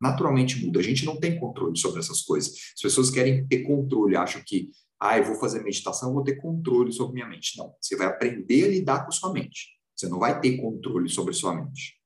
Naturalmente 0.00 0.64
muda. 0.64 0.80
A 0.80 0.82
gente 0.82 1.04
não 1.04 1.18
tem 1.18 1.38
controle 1.38 1.76
sobre 1.78 2.00
essas 2.00 2.22
coisas. 2.22 2.52
As 2.74 2.82
pessoas 2.82 3.10
querem 3.10 3.46
ter 3.46 3.62
controle, 3.62 4.16
acham 4.16 4.42
que, 4.44 4.70
ah, 5.00 5.16
eu 5.16 5.24
vou 5.24 5.36
fazer 5.36 5.62
meditação, 5.62 6.12
vou 6.12 6.24
ter 6.24 6.36
controle 6.36 6.92
sobre 6.92 7.14
minha 7.14 7.28
mente. 7.28 7.56
Não, 7.56 7.74
você 7.80 7.96
vai 7.96 8.08
aprender 8.08 8.64
a 8.64 8.68
lidar 8.68 9.04
com 9.04 9.12
sua 9.12 9.32
mente. 9.32 9.68
Você 9.94 10.08
não 10.08 10.18
vai 10.18 10.40
ter 10.40 10.56
controle 10.56 11.08
sobre 11.08 11.32
sua 11.32 11.54
mente. 11.54 11.96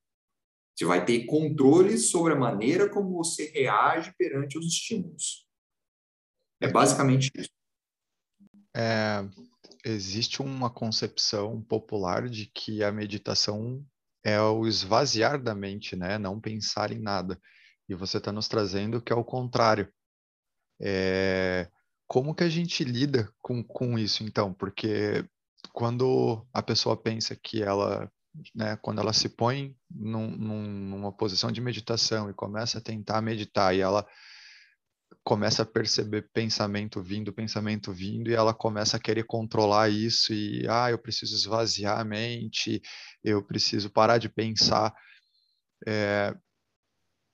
Você 0.75 0.85
vai 0.85 1.03
ter 1.03 1.25
controle 1.25 1.97
sobre 1.97 2.33
a 2.33 2.37
maneira 2.37 2.87
como 2.87 3.11
você 3.11 3.51
reage 3.53 4.13
perante 4.17 4.57
os 4.57 4.67
estímulos. 4.67 5.45
É 6.61 6.71
basicamente 6.71 7.31
isso. 7.35 7.49
É, 8.73 9.27
existe 9.83 10.41
uma 10.41 10.69
concepção 10.69 11.61
popular 11.61 12.27
de 12.29 12.45
que 12.45 12.83
a 12.83 12.91
meditação 12.91 13.85
é 14.23 14.39
o 14.41 14.67
esvaziar 14.67 15.41
da 15.41 15.55
mente, 15.55 15.95
né? 15.95 16.17
Não 16.17 16.39
pensar 16.39 16.91
em 16.91 16.99
nada. 16.99 17.39
E 17.87 17.95
você 17.95 18.17
está 18.17 18.31
nos 18.31 18.47
trazendo 18.47 19.01
que 19.01 19.13
é 19.13 19.15
o 19.15 19.23
contrário. 19.23 19.91
É, 20.81 21.69
como 22.07 22.35
que 22.35 22.43
a 22.43 22.49
gente 22.49 22.83
lida 22.83 23.31
com, 23.41 23.63
com 23.63 23.97
isso, 23.97 24.23
então? 24.23 24.53
Porque 24.53 25.25
quando 25.73 26.45
a 26.53 26.61
pessoa 26.61 26.95
pensa 26.95 27.35
que 27.35 27.61
ela, 27.61 28.11
né, 28.55 28.77
quando 28.77 28.99
ela 28.99 29.13
se 29.13 29.29
põe 29.29 29.75
num, 29.89 30.29
num, 30.29 30.63
numa 30.63 31.11
posição 31.11 31.51
de 31.51 31.61
meditação 31.61 32.29
e 32.29 32.33
começa 32.33 32.77
a 32.77 32.81
tentar 32.81 33.21
meditar 33.21 33.75
e 33.75 33.81
ela 33.81 34.05
começa 35.29 35.61
a 35.61 35.65
perceber 35.65 36.27
pensamento 36.33 37.03
vindo, 37.03 37.31
pensamento 37.31 37.93
vindo, 37.93 38.31
e 38.31 38.33
ela 38.33 38.51
começa 38.51 38.97
a 38.97 38.99
querer 38.99 39.25
controlar 39.25 39.87
isso 39.87 40.33
e, 40.33 40.67
ah, 40.67 40.89
eu 40.89 40.97
preciso 40.97 41.35
esvaziar 41.35 41.99
a 41.99 42.03
mente, 42.03 42.81
eu 43.23 43.43
preciso 43.43 43.91
parar 43.91 44.17
de 44.17 44.27
pensar. 44.27 44.91
É, 45.85 46.35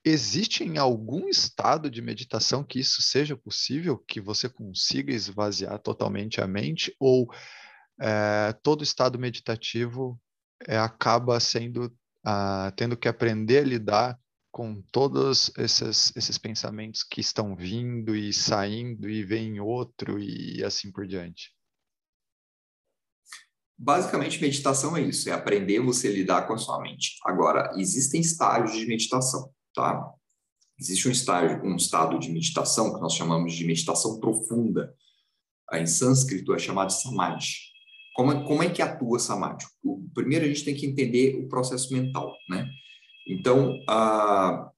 existe 0.04 0.62
em 0.62 0.78
algum 0.78 1.30
estado 1.30 1.90
de 1.90 2.02
meditação 2.02 2.66
que 2.66 2.82
isso 2.82 3.02
seja 3.02 3.38
possível, 3.38 3.98
que 3.98 4.20
você 4.20 4.50
consiga 4.50 5.14
esvaziar 5.14 5.80
totalmente 5.80 6.42
a 6.42 6.48
mente, 6.48 6.94
ou 7.00 7.34
é, 7.98 8.52
todo 8.62 8.84
estado 8.84 9.18
meditativo 9.18 10.20
é, 10.68 10.78
acaba 10.78 11.40
sendo, 11.40 11.98
ah, 12.26 12.74
tendo 12.76 12.98
que 12.98 13.08
aprender 13.08 13.60
a 13.60 13.64
lidar 13.64 14.20
com 14.56 14.82
todos 14.90 15.52
esses, 15.58 16.16
esses 16.16 16.38
pensamentos 16.38 17.04
que 17.04 17.20
estão 17.20 17.58
vindo 17.58 18.16
e 18.16 18.32
saindo 18.32 19.10
e 19.10 19.22
vem 19.22 19.60
outro 19.60 20.18
e 20.18 20.64
assim 20.64 20.94
por 20.94 21.06
diante? 21.06 21.54
Basicamente, 23.78 24.40
meditação 24.40 24.96
é 24.96 25.02
isso, 25.02 25.28
é 25.28 25.34
aprender 25.34 25.82
você 25.82 26.10
lidar 26.10 26.48
com 26.48 26.54
a 26.54 26.58
sua 26.58 26.80
mente. 26.80 27.18
Agora, 27.26 27.70
existem 27.76 28.22
estágios 28.22 28.80
de 28.80 28.88
meditação, 28.88 29.54
tá? 29.74 30.10
Existe 30.80 31.10
um 31.10 31.12
estágio, 31.12 31.62
um 31.62 31.76
estado 31.76 32.18
de 32.18 32.32
meditação 32.32 32.94
que 32.94 33.02
nós 33.02 33.14
chamamos 33.14 33.54
de 33.54 33.66
meditação 33.66 34.22
profunda. 34.22 34.96
Em 35.74 35.86
sânscrito 35.86 36.54
é 36.54 36.60
chamado 36.60 36.94
samadhi. 36.94 37.56
Como, 38.14 38.32
é, 38.32 38.48
como 38.48 38.64
é 38.64 38.70
que 38.70 38.82
atua 38.82 39.20
samadhi? 39.20 39.66
O, 39.84 40.10
primeiro 40.14 40.46
a 40.46 40.48
gente 40.48 40.64
tem 40.64 40.74
que 40.74 40.86
entender 40.86 41.36
o 41.44 41.50
processo 41.50 41.92
mental, 41.92 42.34
né? 42.50 42.66
Então, 43.26 43.80
ah, 43.90 44.70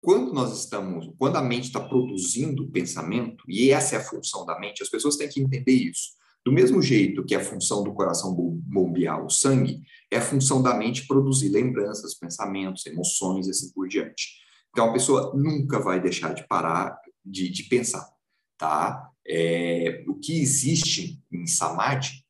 quando 0.00 0.32
nós 0.32 0.58
estamos, 0.58 1.10
quando 1.18 1.36
a 1.36 1.42
mente 1.42 1.64
está 1.64 1.80
produzindo 1.80 2.70
pensamento, 2.70 3.44
e 3.48 3.70
essa 3.70 3.96
é 3.96 3.98
a 3.98 4.04
função 4.04 4.46
da 4.46 4.58
mente, 4.58 4.82
as 4.82 4.88
pessoas 4.88 5.16
têm 5.16 5.28
que 5.28 5.40
entender 5.40 5.72
isso. 5.72 6.16
Do 6.44 6.52
mesmo 6.52 6.80
jeito 6.80 7.24
que 7.24 7.34
é 7.34 7.38
a 7.38 7.44
função 7.44 7.82
do 7.82 7.92
coração 7.92 8.34
bombear 8.34 9.24
o 9.24 9.28
sangue, 9.28 9.82
é 10.10 10.18
a 10.18 10.22
função 10.22 10.62
da 10.62 10.74
mente 10.74 11.06
produzir 11.06 11.48
lembranças, 11.48 12.14
pensamentos, 12.14 12.86
emoções 12.86 13.46
e 13.46 13.50
assim 13.50 13.72
por 13.72 13.88
diante. 13.88 14.38
Então, 14.70 14.88
a 14.88 14.92
pessoa 14.92 15.32
nunca 15.34 15.80
vai 15.80 16.00
deixar 16.00 16.32
de 16.32 16.46
parar 16.46 16.98
de, 17.24 17.48
de 17.50 17.64
pensar, 17.64 18.08
tá? 18.56 19.10
É, 19.26 20.04
o 20.08 20.14
que 20.14 20.40
existe 20.40 21.22
em 21.30 21.46
samadhi, 21.46 22.24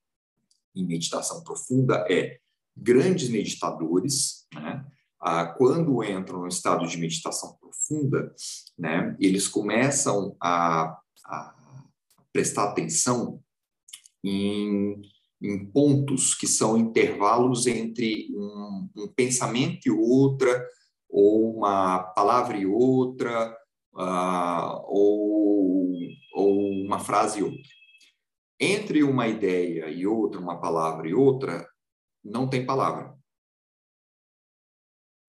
em 0.75 0.85
meditação 0.85 1.45
profunda, 1.45 2.05
é 2.11 2.39
grandes 2.77 3.29
meditadores, 3.29 4.47
né? 4.55 4.85
Ah, 5.21 5.47
quando 5.47 6.03
entram 6.05 6.41
no 6.41 6.49
estado 6.49 6.87
de 6.87 6.97
meditação 6.97 7.57
profunda, 7.61 8.33
né, 8.79 9.17
eles 9.19 9.49
começam 9.49 10.37
a, 10.41 10.97
a 11.27 11.55
prestar 12.33 12.71
atenção 12.71 13.41
em, 14.23 15.01
em, 15.43 15.67
pontos 15.67 16.35
que 16.35 16.47
são 16.47 16.77
intervalos 16.77 17.67
entre 17.67 18.29
um, 18.33 18.89
um, 18.97 19.09
pensamento 19.09 19.87
e 19.87 19.91
outra, 19.91 20.65
ou 21.09 21.57
uma 21.57 21.99
palavra 21.99 22.57
e 22.57 22.67
outra, 22.67 23.57
uh, 23.95 24.85
ou, 24.87 25.95
ou 26.35 26.71
uma 26.85 27.01
frase 27.01 27.41
e 27.41 27.43
outra. 27.43 27.79
Entre 28.61 29.03
uma 29.03 29.27
ideia 29.27 29.89
e 29.89 30.07
outra, 30.07 30.41
uma 30.41 30.61
palavra 30.61 31.09
e 31.09 31.15
outra, 31.15 31.67
não 32.25 32.49
tem 32.49 32.67
palavra 32.67 33.18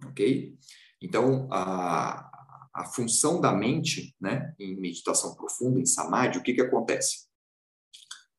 ok? 0.06 0.58
Então, 1.02 1.48
a, 1.52 2.30
a 2.74 2.86
função 2.86 3.40
da 3.40 3.54
mente, 3.54 4.16
né, 4.20 4.54
em 4.60 4.80
meditação 4.80 5.36
profunda, 5.36 5.80
em 5.80 5.86
samadhi, 5.86 6.38
o 6.38 6.44
que 6.44 6.54
que 6.54 6.62
acontece? 6.62 7.28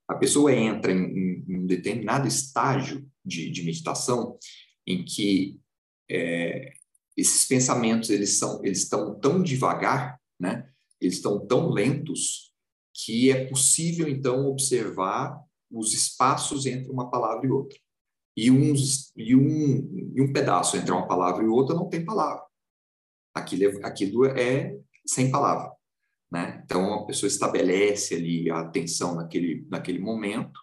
A 0.08 0.14
pessoa 0.14 0.52
entra 0.52 0.92
em, 0.92 1.44
um 1.48 1.66
determinado 1.66 2.26
estágio 2.26 3.08
de, 3.24 3.50
de 3.50 3.62
meditação 3.62 4.38
em 4.86 5.04
que 5.04 5.60
é, 6.10 6.72
esses 7.16 7.46
pensamentos 7.46 8.10
eles 8.10 8.38
são 8.38 8.64
eles 8.64 8.82
estão 8.82 9.18
tão 9.20 9.42
devagar, 9.42 10.18
né? 10.38 10.68
Eles 11.00 11.16
estão 11.16 11.46
tão 11.46 11.70
lentos 11.70 12.52
que 12.92 13.30
é 13.30 13.46
possível 13.46 14.08
então 14.08 14.46
observar 14.46 15.40
os 15.70 15.94
espaços 15.94 16.66
entre 16.66 16.90
uma 16.90 17.08
palavra 17.08 17.46
e 17.46 17.50
outra 17.50 17.78
e, 18.40 18.50
uns, 18.50 19.12
e, 19.14 19.36
um, 19.36 20.12
e 20.14 20.22
um 20.22 20.32
pedaço 20.32 20.74
entre 20.74 20.90
uma 20.90 21.06
palavra 21.06 21.44
e 21.44 21.46
outra 21.46 21.74
não 21.74 21.90
tem 21.90 22.02
palavra. 22.02 22.42
Aquilo, 23.34 23.64
é, 23.64 23.86
aquilo 23.86 24.24
é 24.24 24.78
sem 25.06 25.30
palavra. 25.30 25.70
Né? 26.32 26.62
Então, 26.64 26.94
a 26.94 27.04
pessoa 27.04 27.28
estabelece 27.28 28.14
ali 28.14 28.50
a 28.50 28.60
atenção 28.60 29.14
naquele, 29.14 29.66
naquele 29.68 29.98
momento 29.98 30.58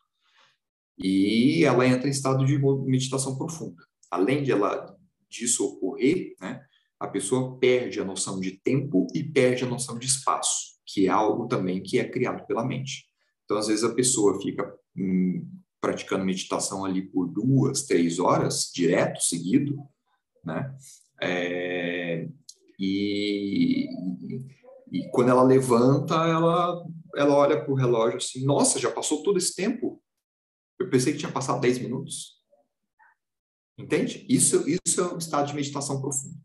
e 0.98 1.64
ela 1.66 1.86
entra 1.86 2.08
em 2.08 2.12
estado 2.12 2.44
de 2.44 2.58
meditação 2.58 3.38
profunda. 3.38 3.84
Além 4.10 4.42
de 4.42 4.52
ela, 4.52 4.98
disso 5.30 5.64
ocorrer, 5.64 6.36
né, 6.42 6.66
a 7.00 7.08
pessoa 7.08 7.60
perde 7.60 8.00
a 8.00 8.06
noção 8.06 8.40
de 8.40 8.60
tempo 8.60 9.06
e 9.14 9.24
perde 9.24 9.66
a 9.66 9.70
noção 9.70 10.00
de 10.00 10.08
espaço, 10.08 10.80
que 10.84 11.06
é 11.06 11.10
algo 11.10 11.48
também 11.48 11.84
que 11.84 12.00
é 12.00 12.10
criado 12.10 12.44
pela 12.48 12.66
mente. 12.66 13.06
Então, 13.46 13.56
às 13.56 13.68
vezes, 13.68 13.84
a 13.84 13.94
pessoa 13.94 14.42
fica 14.42 14.68
hum, 14.98 15.48
praticando 15.80 16.26
meditação 16.26 16.84
ali 16.84 17.02
por 17.02 17.28
duas, 17.28 17.84
três 17.84 18.20
horas, 18.20 18.72
direto, 18.74 19.22
seguido, 19.22 19.78
né? 20.44 20.76
É, 21.22 22.28
e, 22.80 23.90
e, 24.92 25.10
quando 25.12 25.30
ela 25.30 25.44
levanta, 25.44 26.16
ela, 26.16 26.84
ela 27.16 27.36
olha 27.36 27.64
para 27.64 27.72
o 27.72 27.76
relógio 27.76 28.18
assim, 28.18 28.46
nossa, 28.46 28.80
já 28.80 28.92
passou 28.92 29.24
todo 29.24 29.38
esse 29.38 29.56
tempo? 29.56 30.02
Eu 30.80 30.90
pensei 30.90 31.14
que 31.14 31.20
tinha 31.20 31.32
passado 31.32 31.60
10 31.60 31.80
minutos. 31.80 32.38
Entende? 33.78 34.26
Isso, 34.30 34.64
isso 34.68 35.02
é 35.02 35.14
um 35.14 35.18
estado 35.18 35.48
de 35.48 35.56
meditação 35.56 36.02
profundo. 36.02 36.36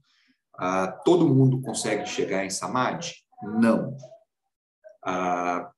Ah, 0.58 0.88
todo 1.04 1.28
mundo 1.28 1.60
consegue 1.62 2.06
chegar 2.06 2.44
em 2.44 2.50
Samadhi? 2.50 3.14
Não. 3.42 3.96
Ah, 5.04 5.70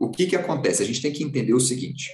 o 0.00 0.10
que, 0.10 0.26
que 0.26 0.34
acontece? 0.34 0.82
A 0.82 0.86
gente 0.86 1.02
tem 1.02 1.12
que 1.12 1.22
entender 1.22 1.52
o 1.52 1.60
seguinte: 1.60 2.10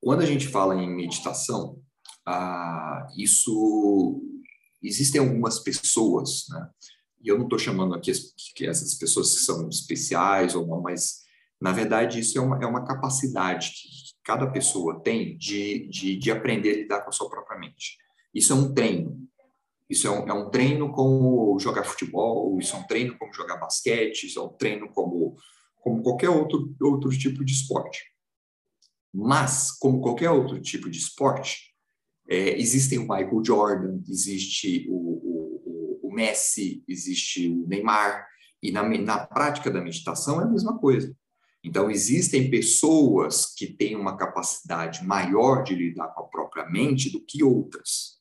quando 0.00 0.22
a 0.22 0.26
gente 0.26 0.48
fala 0.48 0.74
em 0.74 0.88
meditação, 0.88 1.80
ah, 2.26 3.06
isso 3.16 4.20
existem 4.82 5.20
algumas 5.20 5.58
pessoas, 5.58 6.46
né? 6.48 6.70
E 7.22 7.28
eu 7.28 7.36
não 7.36 7.44
estou 7.44 7.58
chamando 7.58 7.94
aqui 7.94 8.12
que 8.54 8.66
essas 8.66 8.94
pessoas 8.94 9.34
que 9.34 9.40
são 9.40 9.68
especiais 9.68 10.54
ou 10.54 10.66
não, 10.66 10.80
mas 10.80 11.22
na 11.60 11.72
verdade 11.72 12.20
isso 12.20 12.38
é 12.38 12.40
uma, 12.40 12.58
é 12.62 12.66
uma 12.66 12.84
capacidade 12.84 13.70
que 13.70 13.88
cada 14.24 14.46
pessoa 14.46 15.00
tem 15.00 15.36
de, 15.36 15.88
de, 15.88 16.16
de 16.16 16.30
aprender 16.30 16.70
a 16.70 16.76
lidar 16.76 17.00
com 17.00 17.10
a 17.10 17.12
sua 17.12 17.28
própria 17.28 17.58
mente. 17.58 17.98
Isso 18.32 18.52
é 18.52 18.56
um 18.56 18.72
treino. 18.72 19.28
Isso 19.90 20.06
é 20.06 20.10
um, 20.10 20.28
é 20.28 20.32
um 20.32 20.50
treino 20.50 20.92
como 20.92 21.58
jogar 21.58 21.82
futebol, 21.82 22.58
isso 22.60 22.76
é 22.76 22.78
um 22.78 22.86
treino 22.86 23.16
como 23.18 23.32
jogar 23.32 23.56
basquete, 23.56 24.24
isso 24.24 24.38
é 24.38 24.42
um 24.42 24.50
treino 24.50 24.88
como, 24.92 25.34
como 25.88 26.02
qualquer 26.02 26.28
outro, 26.28 26.74
outro 26.82 27.10
tipo 27.10 27.42
de 27.42 27.52
esporte. 27.52 28.12
Mas, 29.12 29.72
como 29.72 30.02
qualquer 30.02 30.30
outro 30.30 30.60
tipo 30.60 30.90
de 30.90 30.98
esporte, 30.98 31.74
é, 32.28 32.58
existem 32.60 32.98
o 32.98 33.08
Michael 33.08 33.42
Jordan, 33.42 34.02
existe 34.06 34.86
o, 34.90 34.94
o, 34.94 36.00
o, 36.08 36.12
Messi, 36.12 36.84
existe 36.86 37.48
o 37.48 37.66
Neymar, 37.66 38.26
e 38.62 38.70
na, 38.70 38.86
na 38.86 39.26
prática 39.26 39.70
da 39.70 39.80
meditação 39.80 40.40
é 40.40 40.44
a 40.44 40.48
mesma 40.48 40.78
coisa. 40.78 41.16
Então, 41.64 41.90
existem 41.90 42.50
pessoas 42.50 43.46
que 43.54 43.66
têm 43.66 43.96
uma 43.96 44.16
capacidade 44.16 45.04
maior 45.06 45.62
de 45.62 45.74
lidar 45.74 46.08
com 46.08 46.22
a 46.22 46.28
própria 46.28 46.68
mente 46.68 47.10
do 47.10 47.24
que 47.24 47.42
outras. 47.42 48.20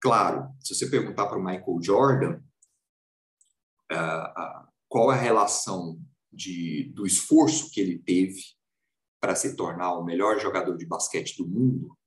Claro, 0.00 0.50
se 0.60 0.74
você 0.74 0.90
perguntar 0.90 1.26
para 1.26 1.38
o 1.38 1.42
Michael 1.42 1.78
Jordan 1.80 2.40
uh, 3.90 4.40
uh, 4.40 4.73
qual 4.94 5.12
é 5.12 5.16
a 5.16 5.20
relação 5.20 6.00
de, 6.32 6.84
do 6.94 7.04
esforço 7.04 7.68
que 7.72 7.80
ele 7.80 7.98
teve 7.98 8.40
para 9.20 9.34
se 9.34 9.56
tornar 9.56 9.98
o 9.98 10.04
melhor 10.04 10.38
jogador 10.38 10.76
de 10.76 10.86
basquete 10.86 11.36
do 11.36 11.48
mundo, 11.48 11.98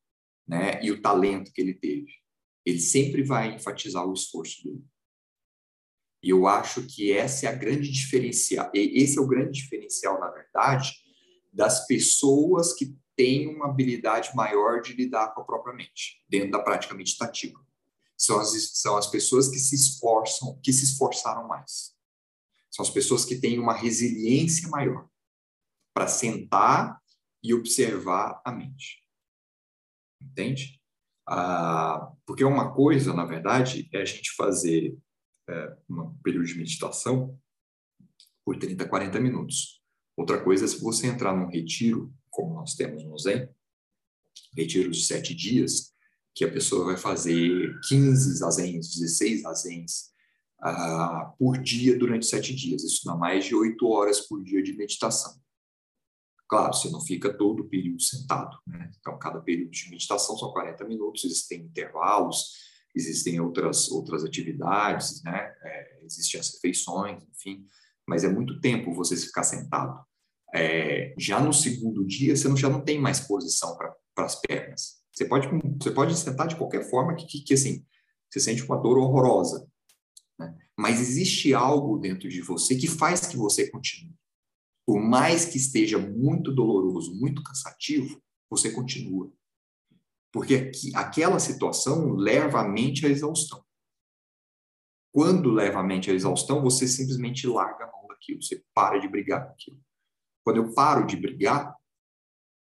né, 0.47 0.81
e 0.81 0.89
o 0.89 1.01
talento 1.01 1.51
que 1.51 1.59
ele 1.59 1.73
teve, 1.73 2.07
ele 2.65 2.79
sempre 2.79 3.23
vai 3.23 3.53
enfatizar 3.53 4.07
o 4.07 4.13
esforço 4.13 4.63
dele. 4.63 4.85
E 6.23 6.29
eu 6.29 6.47
acho 6.47 6.87
que 6.87 7.11
essa 7.11 7.47
é 7.47 7.49
a 7.49 7.55
grande 7.55 7.91
diferencial, 7.91 8.71
esse 8.73 9.17
é 9.17 9.21
o 9.21 9.27
grande 9.27 9.61
diferencial, 9.61 10.17
na 10.17 10.29
verdade, 10.29 10.93
das 11.51 11.85
pessoas 11.87 12.71
que 12.71 12.95
têm 13.17 13.53
uma 13.53 13.65
habilidade 13.65 14.33
maior 14.33 14.79
de 14.79 14.93
lidar 14.93 15.33
com 15.33 15.41
a 15.41 15.45
própria 15.45 15.75
mente, 15.75 16.23
dentro 16.29 16.51
da 16.51 16.63
prática 16.63 16.95
meditativa 16.95 17.59
são 18.15 18.39
as, 18.39 18.51
são 18.79 18.95
as 18.95 19.07
pessoas 19.07 19.49
que 19.49 19.59
se 19.59 19.75
esforçam, 19.75 20.57
que 20.63 20.71
se 20.71 20.85
esforçaram 20.85 21.45
mais. 21.47 21.96
São 22.77 22.85
as 22.85 22.91
pessoas 22.91 23.25
que 23.25 23.39
têm 23.39 23.57
uma 23.57 23.73
resiliência 23.73 24.69
maior 24.69 25.09
para 25.95 26.07
sentar 26.07 27.01
e 27.43 27.51
observar 27.51 28.39
a 28.45 28.51
mente. 28.51 29.03
Entende? 30.21 30.79
Ah, 31.27 32.13
porque 32.23 32.43
uma 32.43 32.71
coisa, 32.75 33.15
na 33.15 33.25
verdade, 33.25 33.89
é 33.91 33.99
a 33.99 34.05
gente 34.05 34.31
fazer 34.35 34.95
é, 35.49 35.77
um 35.89 36.13
período 36.19 36.45
de 36.45 36.55
meditação 36.55 37.35
por 38.45 38.59
30, 38.59 38.87
40 38.87 39.19
minutos. 39.19 39.81
Outra 40.15 40.39
coisa 40.43 40.65
é 40.65 40.67
se 40.67 40.79
você 40.79 41.07
entrar 41.07 41.35
num 41.35 41.49
retiro, 41.49 42.13
como 42.29 42.53
nós 42.53 42.75
temos 42.75 43.03
no 43.03 43.17
Zen, 43.17 43.49
retiro 44.55 44.91
de 44.91 45.03
sete 45.03 45.33
dias, 45.33 45.95
que 46.35 46.45
a 46.45 46.51
pessoa 46.51 46.85
vai 46.85 46.97
fazer 46.97 47.75
15 47.87 48.37
zazens, 48.37 48.91
16 48.91 49.41
zazens 49.41 50.15
uh, 50.61 51.35
por 51.37 51.57
dia 51.57 51.97
durante 51.97 52.25
sete 52.25 52.53
dias. 52.55 52.83
Isso 52.83 53.05
dá 53.05 53.15
mais 53.15 53.45
de 53.45 53.55
oito 53.55 53.87
horas 53.87 54.21
por 54.21 54.43
dia 54.43 54.61
de 54.61 54.73
meditação. 54.73 55.33
Claro, 56.49 56.73
você 56.73 56.89
não 56.89 57.01
fica 57.01 57.33
todo 57.33 57.63
o 57.63 57.69
período 57.69 58.01
sentado. 58.01 58.57
Né? 58.65 58.89
Então, 58.99 59.17
cada 59.19 59.41
período 59.41 59.71
de 59.71 59.89
meditação 59.89 60.37
são 60.37 60.51
40 60.51 60.85
minutos, 60.85 61.25
existem 61.25 61.61
intervalos, 61.61 62.53
existem 62.95 63.39
outras, 63.39 63.89
outras 63.91 64.23
atividades, 64.23 65.21
né? 65.23 65.53
É, 65.61 65.99
existem 66.03 66.39
as 66.39 66.53
refeições, 66.53 67.21
enfim. 67.23 67.65
Mas 68.07 68.23
é 68.23 68.29
muito 68.29 68.61
tempo 68.61 68.93
você 68.93 69.17
ficar 69.17 69.43
sentado. 69.43 69.99
É, 70.55 71.13
já 71.17 71.41
no 71.41 71.51
segundo 71.51 72.05
dia, 72.05 72.35
você 72.35 72.47
não, 72.47 72.55
já 72.55 72.69
não 72.69 72.81
tem 72.81 72.99
mais 72.99 73.19
posição 73.19 73.75
para 73.77 74.25
as 74.25 74.39
pernas. 74.39 75.01
Você 75.11 75.25
pode, 75.25 75.47
você 75.81 75.91
pode 75.91 76.15
sentar 76.17 76.47
de 76.47 76.55
qualquer 76.55 76.89
forma 76.89 77.13
que, 77.15 77.25
que, 77.25 77.41
que 77.41 77.53
assim, 77.53 77.85
você 78.29 78.39
sente 78.39 78.63
uma 78.63 78.77
dor 78.77 78.97
horrorosa. 78.97 79.67
Mas 80.77 81.01
existe 81.01 81.53
algo 81.53 81.97
dentro 81.97 82.29
de 82.29 82.41
você 82.41 82.75
que 82.75 82.87
faz 82.87 83.25
que 83.25 83.35
você 83.35 83.69
continue. 83.69 84.15
Por 84.85 85.01
mais 85.01 85.45
que 85.45 85.57
esteja 85.57 85.97
muito 85.97 86.53
doloroso, 86.53 87.15
muito 87.15 87.41
cansativo, 87.43 88.21
você 88.49 88.71
continua. 88.71 89.31
Porque 90.31 90.55
aqui, 90.55 90.95
aquela 90.95 91.39
situação 91.39 92.13
leva 92.13 92.61
a 92.61 92.67
mente 92.67 93.05
à 93.05 93.09
exaustão. 93.09 93.65
Quando 95.11 95.51
leva 95.51 95.79
a 95.79 95.83
mente 95.83 96.11
à 96.11 96.13
exaustão, 96.13 96.61
você 96.61 96.87
simplesmente 96.87 97.47
larga 97.47 97.85
a 97.85 97.91
mão 97.91 98.07
daquilo, 98.07 98.41
você 98.41 98.63
para 98.73 98.99
de 98.99 99.07
brigar 99.07 99.45
com 99.45 99.53
aquilo. 99.53 99.81
Quando 100.43 100.57
eu 100.57 100.73
paro 100.73 101.07
de 101.07 101.17
brigar, 101.17 101.75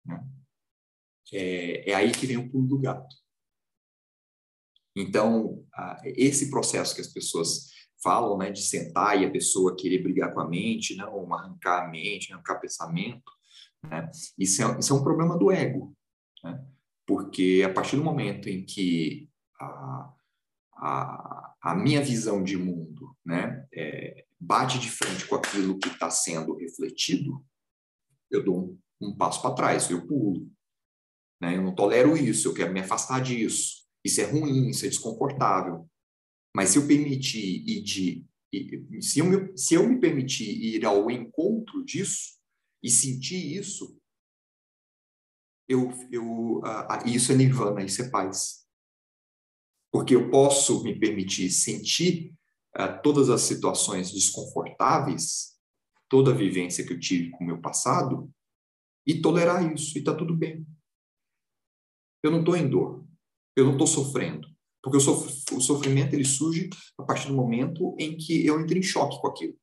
né, 0.05 0.23
é, 1.33 1.91
é 1.91 1.95
aí 1.95 2.11
que 2.11 2.27
vem 2.27 2.37
o 2.37 2.49
pulo 2.49 2.67
do 2.67 2.79
gato. 2.79 3.15
Então, 4.95 5.65
esse 6.03 6.49
processo 6.49 6.95
que 6.95 7.01
as 7.01 7.07
pessoas 7.07 7.71
falam, 8.03 8.37
né, 8.37 8.51
de 8.51 8.61
sentar 8.61 9.19
e 9.19 9.25
a 9.25 9.31
pessoa 9.31 9.75
querer 9.75 10.03
brigar 10.03 10.33
com 10.33 10.39
a 10.39 10.47
mente, 10.47 10.95
não 10.95 11.33
arrancar 11.33 11.85
a 11.85 11.87
mente, 11.89 12.31
arrancar 12.31 12.59
pensamento, 12.59 13.31
né, 13.83 14.09
isso, 14.37 14.61
é, 14.61 14.79
isso 14.79 14.93
é 14.93 14.95
um 14.95 15.03
problema 15.03 15.37
do 15.37 15.51
ego, 15.51 15.95
né, 16.43 16.63
porque 17.05 17.63
a 17.65 17.73
partir 17.73 17.95
do 17.95 18.03
momento 18.03 18.49
em 18.49 18.65
que 18.65 19.29
a, 19.59 20.13
a, 20.73 21.53
a 21.61 21.75
minha 21.75 22.01
visão 22.01 22.43
de 22.43 22.57
mundo, 22.57 23.15
né, 23.25 23.65
é, 23.73 24.25
bate 24.39 24.79
de 24.79 24.89
frente 24.89 25.25
com 25.25 25.35
aquilo 25.35 25.79
que 25.79 25.89
está 25.89 26.09
sendo 26.09 26.55
refletido, 26.55 27.43
eu 28.29 28.43
dou 28.43 28.59
um, 28.59 29.07
um 29.07 29.15
passo 29.15 29.41
para 29.41 29.55
trás, 29.55 29.89
eu 29.89 30.05
pulo, 30.05 30.47
né? 31.41 31.55
Eu 31.55 31.61
não 31.61 31.73
tolero 31.73 32.17
isso, 32.17 32.47
eu 32.47 32.53
quero 32.53 32.73
me 32.73 32.79
afastar 32.79 33.21
disso. 33.21 33.85
Isso 34.03 34.21
é 34.21 34.25
ruim, 34.25 34.69
isso 34.69 34.85
é 34.85 34.89
desconfortável. 34.89 35.87
Mas 36.58 36.72
se 36.72 36.80
eu 36.80 36.88
permitir 36.88 37.64
ir 37.70 37.84
de, 37.84 38.26
se 38.99 39.20
eu, 39.20 39.26
me, 39.26 39.55
se 39.55 39.76
eu 39.76 39.88
me 39.88 39.99
permitir 39.99 40.49
ir 40.49 40.84
ao 40.88 41.12
encontro 41.12 41.86
disso 41.86 42.39
e 42.82 42.89
sentir 42.89 43.55
isso, 43.55 43.95
eu, 45.70 45.91
eu, 46.12 46.58
uh, 46.58 47.05
isso 47.05 47.32
é 47.32 47.36
nirvana, 47.36 47.84
isso 47.84 48.01
é 48.01 48.10
paz. 48.10 48.66
Porque 49.91 50.16
eu 50.16 50.32
posso 50.32 50.84
me 50.84 50.99
permitir 50.99 51.51
sentir 51.51 52.34
uh, 52.76 53.03
todas 53.03 53.30
as 53.30 53.41
situações 53.41 54.12
desconfortáveis, 54.12 55.60
toda 56.10 56.32
a 56.32 56.36
vivência 56.36 56.84
que 56.84 56.93
eu 56.93 56.99
tive 56.99 57.30
com 57.30 57.43
o 57.43 57.47
meu 57.47 57.62
passado, 57.62 58.34
e 59.05 59.22
tolerar 59.22 59.72
isso, 59.72 59.95
e 59.95 59.99
está 59.99 60.16
tudo 60.16 60.36
bem. 60.36 60.66
Eu 62.24 62.32
não 62.32 62.39
estou 62.39 62.58
em 62.58 62.68
dor. 62.68 63.05
Eu 63.55 63.66
não 63.66 63.74
estou 63.74 63.86
sofrendo. 63.86 64.57
Porque 64.88 64.99
o, 64.99 65.01
sof 65.01 65.43
o 65.53 65.59
sofrimento 65.59 66.13
ele 66.13 66.23
surge 66.23 66.69
a 66.97 67.03
partir 67.03 67.27
do 67.27 67.35
momento 67.35 67.93
em 67.99 68.15
que 68.15 68.45
eu 68.45 68.57
entro 68.57 68.77
em 68.77 68.81
choque 68.81 69.19
com 69.19 69.27
aquilo. 69.27 69.53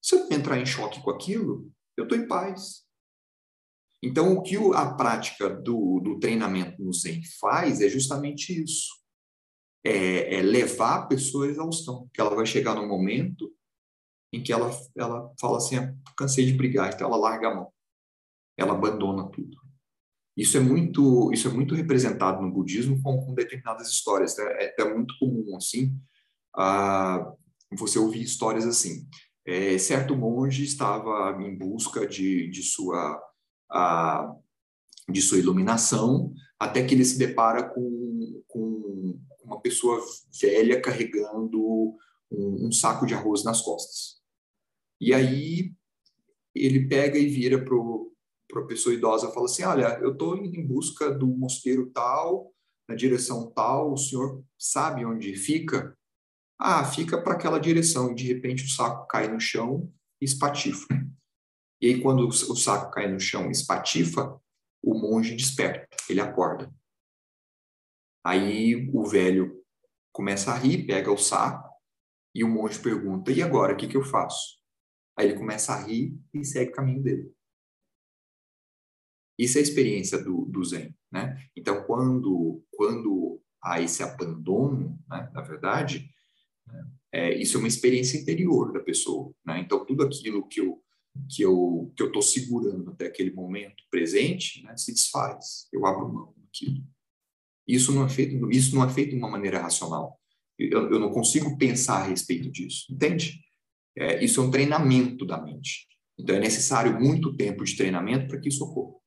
Se 0.00 0.14
eu 0.14 0.28
entrar 0.30 0.60
em 0.60 0.64
choque 0.64 1.02
com 1.02 1.10
aquilo, 1.10 1.68
eu 1.96 2.04
estou 2.04 2.16
em 2.16 2.28
paz. 2.28 2.86
Então, 4.00 4.34
o 4.34 4.42
que 4.44 4.54
a 4.76 4.94
prática 4.94 5.50
do, 5.50 5.98
do 5.98 6.20
treinamento 6.20 6.80
no 6.80 6.92
Zen 6.92 7.20
faz 7.40 7.80
é 7.80 7.88
justamente 7.88 8.62
isso. 8.62 8.96
É, 9.84 10.36
é, 10.36 10.40
levar 10.40 10.98
a 10.98 11.06
pessoa 11.08 11.46
à 11.46 11.48
exaustão. 11.48 12.08
Que 12.14 12.20
ela 12.20 12.36
vai 12.36 12.46
chegar 12.46 12.76
num 12.76 12.86
momento 12.86 13.52
em 14.32 14.40
que 14.40 14.52
ela, 14.52 14.70
ela 14.96 15.34
fala 15.40 15.56
assim, 15.56 15.78
ah, 15.78 15.92
cansei 16.16 16.46
de 16.46 16.52
brigar, 16.52 16.94
então 16.94 17.08
ela 17.08 17.16
larga 17.16 17.48
a 17.48 17.54
mão. 17.56 17.72
Ela 18.56 18.72
abandona 18.72 19.28
tudo. 19.30 19.58
Isso 20.38 20.56
é 20.56 20.60
muito, 20.60 21.32
isso 21.32 21.48
é 21.48 21.50
muito 21.50 21.74
representado 21.74 22.40
no 22.40 22.52
budismo 22.52 23.02
com, 23.02 23.20
com 23.26 23.34
determinadas 23.34 23.88
histórias. 23.88 24.36
Né? 24.36 24.44
É, 24.50 24.74
é, 24.80 24.94
muito 24.94 25.18
comum 25.18 25.56
assim, 25.56 25.92
uh, 26.56 27.36
você 27.76 27.98
ouvir 27.98 28.22
histórias 28.22 28.64
assim. 28.64 29.08
É, 29.44 29.76
certo 29.78 30.14
monge 30.14 30.62
estava 30.62 31.36
em 31.42 31.58
busca 31.58 32.06
de, 32.06 32.48
de 32.50 32.62
sua 32.62 33.20
uh, 33.72 34.38
de 35.10 35.20
sua 35.22 35.38
iluminação, 35.38 36.32
até 36.58 36.84
que 36.84 36.94
ele 36.94 37.04
se 37.04 37.18
depara 37.18 37.62
com, 37.62 38.42
com 38.46 39.18
uma 39.42 39.60
pessoa 39.60 40.00
velha 40.40 40.80
carregando 40.80 41.60
um, 42.30 42.68
um 42.68 42.70
saco 42.70 43.06
de 43.06 43.14
arroz 43.14 43.42
nas 43.42 43.60
costas. 43.60 44.20
E 45.00 45.12
aí 45.14 45.72
ele 46.54 46.86
pega 46.86 47.18
e 47.18 47.26
vira 47.26 47.64
para 48.48 48.62
a 48.62 48.66
pessoa 48.66 48.94
idosa 48.94 49.30
fala 49.30 49.46
assim: 49.46 49.62
Olha, 49.62 49.98
eu 50.00 50.12
estou 50.12 50.36
em 50.36 50.66
busca 50.66 51.10
do 51.10 51.26
mosteiro 51.26 51.90
tal, 51.90 52.52
na 52.88 52.94
direção 52.94 53.50
tal, 53.50 53.92
o 53.92 53.96
senhor 53.96 54.42
sabe 54.58 55.04
onde 55.04 55.36
fica? 55.36 55.96
Ah, 56.58 56.84
fica 56.84 57.20
para 57.22 57.34
aquela 57.34 57.58
direção. 57.58 58.10
E 58.10 58.14
de 58.14 58.24
repente 58.24 58.64
o 58.64 58.68
saco 58.68 59.06
cai 59.06 59.28
no 59.28 59.38
chão 59.38 59.92
e 60.20 60.24
espatifa. 60.24 60.86
E 61.80 61.86
aí, 61.86 62.00
quando 62.00 62.26
o 62.26 62.32
saco 62.32 62.90
cai 62.90 63.06
no 63.06 63.20
chão 63.20 63.46
e 63.48 63.52
espatifa, 63.52 64.40
o 64.82 64.94
monge 64.94 65.36
desperta, 65.36 65.96
ele 66.08 66.20
acorda. 66.20 66.72
Aí 68.24 68.90
o 68.92 69.04
velho 69.04 69.62
começa 70.12 70.50
a 70.50 70.56
rir, 70.56 70.86
pega 70.86 71.12
o 71.12 71.16
saco, 71.16 71.68
e 72.34 72.42
o 72.42 72.48
monge 72.48 72.80
pergunta: 72.80 73.30
E 73.30 73.42
agora, 73.42 73.74
o 73.74 73.76
que, 73.76 73.86
que 73.86 73.96
eu 73.96 74.02
faço? 74.02 74.58
Aí 75.16 75.28
ele 75.28 75.38
começa 75.38 75.72
a 75.72 75.82
rir 75.82 76.18
e 76.34 76.44
segue 76.44 76.70
o 76.70 76.74
caminho 76.74 77.02
dele. 77.02 77.32
Isso 79.38 79.56
é 79.56 79.60
a 79.60 79.62
experiência 79.62 80.22
do, 80.22 80.46
do 80.46 80.64
Zen. 80.64 80.94
Né? 81.12 81.40
Então, 81.56 81.84
quando, 81.84 82.62
quando 82.72 83.40
há 83.62 83.80
esse 83.80 84.02
abandono, 84.02 84.98
né, 85.08 85.30
na 85.32 85.42
verdade, 85.42 86.10
é, 87.12 87.34
isso 87.38 87.56
é 87.56 87.60
uma 87.60 87.68
experiência 87.68 88.18
interior 88.18 88.72
da 88.72 88.80
pessoa. 88.80 89.32
Né? 89.46 89.60
Então, 89.60 89.84
tudo 89.84 90.02
aquilo 90.02 90.46
que 90.48 90.60
eu 90.60 90.82
que 91.28 91.42
eu 91.42 91.92
que 91.96 92.02
eu 92.02 92.08
estou 92.08 92.22
segurando 92.22 92.90
até 92.90 93.06
aquele 93.06 93.32
momento 93.32 93.82
presente 93.90 94.62
né, 94.62 94.76
se 94.76 94.92
desfaz. 94.92 95.66
Eu 95.72 95.84
abro 95.84 96.12
mão 96.12 96.34
daquilo. 96.36 96.84
Isso 97.66 97.92
não 97.92 98.04
é 98.04 98.08
feito 98.08 98.50
isso 98.50 98.74
não 98.74 98.84
é 98.84 98.88
feito 98.88 99.10
de 99.10 99.16
uma 99.16 99.30
maneira 99.30 99.60
racional. 99.60 100.18
Eu, 100.58 100.90
eu 100.90 100.98
não 100.98 101.10
consigo 101.10 101.56
pensar 101.56 102.02
a 102.02 102.06
respeito 102.06 102.50
disso, 102.50 102.86
entende? 102.90 103.40
É, 103.96 104.22
isso 104.24 104.40
é 104.40 104.44
um 104.44 104.50
treinamento 104.50 105.24
da 105.24 105.40
mente. 105.40 105.86
Então 106.18 106.36
é 106.36 106.40
necessário 106.40 107.00
muito 107.00 107.36
tempo 107.36 107.64
de 107.64 107.76
treinamento 107.76 108.28
para 108.28 108.40
que 108.40 108.48
isso 108.48 108.64
ocorra. 108.64 108.98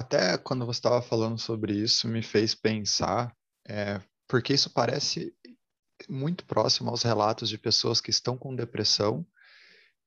Até 0.00 0.38
quando 0.38 0.64
você 0.64 0.78
estava 0.78 1.02
falando 1.02 1.38
sobre 1.38 1.74
isso, 1.74 2.08
me 2.08 2.22
fez 2.22 2.54
pensar, 2.54 3.36
é, 3.68 4.00
porque 4.26 4.54
isso 4.54 4.70
parece 4.70 5.30
muito 6.08 6.42
próximo 6.46 6.88
aos 6.88 7.02
relatos 7.02 7.50
de 7.50 7.58
pessoas 7.58 8.00
que 8.00 8.08
estão 8.08 8.34
com 8.34 8.56
depressão 8.56 9.26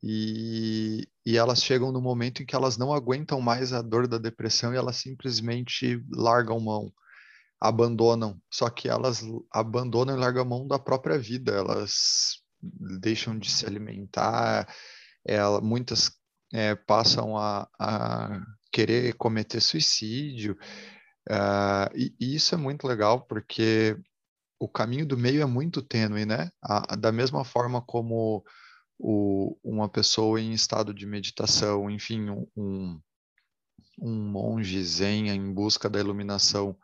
e, 0.01 1.07
e 1.23 1.37
elas 1.37 1.63
chegam 1.63 1.91
no 1.91 2.01
momento 2.01 2.41
em 2.41 2.45
que 2.45 2.55
elas 2.55 2.75
não 2.75 2.91
aguentam 2.91 3.39
mais 3.39 3.71
a 3.71 3.83
dor 3.83 4.07
da 4.07 4.17
depressão 4.17 4.73
e 4.73 4.77
elas 4.77 4.95
simplesmente 4.95 6.03
largam 6.11 6.59
mão 6.59 6.91
abandonam, 7.61 8.41
só 8.51 8.71
que 8.71 8.89
elas 8.89 9.23
abandonam 9.51 10.17
e 10.17 10.19
largam 10.19 10.43
mão 10.43 10.67
da 10.67 10.79
própria 10.79 11.19
vida, 11.19 11.51
elas 11.51 12.41
deixam 12.99 13.37
de 13.37 13.51
se 13.51 13.63
alimentar, 13.67 14.67
ela, 15.23 15.61
muitas 15.61 16.11
é, 16.51 16.73
passam 16.73 17.37
a, 17.37 17.69
a, 17.79 18.41
querer 18.73 19.13
cometer 19.13 19.61
suicídio, 19.61 20.57
uh, 21.29 21.95
e, 21.95 22.13
e, 22.19 22.35
isso 22.35 22.55
é 22.55 22.57
muito 22.57 22.87
legal 22.87 23.21
porque 23.21 23.95
o 24.59 24.67
caminho 24.67 25.05
do 25.05 25.17
meio 25.17 25.41
é 25.41 25.45
muito 25.45 25.81
tênue, 25.81 26.25
né? 26.25 26.49
A, 26.61 26.95
da 26.95 27.11
mesma 27.11 27.45
forma 27.45 27.81
como 27.81 28.43
o, 28.97 29.57
uma 29.63 29.87
pessoa 29.87 30.41
em 30.41 30.53
estado 30.53 30.93
de 30.93 31.05
meditação, 31.05 31.89
enfim, 31.89 32.29
um, 32.55 32.99
um 34.01 34.31
monge 34.31 34.83
zen 34.83 35.29
em 35.29 35.53
busca 35.53 35.89
da 35.89 35.99
iluminação, 35.99 36.75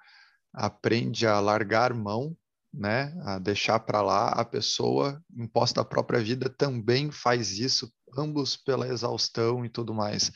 aprende 0.53 1.25
a 1.25 1.39
largar 1.39 1.93
mão, 1.93 2.35
né, 2.73 3.13
a 3.23 3.39
deixar 3.39 3.79
para 3.79 4.01
lá, 4.01 4.29
a 4.29 4.45
pessoa 4.45 5.23
imposta 5.35 5.81
a 5.81 5.85
própria 5.85 6.19
vida 6.19 6.49
também 6.49 7.11
faz 7.11 7.57
isso, 7.57 7.91
ambos 8.17 8.55
pela 8.55 8.87
exaustão 8.87 9.65
e 9.65 9.69
tudo 9.69 9.93
mais. 9.93 10.31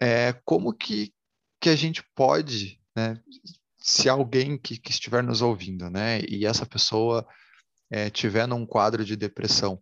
É, 0.00 0.32
como 0.44 0.72
que, 0.72 1.12
que 1.60 1.68
a 1.68 1.76
gente 1.76 2.02
pode, 2.14 2.80
né, 2.96 3.20
se 3.78 4.08
alguém 4.08 4.58
que, 4.58 4.78
que 4.78 4.90
estiver 4.90 5.22
nos 5.22 5.42
ouvindo, 5.42 5.90
né, 5.90 6.20
e 6.28 6.46
essa 6.46 6.66
pessoa 6.66 7.26
é, 7.90 8.10
tiver 8.10 8.46
num 8.46 8.66
quadro 8.66 9.04
de 9.04 9.16
depressão, 9.16 9.80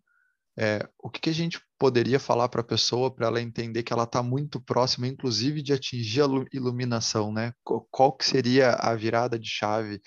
é, 0.58 0.88
o 0.98 1.10
que, 1.10 1.20
que, 1.20 1.30
a 1.30 1.34
gente 1.34 1.60
poderia 1.78 2.18
falar 2.18 2.48
para 2.48 2.62
a 2.62 2.64
pessoa 2.64 3.14
para 3.14 3.26
ela 3.26 3.42
entender 3.42 3.82
que 3.82 3.92
ela 3.92 4.04
está 4.04 4.22
muito 4.22 4.58
próxima, 4.58 5.06
inclusive, 5.06 5.60
de 5.60 5.74
atingir 5.74 6.22
a 6.22 6.26
iluminação, 6.50 7.30
né? 7.30 7.52
Qual 7.62 8.10
que 8.16 8.24
seria 8.24 8.70
a 8.70 8.94
virada 8.94 9.38
de 9.38 9.50
chave? 9.50 10.00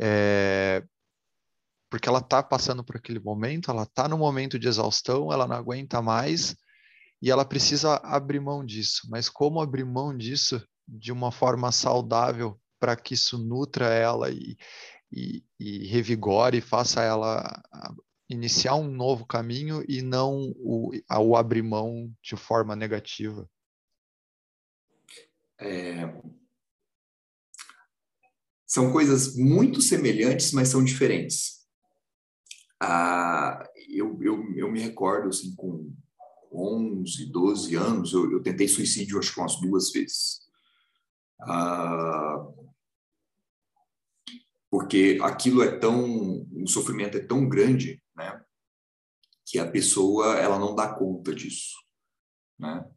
É, 0.00 0.82
porque 1.90 2.08
ela 2.08 2.20
está 2.20 2.42
passando 2.42 2.82
por 2.82 2.96
aquele 2.96 3.20
momento, 3.20 3.70
ela 3.70 3.82
está 3.82 4.08
no 4.08 4.16
momento 4.16 4.58
de 4.58 4.68
exaustão, 4.68 5.30
ela 5.30 5.46
não 5.46 5.56
aguenta 5.56 6.00
mais 6.00 6.56
e 7.20 7.30
ela 7.30 7.44
precisa 7.44 7.96
abrir 7.96 8.40
mão 8.40 8.64
disso. 8.64 9.06
Mas 9.10 9.28
como 9.28 9.60
abrir 9.60 9.84
mão 9.84 10.16
disso 10.16 10.62
de 10.88 11.12
uma 11.12 11.30
forma 11.30 11.70
saudável 11.70 12.58
para 12.78 12.96
que 12.96 13.14
isso 13.14 13.38
nutra 13.38 13.86
ela 13.86 14.30
e, 14.30 14.56
e, 15.12 15.44
e 15.58 15.86
revigore 15.86 16.58
e 16.58 16.62
faça 16.62 17.02
ela 17.02 17.62
iniciar 18.28 18.76
um 18.76 18.90
novo 18.90 19.26
caminho 19.26 19.84
e 19.88 20.00
não 20.00 20.52
o, 20.56 20.92
o 21.18 21.36
abrir 21.36 21.62
mão 21.62 22.10
de 22.22 22.36
forma 22.36 22.74
negativa? 22.74 23.48
É... 25.58 26.08
São 28.66 28.92
coisas 28.92 29.36
muito 29.36 29.82
semelhantes, 29.82 30.52
mas 30.52 30.68
são 30.68 30.82
diferentes. 30.82 31.66
Ah, 32.80 33.68
eu, 33.88 34.16
eu, 34.22 34.54
eu 34.54 34.70
me 34.70 34.80
recordo, 34.80 35.28
assim, 35.28 35.54
com 35.56 35.92
11, 36.52 37.26
12 37.26 37.74
anos, 37.76 38.12
eu, 38.12 38.30
eu 38.32 38.42
tentei 38.42 38.66
suicídio 38.68 39.18
acho 39.18 39.32
que 39.32 39.40
umas 39.40 39.56
duas 39.60 39.90
vezes. 39.92 40.40
Ah, 41.40 42.46
porque 44.70 45.18
aquilo 45.22 45.62
é 45.62 45.78
tão, 45.78 46.46
o 46.52 46.66
sofrimento 46.66 47.16
é 47.16 47.20
tão 47.20 47.48
grande 47.48 48.00
né? 48.20 48.44
Que 49.46 49.58
a 49.58 49.70
pessoa 49.70 50.36
ela 50.36 50.58
não 50.58 50.74
dá 50.74 50.94
conta 50.94 51.34
disso, 51.34 51.76
né? 52.58 52.88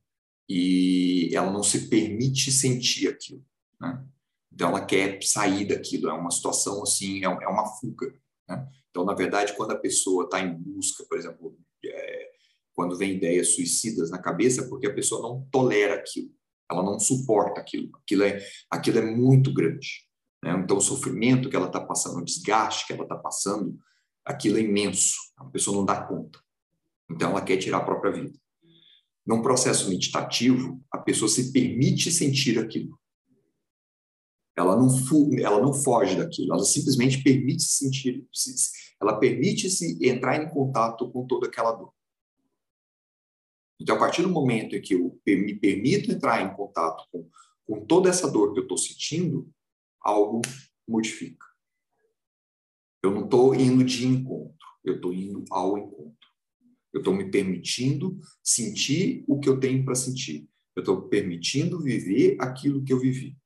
E 0.48 1.32
ela 1.34 1.52
não 1.52 1.64
se 1.64 1.88
permite 1.88 2.52
sentir 2.52 3.08
aquilo, 3.08 3.44
né? 3.80 4.06
Então 4.52 4.70
ela 4.70 4.86
quer 4.86 5.22
sair 5.24 5.66
daquilo, 5.66 6.10
é 6.10 6.14
uma 6.14 6.30
situação 6.30 6.84
assim, 6.84 7.20
é, 7.20 7.28
é 7.28 7.48
uma 7.48 7.66
fuga, 7.78 8.14
né? 8.48 8.70
Então 8.90 9.06
na 9.06 9.14
verdade 9.14 9.56
quando 9.56 9.72
a 9.72 9.80
pessoa 9.80 10.26
está 10.26 10.40
em 10.40 10.54
busca, 10.54 11.04
por 11.06 11.18
exemplo, 11.18 11.58
quando 12.74 12.98
vem 12.98 13.16
ideias 13.16 13.56
suicidas 13.56 14.10
na 14.10 14.18
cabeça, 14.18 14.68
porque 14.68 14.88
a 14.88 14.94
pessoa 14.94 15.22
não 15.22 15.48
tolera 15.52 15.96
aquilo, 15.96 16.32
ela 16.70 16.84
não 16.84 17.00
suporta 17.00 17.62
aquilo, 17.62 17.90
aquilo 18.02 18.24
é 18.24 18.40
aquilo 18.70 19.00
é 19.00 19.16
muito 19.16 19.54
grande. 19.54 20.08
Né? 20.44 20.52
Então, 20.64 20.78
o 20.78 20.82
sofrimento 20.82 21.50
que 21.50 21.56
ela 21.56 21.68
está 21.68 21.80
passando, 21.80 22.20
o 22.20 22.26
desgaste 22.26 22.86
que 22.86 22.94
ela 22.94 23.04
está 23.04 23.16
passando, 23.16 23.78
aquilo 24.26 24.58
é 24.58 24.62
imenso, 24.62 25.16
a 25.38 25.46
pessoa 25.46 25.78
não 25.78 25.86
dá 25.86 26.02
conta. 26.06 26.40
Então, 27.10 27.32
ela 27.32 27.42
quer 27.42 27.58
tirar 27.58 27.78
a 27.78 27.86
própria 27.86 28.12
vida. 28.12 28.38
Num 29.26 29.42
processo 29.42 29.90
meditativo, 29.90 30.84
a 30.92 30.98
pessoa 30.98 31.30
se 31.30 31.54
permite 31.54 32.12
sentir 32.12 32.60
aquilo. 32.60 33.00
Ela 34.56 34.76
não, 34.76 34.88
ela 35.40 35.62
não 35.62 35.74
foge 35.74 36.16
daquilo, 36.16 36.54
ela 36.54 36.64
simplesmente 36.64 37.24
permite 37.24 37.64
se 37.64 37.86
sentir, 37.86 38.28
ela 39.02 39.18
permite 39.18 39.70
se 39.70 39.98
entrar 40.08 40.38
em 40.38 40.50
contato 40.50 41.10
com 41.12 41.26
toda 41.26 41.48
aquela 41.48 41.72
dor. 41.72 41.92
Então, 43.84 43.98
a 43.98 44.00
partir 44.00 44.22
do 44.22 44.30
momento 44.30 44.78
em 44.78 44.82
que 44.82 44.94
eu 44.94 45.20
me 45.28 45.56
permito 45.56 46.10
entrar 46.10 46.42
em 46.42 46.56
contato 46.56 47.06
com, 47.12 47.30
com 47.66 47.86
toda 47.86 48.10
essa 48.10 48.32
dor 48.32 48.54
que 48.54 48.60
eu 48.60 48.64
estou 48.64 48.78
sentindo, 48.78 49.52
algo 50.00 50.42
modifica. 50.88 51.46
Eu 53.04 53.12
não 53.12 53.26
estou 53.26 53.54
indo 53.54 53.84
de 53.84 54.08
encontro, 54.08 54.66
eu 54.86 54.96
estou 54.96 55.14
indo 55.14 55.44
ao 55.52 55.78
encontro. 55.78 56.30
Eu 56.94 57.00
estou 57.00 57.14
me 57.14 57.30
permitindo 57.30 58.18
sentir 58.42 59.26
o 59.28 59.38
que 59.38 59.50
eu 59.50 59.60
tenho 59.60 59.84
para 59.84 59.96
sentir. 59.96 60.48
Eu 60.74 60.80
estou 60.80 61.10
permitindo 61.10 61.82
viver 61.82 62.38
aquilo 62.40 62.86
que 62.86 62.94
eu 62.94 63.00
vivi. 63.00 63.38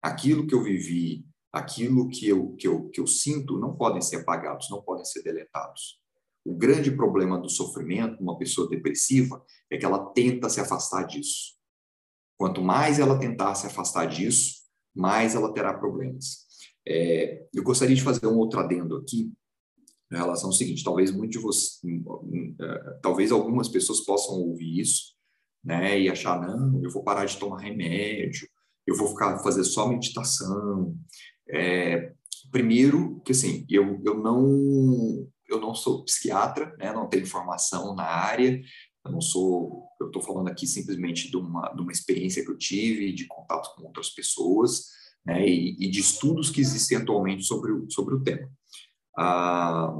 Aquilo 0.00 0.46
que 0.46 0.54
eu 0.54 0.62
vivi, 0.62 1.26
aquilo 1.52 2.08
que 2.08 2.28
eu, 2.28 2.54
que, 2.54 2.68
eu, 2.68 2.88
que 2.90 3.00
eu 3.00 3.08
sinto, 3.08 3.58
não 3.58 3.76
podem 3.76 4.00
ser 4.00 4.18
apagados, 4.18 4.70
não 4.70 4.80
podem 4.80 5.04
ser 5.04 5.24
deletados. 5.24 6.00
O 6.46 6.54
grande 6.54 6.92
problema 6.92 7.40
do 7.40 7.48
sofrimento, 7.48 8.22
uma 8.22 8.38
pessoa 8.38 8.68
depressiva, 8.68 9.44
é 9.68 9.76
que 9.76 9.84
ela 9.84 10.12
tenta 10.12 10.48
se 10.48 10.60
afastar 10.60 11.04
disso. 11.04 11.56
Quanto 12.38 12.62
mais 12.62 13.00
ela 13.00 13.18
tentar 13.18 13.56
se 13.56 13.66
afastar 13.66 14.06
disso, 14.06 14.62
mais 14.94 15.34
ela 15.34 15.52
terá 15.52 15.74
problemas. 15.74 16.46
É, 16.86 17.44
eu 17.52 17.64
gostaria 17.64 17.96
de 17.96 18.02
fazer 18.02 18.28
um 18.28 18.36
outro 18.36 18.60
adendo 18.60 18.96
aqui 18.96 19.32
em 20.12 20.16
relação 20.16 20.50
ao 20.50 20.52
seguinte: 20.52 20.84
talvez 20.84 21.10
muito 21.10 21.32
de 21.32 21.38
você, 21.38 21.80
é, 22.60 22.98
talvez 23.02 23.32
algumas 23.32 23.68
pessoas 23.68 24.00
possam 24.02 24.36
ouvir 24.36 24.80
isso, 24.80 25.16
né, 25.64 26.00
e 26.00 26.08
achar 26.08 26.40
não, 26.40 26.80
eu 26.80 26.90
vou 26.92 27.02
parar 27.02 27.24
de 27.24 27.36
tomar 27.36 27.58
remédio, 27.58 28.48
eu 28.86 28.94
vou 28.94 29.08
ficar 29.08 29.38
fazer 29.40 29.64
só 29.64 29.88
meditação. 29.88 30.96
É, 31.48 32.12
primeiro, 32.52 33.20
que 33.24 33.32
assim, 33.32 33.66
eu, 33.68 34.00
eu 34.04 34.16
não 34.16 35.26
eu 35.56 35.60
não 35.60 35.74
sou 35.74 36.04
psiquiatra, 36.04 36.74
né? 36.78 36.92
Não 36.92 37.08
tenho 37.08 37.26
formação 37.26 37.94
na 37.94 38.04
área. 38.04 38.62
Eu 39.04 39.12
não 39.12 39.20
sou, 39.20 39.88
eu 40.00 40.08
estou 40.08 40.22
falando 40.22 40.48
aqui 40.48 40.66
simplesmente 40.66 41.30
de 41.30 41.36
uma, 41.36 41.68
de 41.72 41.80
uma 41.80 41.92
experiência 41.92 42.44
que 42.44 42.50
eu 42.50 42.58
tive, 42.58 43.12
de 43.12 43.26
contato 43.26 43.74
com 43.74 43.84
outras 43.84 44.10
pessoas, 44.10 44.86
né? 45.24 45.46
E, 45.46 45.76
e 45.78 45.90
de 45.90 46.00
estudos 46.00 46.50
que 46.50 46.60
existem 46.60 46.98
atualmente 46.98 47.44
sobre 47.44 47.72
o, 47.72 47.90
sobre 47.90 48.14
o 48.14 48.22
tema. 48.22 48.50
Ah, 49.16 49.94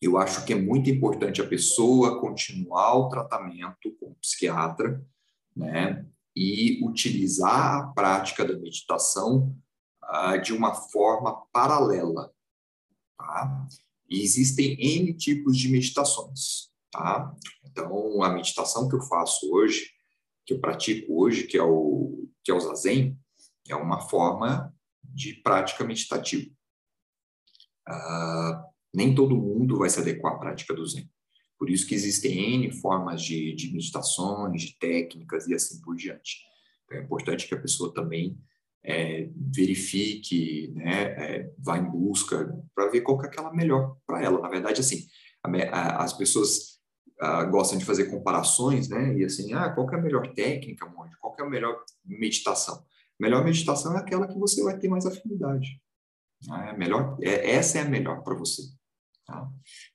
eu 0.00 0.16
acho 0.16 0.44
que 0.44 0.52
é 0.52 0.56
muito 0.56 0.90
importante 0.90 1.40
a 1.40 1.46
pessoa 1.46 2.20
continuar 2.20 2.94
o 2.96 3.08
tratamento 3.08 3.96
com 3.98 4.10
o 4.10 4.16
psiquiatra, 4.16 5.04
né? 5.56 6.06
E 6.36 6.84
utilizar 6.84 7.76
a 7.76 7.86
prática 7.88 8.44
da 8.44 8.56
meditação 8.56 9.56
ah, 10.02 10.36
de 10.36 10.52
uma 10.52 10.74
forma 10.74 11.44
paralela, 11.52 12.32
tá? 13.16 13.66
E 14.08 14.22
existem 14.22 14.76
N 14.80 15.12
tipos 15.14 15.56
de 15.56 15.68
meditações, 15.68 16.70
tá? 16.90 17.34
Então, 17.64 18.22
a 18.22 18.32
meditação 18.32 18.88
que 18.88 18.96
eu 18.96 19.02
faço 19.02 19.50
hoje, 19.52 19.90
que 20.46 20.54
eu 20.54 20.60
pratico 20.60 21.22
hoje, 21.22 21.46
que 21.46 21.58
é 21.58 21.62
o, 21.62 22.26
que 22.42 22.50
é 22.50 22.54
o 22.54 22.60
Zazen, 22.60 23.18
é 23.68 23.76
uma 23.76 24.00
forma 24.00 24.74
de 25.02 25.34
prática 25.34 25.84
meditativa. 25.84 26.50
Uh, 27.88 28.68
nem 28.94 29.14
todo 29.14 29.36
mundo 29.36 29.78
vai 29.78 29.90
se 29.90 30.00
adequar 30.00 30.34
à 30.34 30.38
prática 30.38 30.74
do 30.74 30.86
Zen. 30.86 31.10
Por 31.58 31.68
isso 31.68 31.86
que 31.86 31.94
existem 31.94 32.54
N 32.54 32.72
formas 32.72 33.22
de, 33.22 33.54
de 33.54 33.72
meditações, 33.72 34.62
de 34.62 34.78
técnicas 34.78 35.46
e 35.48 35.54
assim 35.54 35.80
por 35.80 35.96
diante. 35.96 36.38
Então, 36.84 36.98
é 36.98 37.02
importante 37.02 37.46
que 37.46 37.54
a 37.54 37.60
pessoa 37.60 37.92
também 37.92 38.38
é, 38.88 39.28
verifique, 39.36 40.72
né, 40.74 41.02
é, 41.02 41.52
vá 41.58 41.76
em 41.76 41.84
busca 41.84 42.50
para 42.74 42.88
ver 42.88 43.02
qual 43.02 43.18
que 43.18 43.26
é 43.26 43.28
aquela 43.28 43.52
melhor 43.52 43.98
para 44.06 44.22
ela. 44.22 44.40
Na 44.40 44.48
verdade, 44.48 44.80
assim, 44.80 45.06
a, 45.44 45.50
a, 45.50 46.04
as 46.04 46.14
pessoas 46.14 46.78
a, 47.20 47.40
ah, 47.40 47.44
gostam 47.44 47.78
de 47.78 47.84
fazer 47.84 48.04
comparações, 48.06 48.88
né, 48.88 49.14
e 49.18 49.24
assim, 49.24 49.52
ah, 49.52 49.68
qual 49.70 49.86
que 49.86 49.94
é 49.94 49.98
a 49.98 50.02
melhor 50.02 50.32
técnica, 50.32 50.86
monge? 50.86 51.14
Qual 51.20 51.34
que 51.34 51.42
é 51.42 51.44
a 51.44 51.50
melhor 51.50 51.84
meditação? 52.02 52.82
Melhor 53.20 53.44
meditação 53.44 53.94
é 53.94 54.00
aquela 54.00 54.26
que 54.26 54.38
você 54.38 54.62
vai 54.62 54.78
ter 54.78 54.88
mais 54.88 55.04
afinidade. 55.04 55.80
Né? 56.46 56.72
melhor, 56.78 57.18
é, 57.20 57.50
essa 57.50 57.78
é 57.78 57.82
a 57.82 57.84
melhor 57.84 58.22
para 58.22 58.34
você. 58.34 58.62
Tá? 59.26 59.46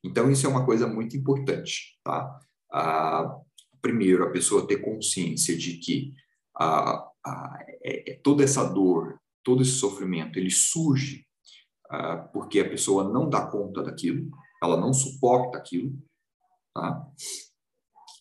Então, 0.03 0.29
isso 0.29 0.45
é 0.45 0.49
uma 0.49 0.65
coisa 0.65 0.85
muito 0.85 1.17
importante. 1.17 1.97
Tá? 2.03 2.39
Ah, 2.71 3.39
primeiro, 3.81 4.23
a 4.23 4.29
pessoa 4.29 4.67
ter 4.67 4.77
consciência 4.77 5.57
de 5.57 5.77
que 5.77 6.13
a, 6.55 7.09
é, 7.25 8.11
é, 8.11 8.19
toda 8.23 8.43
essa 8.43 8.63
dor, 8.63 9.19
todo 9.43 9.61
esse 9.61 9.71
sofrimento, 9.71 10.37
ele 10.37 10.51
surge 10.51 11.25
ah, 11.89 12.17
porque 12.17 12.59
a 12.59 12.69
pessoa 12.69 13.03
não 13.11 13.29
dá 13.29 13.45
conta 13.45 13.83
daquilo, 13.83 14.29
ela 14.61 14.79
não 14.79 14.93
suporta 14.93 15.57
aquilo. 15.57 15.93
Tá? 16.73 17.07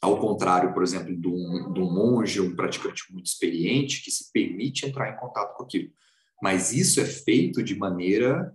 Ao 0.01 0.19
contrário, 0.19 0.75
por 0.75 0.83
exemplo, 0.83 1.17
de 1.17 1.29
um, 1.29 1.73
de 1.73 1.81
um 1.81 1.91
monge, 1.91 2.41
um 2.41 2.55
praticante 2.55 3.05
muito 3.13 3.27
experiente, 3.27 4.03
que 4.03 4.11
se 4.11 4.31
permite 4.33 4.85
entrar 4.85 5.11
em 5.11 5.17
contato 5.17 5.57
com 5.57 5.65
aquilo. 5.65 5.91
Mas 6.43 6.73
isso 6.73 7.01
é 7.01 7.05
feito 7.05 7.63
de 7.63 7.77
maneira 7.77 8.53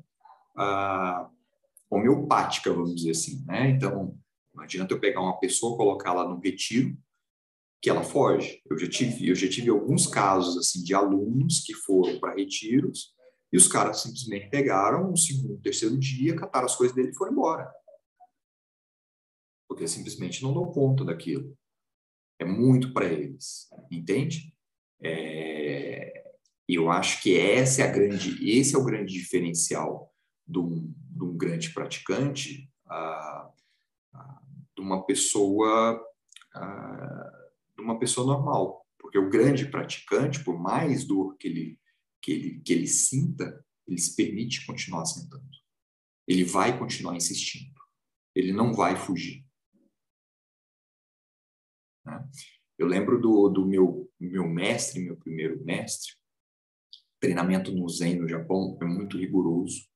ah, 0.57 1.29
homeopática, 1.89 2.73
vamos 2.73 2.95
dizer 2.95 3.11
assim. 3.11 3.43
Né? 3.45 3.69
Então, 3.69 4.17
não 4.53 4.63
adianta 4.63 4.93
eu 4.93 4.99
pegar 4.99 5.21
uma 5.21 5.39
pessoa, 5.39 5.77
colocá-la 5.77 6.27
no 6.27 6.39
retiro 6.39 6.97
que 7.81 7.89
ela 7.89 8.03
foge. 8.03 8.61
Eu 8.69 8.77
já 8.77 8.89
tive, 8.89 9.29
eu 9.29 9.35
já 9.35 9.49
tive 9.49 9.69
alguns 9.69 10.07
casos 10.07 10.57
assim 10.57 10.83
de 10.83 10.93
alunos 10.93 11.63
que 11.65 11.73
foram 11.73 12.19
para 12.19 12.35
retiros 12.35 13.15
e 13.51 13.57
os 13.57 13.67
caras 13.67 14.01
simplesmente 14.01 14.49
pegaram 14.49 15.11
o 15.11 15.17
segundo, 15.17 15.61
terceiro 15.61 15.97
dia, 15.97 16.35
cataram 16.35 16.65
as 16.65 16.75
coisas 16.75 16.95
dele 16.95 17.09
e 17.09 17.15
foram 17.15 17.31
embora. 17.31 17.71
Porque 19.67 19.87
simplesmente 19.87 20.43
não 20.43 20.53
dão 20.53 20.71
conta 20.71 21.05
daquilo. 21.05 21.57
É 22.39 22.45
muito 22.45 22.93
para 22.93 23.05
eles, 23.05 23.69
entende? 23.91 24.53
É... 25.01 26.25
Eu 26.67 26.91
acho 26.91 27.21
que 27.21 27.39
essa 27.39 27.81
é 27.81 27.87
a 27.87 27.91
grande, 27.91 28.49
esse 28.49 28.75
é 28.75 28.77
o 28.77 28.83
grande 28.83 29.13
diferencial 29.13 30.13
de 30.45 30.59
um, 30.59 30.93
de 31.09 31.23
um 31.23 31.37
grande 31.37 31.73
praticante, 31.73 32.69
ah, 32.85 33.49
ah, 34.13 34.41
de 34.75 34.81
uma 34.81 35.05
pessoa 35.05 36.01
ah, 36.53 37.46
de 37.77 37.83
uma 37.83 37.99
pessoa 37.99 38.25
normal. 38.25 38.85
Porque 38.97 39.17
o 39.17 39.29
grande 39.29 39.69
praticante, 39.69 40.43
por 40.43 40.59
mais 40.59 41.05
dor 41.05 41.37
que 41.37 41.47
ele, 41.47 41.79
que 42.21 42.31
ele, 42.31 42.61
que 42.61 42.73
ele 42.73 42.87
sinta, 42.87 43.63
ele 43.87 43.97
se 43.97 44.15
permite 44.15 44.65
continuar 44.65 45.05
sentando. 45.05 45.47
Ele 46.27 46.43
vai 46.43 46.77
continuar 46.77 47.15
insistindo. 47.15 47.79
Ele 48.35 48.51
não 48.51 48.73
vai 48.73 48.95
fugir. 48.97 49.45
Né? 52.05 52.29
Eu 52.77 52.87
lembro 52.87 53.19
do, 53.19 53.49
do 53.49 53.65
meu, 53.65 54.11
meu 54.19 54.47
mestre, 54.47 54.99
meu 54.99 55.15
primeiro 55.15 55.63
mestre, 55.63 56.13
treinamento 57.19 57.71
no 57.71 57.87
Zen 57.89 58.19
no 58.19 58.27
Japão 58.27 58.77
é 58.81 58.85
muito 58.85 59.17
rigoroso 59.17 59.87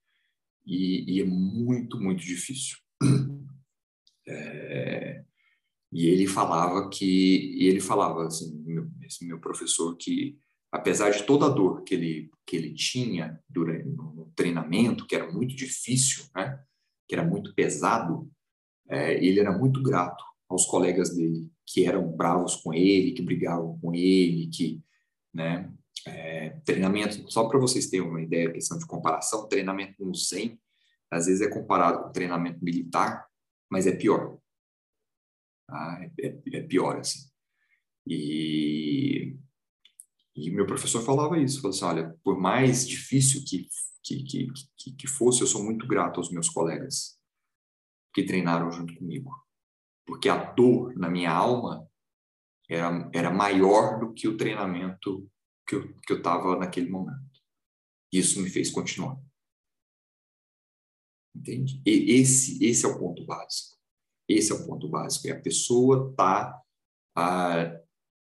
e, 0.65 1.17
e 1.17 1.21
é 1.21 1.25
muito, 1.25 1.99
muito 1.99 2.23
difícil. 2.23 2.77
E 5.91 6.07
ele 6.07 6.25
falava 6.25 6.89
que, 6.89 7.57
ele 7.59 7.81
falava, 7.81 8.27
assim, 8.27 8.55
meu, 8.63 8.89
esse 9.01 9.25
meu 9.25 9.39
professor, 9.39 9.95
que 9.97 10.37
apesar 10.71 11.09
de 11.09 11.23
toda 11.23 11.47
a 11.47 11.49
dor 11.49 11.83
que 11.83 11.93
ele, 11.93 12.31
que 12.45 12.55
ele 12.55 12.73
tinha 12.73 13.37
durante 13.49 13.89
no 13.89 14.31
treinamento, 14.35 15.05
que 15.05 15.15
era 15.15 15.29
muito 15.31 15.53
difícil, 15.53 16.25
né, 16.33 16.59
que 17.07 17.13
era 17.13 17.25
muito 17.25 17.53
pesado, 17.53 18.31
é, 18.89 19.13
ele 19.23 19.39
era 19.39 19.57
muito 19.57 19.83
grato 19.83 20.23
aos 20.47 20.65
colegas 20.65 21.13
dele, 21.13 21.51
que 21.65 21.85
eram 21.85 22.09
bravos 22.09 22.55
com 22.55 22.73
ele, 22.73 23.11
que 23.11 23.21
brigavam 23.21 23.77
com 23.79 23.93
ele, 23.93 24.47
que, 24.47 24.81
né, 25.33 25.71
é, 26.07 26.51
treinamento, 26.65 27.29
só 27.31 27.47
para 27.47 27.59
vocês 27.59 27.89
terem 27.89 28.07
uma 28.07 28.21
ideia, 28.21 28.51
questão 28.51 28.77
de 28.77 28.85
comparação, 28.85 29.47
treinamento 29.47 30.03
no 30.05 30.15
Zen, 30.15 30.59
às 31.09 31.25
vezes 31.25 31.41
é 31.41 31.49
comparado 31.49 32.03
com 32.03 32.11
treinamento 32.11 32.63
militar, 32.63 33.27
mas 33.69 33.85
é 33.85 33.91
pior. 33.91 34.37
Tá? 35.72 36.05
É, 36.19 36.38
é, 36.53 36.61
pior, 36.63 36.97
assim. 36.97 37.32
E, 38.05 39.38
e 40.36 40.51
meu 40.51 40.67
professor 40.67 41.01
falava 41.01 41.39
isso, 41.39 41.61
falou 41.61 41.74
assim, 41.74 41.86
olha, 41.86 42.19
por 42.26 42.38
mais 42.38 42.86
difícil 42.86 43.41
que, 43.47 43.69
que, 44.03 44.26
que, 44.76 44.95
que 44.97 45.07
fosse, 45.07 45.39
eu 45.39 45.47
sou 45.47 45.63
muito 45.63 45.88
grato 45.88 46.19
aos 46.19 46.30
meus 46.30 46.49
colegas 46.49 47.17
que 48.13 48.26
treinaram 48.26 48.69
junto 48.69 48.93
comigo. 48.95 49.32
Porque 50.05 50.28
a 50.28 50.51
dor 50.51 50.93
na 50.97 51.09
minha 51.09 51.32
alma 51.32 51.88
era, 52.69 53.09
era 53.13 53.32
maior 53.32 53.97
do 53.97 54.13
que 54.13 54.28
o 54.28 54.36
treinamento 54.36 55.32
que 55.65 55.76
eu 55.76 55.93
que 56.01 56.13
estava 56.13 56.57
naquele 56.57 56.89
momento. 56.89 57.39
Isso 58.11 58.41
me 58.41 58.49
fez 58.49 58.69
continuar. 58.69 59.17
Entende? 61.34 61.82
E 61.86 62.19
esse, 62.19 62.61
esse 62.61 62.86
é 62.86 62.89
o 62.89 62.99
ponto 62.99 63.26
básico. 63.26 63.80
Esse 64.38 64.51
é 64.51 64.55
o 64.55 64.65
ponto 64.65 64.88
básico. 64.88 65.27
E 65.27 65.32
a 65.32 65.39
pessoa 65.39 66.09
está 66.11 66.59
ah, 67.15 67.77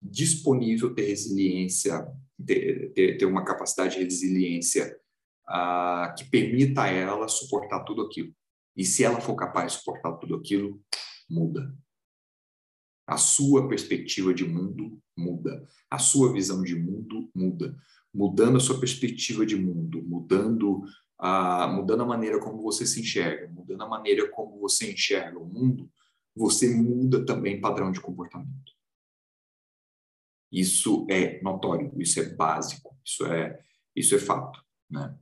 disponível 0.02 0.94
ter 0.94 1.06
resiliência, 1.06 2.06
ter, 2.44 2.92
ter, 2.92 3.16
ter, 3.16 3.24
uma 3.26 3.44
capacidade 3.44 3.96
de 3.96 4.04
resiliência 4.04 4.98
ah, 5.46 6.14
que 6.16 6.24
permita 6.24 6.82
a 6.82 6.88
ela 6.88 7.28
suportar 7.28 7.84
tudo 7.84 8.02
aquilo. 8.02 8.34
E 8.76 8.84
se 8.84 9.04
ela 9.04 9.20
for 9.20 9.34
capaz 9.36 9.72
de 9.72 9.78
suportar 9.78 10.12
tudo 10.18 10.34
aquilo, 10.34 10.80
muda. 11.28 11.74
A 13.06 13.16
sua 13.16 13.68
perspectiva 13.68 14.34
de 14.34 14.44
mundo 14.44 14.98
muda. 15.16 15.66
A 15.90 15.98
sua 15.98 16.32
visão 16.32 16.62
de 16.62 16.74
mundo 16.74 17.30
muda. 17.34 17.76
Mudando 18.12 18.56
a 18.56 18.60
sua 18.60 18.78
perspectiva 18.78 19.44
de 19.44 19.56
mundo, 19.56 20.02
mudando 20.02 20.84
mudando 21.20 22.02
a 22.02 22.06
maneira 22.06 22.38
como 22.40 22.60
você 22.62 22.86
se 22.86 23.00
enxerga, 23.00 23.48
mudando 23.48 23.82
a 23.82 23.88
maneira 23.88 24.28
como 24.30 24.58
você 24.58 24.92
enxerga 24.92 25.38
o 25.38 25.46
mundo, 25.46 25.90
você 26.34 26.68
muda 26.74 27.24
também 27.24 27.60
padrão 27.60 27.92
de 27.92 28.00
comportamento. 28.00 28.72
Isso 30.50 31.06
é 31.10 31.40
notório, 31.42 31.92
isso 32.00 32.20
é 32.20 32.28
básico, 32.34 32.96
isso 33.04 33.26
é, 33.26 33.60
isso 33.94 34.14
é 34.14 34.18
fato. 34.18 34.64
Né? 34.90 35.16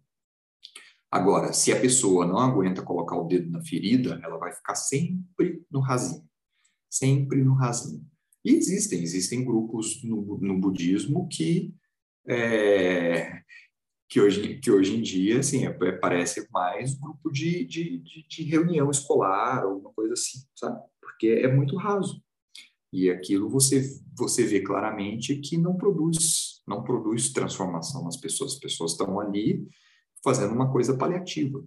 Agora, 1.10 1.52
se 1.52 1.72
a 1.72 1.80
pessoa 1.80 2.26
não 2.26 2.38
aguenta 2.38 2.82
colocar 2.82 3.16
o 3.16 3.26
dedo 3.26 3.50
na 3.50 3.62
ferida, 3.62 4.20
ela 4.22 4.38
vai 4.38 4.52
ficar 4.52 4.74
sempre 4.74 5.64
no 5.70 5.80
rasinho, 5.80 6.28
sempre 6.88 7.42
no 7.42 7.54
rasinho. 7.54 8.06
E 8.44 8.50
existem, 8.52 9.02
existem 9.02 9.44
grupos 9.44 10.02
no, 10.02 10.38
no 10.38 10.58
budismo 10.58 11.28
que 11.28 11.74
é, 12.26 13.42
que 14.12 14.20
hoje, 14.20 14.58
que 14.58 14.70
hoje 14.70 14.94
em 14.94 15.00
dia, 15.00 15.38
assim, 15.38 15.64
é, 15.66 15.70
é, 15.70 15.92
parece 15.92 16.46
mais 16.50 16.94
um 16.94 17.00
grupo 17.00 17.32
de, 17.32 17.64
de, 17.64 17.96
de, 17.96 18.26
de 18.28 18.42
reunião 18.42 18.90
escolar, 18.90 19.62
alguma 19.62 19.90
coisa 19.94 20.12
assim, 20.12 20.38
sabe? 20.54 20.78
Porque 21.00 21.28
é 21.28 21.50
muito 21.50 21.78
raso. 21.78 22.22
E 22.92 23.08
aquilo 23.08 23.48
você, 23.48 23.82
você 24.14 24.44
vê 24.44 24.60
claramente 24.60 25.36
que 25.36 25.56
não 25.56 25.78
produz, 25.78 26.60
não 26.68 26.84
produz 26.84 27.32
transformação 27.32 28.04
nas 28.04 28.18
pessoas. 28.18 28.52
As 28.52 28.58
pessoas 28.58 28.92
estão 28.92 29.18
ali 29.18 29.66
fazendo 30.22 30.52
uma 30.52 30.70
coisa 30.70 30.94
paliativa, 30.94 31.64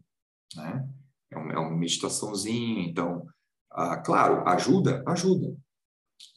né? 0.56 0.88
é 1.32 1.38
uma, 1.38 1.52
é 1.52 1.58
uma 1.58 1.76
meditaçãozinha. 1.76 2.88
Então, 2.88 3.26
ah, 3.72 3.98
claro, 3.98 4.48
ajuda, 4.48 5.04
ajuda. 5.08 5.58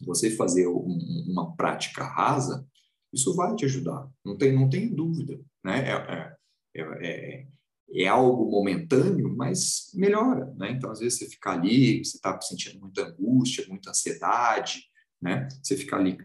Você 0.06 0.30
fazer 0.30 0.68
um, 0.68 1.26
uma 1.28 1.54
prática 1.54 2.02
rasa, 2.02 2.66
isso 3.12 3.34
vai 3.34 3.54
te 3.54 3.64
ajudar, 3.64 4.08
não 4.24 4.36
tem, 4.36 4.52
não 4.52 4.68
tem 4.68 4.94
dúvida, 4.94 5.40
né? 5.64 5.88
É, 5.88 5.92
é, 5.92 6.36
é, 6.74 7.06
é, 7.06 7.48
é 7.90 8.06
algo 8.06 8.50
momentâneo, 8.50 9.34
mas 9.34 9.90
melhora, 9.94 10.52
né? 10.56 10.72
Então, 10.72 10.90
às 10.90 11.00
vezes 11.00 11.18
você 11.18 11.28
fica 11.28 11.52
ali, 11.52 12.04
você 12.04 12.16
está 12.16 12.38
sentindo 12.40 12.80
muita 12.80 13.02
angústia, 13.02 13.66
muita 13.68 13.90
ansiedade, 13.90 14.84
né? 15.20 15.48
Você 15.62 15.76
fica 15.76 15.96
ali 15.96 16.18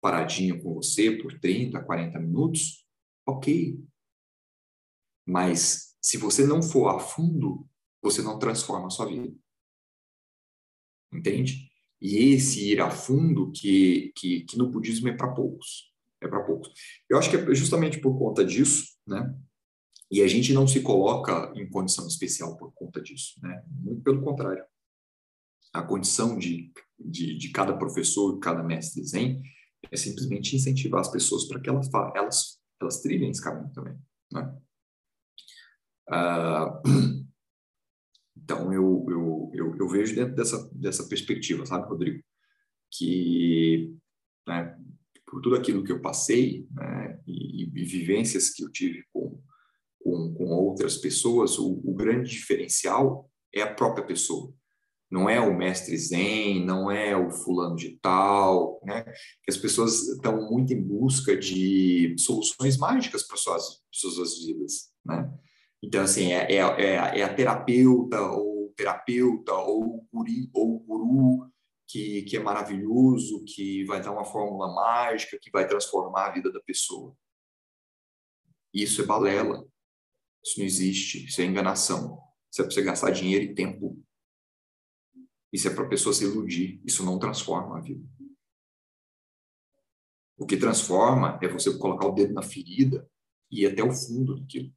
paradinho 0.00 0.62
com 0.62 0.74
você 0.74 1.10
por 1.10 1.38
30, 1.40 1.82
40 1.82 2.20
minutos, 2.20 2.86
ok. 3.26 3.82
Mas 5.26 5.96
se 6.00 6.16
você 6.18 6.46
não 6.46 6.62
for 6.62 6.88
a 6.88 7.00
fundo, 7.00 7.66
você 8.02 8.22
não 8.22 8.38
transforma 8.38 8.86
a 8.86 8.90
sua 8.90 9.06
vida. 9.06 9.34
Entende? 11.12 11.68
E 12.00 12.34
esse 12.34 12.72
ir 12.72 12.80
a 12.80 12.90
fundo 12.90 13.50
que, 13.50 14.12
que, 14.14 14.42
que 14.42 14.58
no 14.58 14.70
budismo 14.70 15.08
é 15.08 15.16
para 15.16 15.32
poucos. 15.32 15.92
É 16.26 16.28
para 16.28 16.44
poucos. 16.44 16.72
Eu 17.08 17.18
acho 17.18 17.30
que 17.30 17.36
é 17.36 17.54
justamente 17.54 18.00
por 18.00 18.18
conta 18.18 18.44
disso, 18.44 18.96
né? 19.06 19.34
E 20.10 20.22
a 20.22 20.28
gente 20.28 20.52
não 20.52 20.66
se 20.66 20.80
coloca 20.82 21.52
em 21.56 21.68
condição 21.68 22.06
especial 22.06 22.56
por 22.56 22.72
conta 22.72 23.00
disso, 23.00 23.40
né? 23.42 23.62
Muito 23.68 24.02
pelo 24.02 24.22
contrário. 24.22 24.64
A 25.72 25.82
condição 25.82 26.38
de, 26.38 26.72
de, 26.98 27.36
de 27.36 27.50
cada 27.50 27.76
professor, 27.76 28.38
cada 28.38 28.62
mestre 28.62 29.04
Zen, 29.04 29.42
é 29.90 29.96
simplesmente 29.96 30.56
incentivar 30.56 31.00
as 31.00 31.10
pessoas 31.10 31.46
para 31.46 31.60
que 31.60 31.68
elas, 31.68 31.88
elas, 32.14 32.58
elas 32.80 33.00
trilhem 33.00 33.30
esse 33.30 33.42
caminho 33.42 33.72
também, 33.72 33.96
né? 34.32 34.56
Ah, 36.08 36.80
então, 38.36 38.72
eu, 38.72 39.06
eu, 39.08 39.50
eu, 39.54 39.76
eu, 39.76 39.88
vejo 39.88 40.14
dentro 40.14 40.34
dessa, 40.36 40.70
dessa 40.72 41.08
perspectiva, 41.08 41.66
sabe, 41.66 41.88
Rodrigo? 41.88 42.22
Que, 42.90 43.96
né, 44.46 44.78
por 45.26 45.42
tudo 45.42 45.56
aquilo 45.56 45.82
que 45.82 45.92
eu 45.92 46.00
passei 46.00 46.66
né, 46.70 47.20
e, 47.26 47.64
e, 47.64 47.84
vivências 47.84 48.50
que 48.50 48.62
eu 48.62 48.70
tive 48.70 49.04
com, 49.12 49.40
com, 50.00 50.34
com 50.34 50.44
outras 50.44 50.96
pessoas, 50.96 51.58
o, 51.58 51.80
o, 51.84 51.94
grande 51.94 52.30
diferencial 52.30 53.28
é 53.52 53.62
a 53.62 53.74
própria 53.74 54.06
pessoa. 54.06 54.54
Não 55.10 55.28
é 55.28 55.40
o 55.40 55.56
mestre 55.56 55.96
zen, 55.96 56.64
não 56.64 56.90
é 56.90 57.16
o 57.16 57.30
fulano 57.30 57.76
de 57.76 57.98
tal, 58.02 58.80
né? 58.84 59.04
As 59.48 59.56
pessoas 59.56 60.02
estão 60.08 60.48
muito 60.50 60.72
em 60.72 60.82
busca 60.82 61.36
de 61.36 62.16
soluções 62.18 62.76
mágicas 62.76 63.22
para 63.22 63.36
suas, 63.36 63.82
suas 63.90 64.44
vidas, 64.44 64.90
né? 65.04 65.32
Então, 65.82 66.02
assim, 66.02 66.32
é, 66.32 66.52
é, 66.52 66.56
é, 66.56 67.20
é 67.20 67.22
a 67.22 67.32
terapeuta 67.32 68.20
ou 68.20 68.72
terapeuta 68.76 69.54
ou 69.54 70.04
guri, 70.12 70.50
ou 70.52 70.80
guru 70.80 71.48
que, 71.86 72.22
que 72.22 72.36
é 72.36 72.40
maravilhoso, 72.40 73.44
que 73.44 73.84
vai 73.84 74.02
dar 74.02 74.12
uma 74.12 74.24
fórmula 74.24 74.74
mágica, 74.74 75.38
que 75.38 75.50
vai 75.50 75.66
transformar 75.66 76.26
a 76.26 76.32
vida 76.32 76.52
da 76.52 76.60
pessoa. 76.60 77.16
Isso 78.74 79.00
é 79.00 79.06
balela. 79.06 79.66
Isso 80.44 80.58
não 80.58 80.66
existe. 80.66 81.26
Isso 81.26 81.40
é 81.40 81.44
enganação. 81.44 82.20
Isso 82.50 82.60
é 82.60 82.64
para 82.64 82.74
você 82.74 82.82
gastar 82.82 83.10
dinheiro 83.10 83.44
e 83.44 83.54
tempo. 83.54 84.02
Isso 85.52 85.68
é 85.68 85.74
para 85.74 85.84
a 85.84 85.88
pessoa 85.88 86.12
se 86.12 86.24
iludir. 86.24 86.80
Isso 86.84 87.04
não 87.04 87.18
transforma 87.18 87.78
a 87.78 87.80
vida. 87.80 88.06
O 90.36 90.44
que 90.44 90.56
transforma 90.56 91.38
é 91.42 91.48
você 91.48 91.76
colocar 91.78 92.06
o 92.06 92.12
dedo 92.12 92.34
na 92.34 92.42
ferida 92.42 93.08
e 93.50 93.62
ir 93.62 93.66
até 93.66 93.82
o 93.82 93.92
fundo 93.92 94.38
daquilo. 94.38 94.74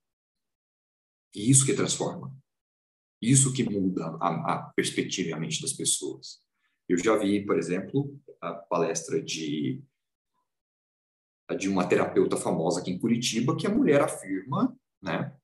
E 1.35 1.49
isso 1.49 1.65
que 1.65 1.73
transforma. 1.73 2.33
Isso 3.21 3.51
que 3.51 3.63
muda 3.63 4.17
a, 4.21 4.53
a 4.53 4.73
perspectiva 4.73 5.29
e 5.29 5.33
a 5.33 5.39
mente 5.39 5.61
das 5.61 5.73
pessoas. 5.73 6.41
Eu 6.89 6.97
já 6.97 7.15
vi, 7.15 7.45
por 7.45 7.57
exemplo, 7.57 8.19
a 8.41 8.53
palestra 8.53 9.21
de 9.21 9.83
de 11.57 11.67
uma 11.67 11.87
terapeuta 11.87 12.37
famosa 12.37 12.79
aqui 12.79 12.91
em 12.91 12.99
Curitiba, 12.99 13.57
que 13.57 13.65
a 13.65 13.73
mulher 13.73 14.01
afirma, 14.01 14.77
né, 15.01 15.35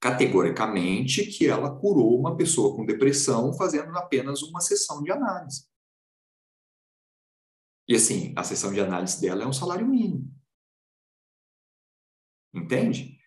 categoricamente, 0.00 1.26
que 1.26 1.46
ela 1.46 1.78
curou 1.78 2.18
uma 2.18 2.36
pessoa 2.36 2.74
com 2.74 2.86
depressão 2.86 3.52
fazendo 3.54 3.96
apenas 3.98 4.42
uma 4.42 4.60
sessão 4.60 5.02
de 5.02 5.10
análise. 5.10 5.66
E 7.86 7.94
assim, 7.94 8.32
a 8.36 8.42
sessão 8.42 8.72
de 8.72 8.80
análise 8.80 9.20
dela 9.20 9.44
é 9.44 9.46
um 9.46 9.52
salário 9.52 9.86
mínimo. 9.86 10.30
Entende? 12.54 13.18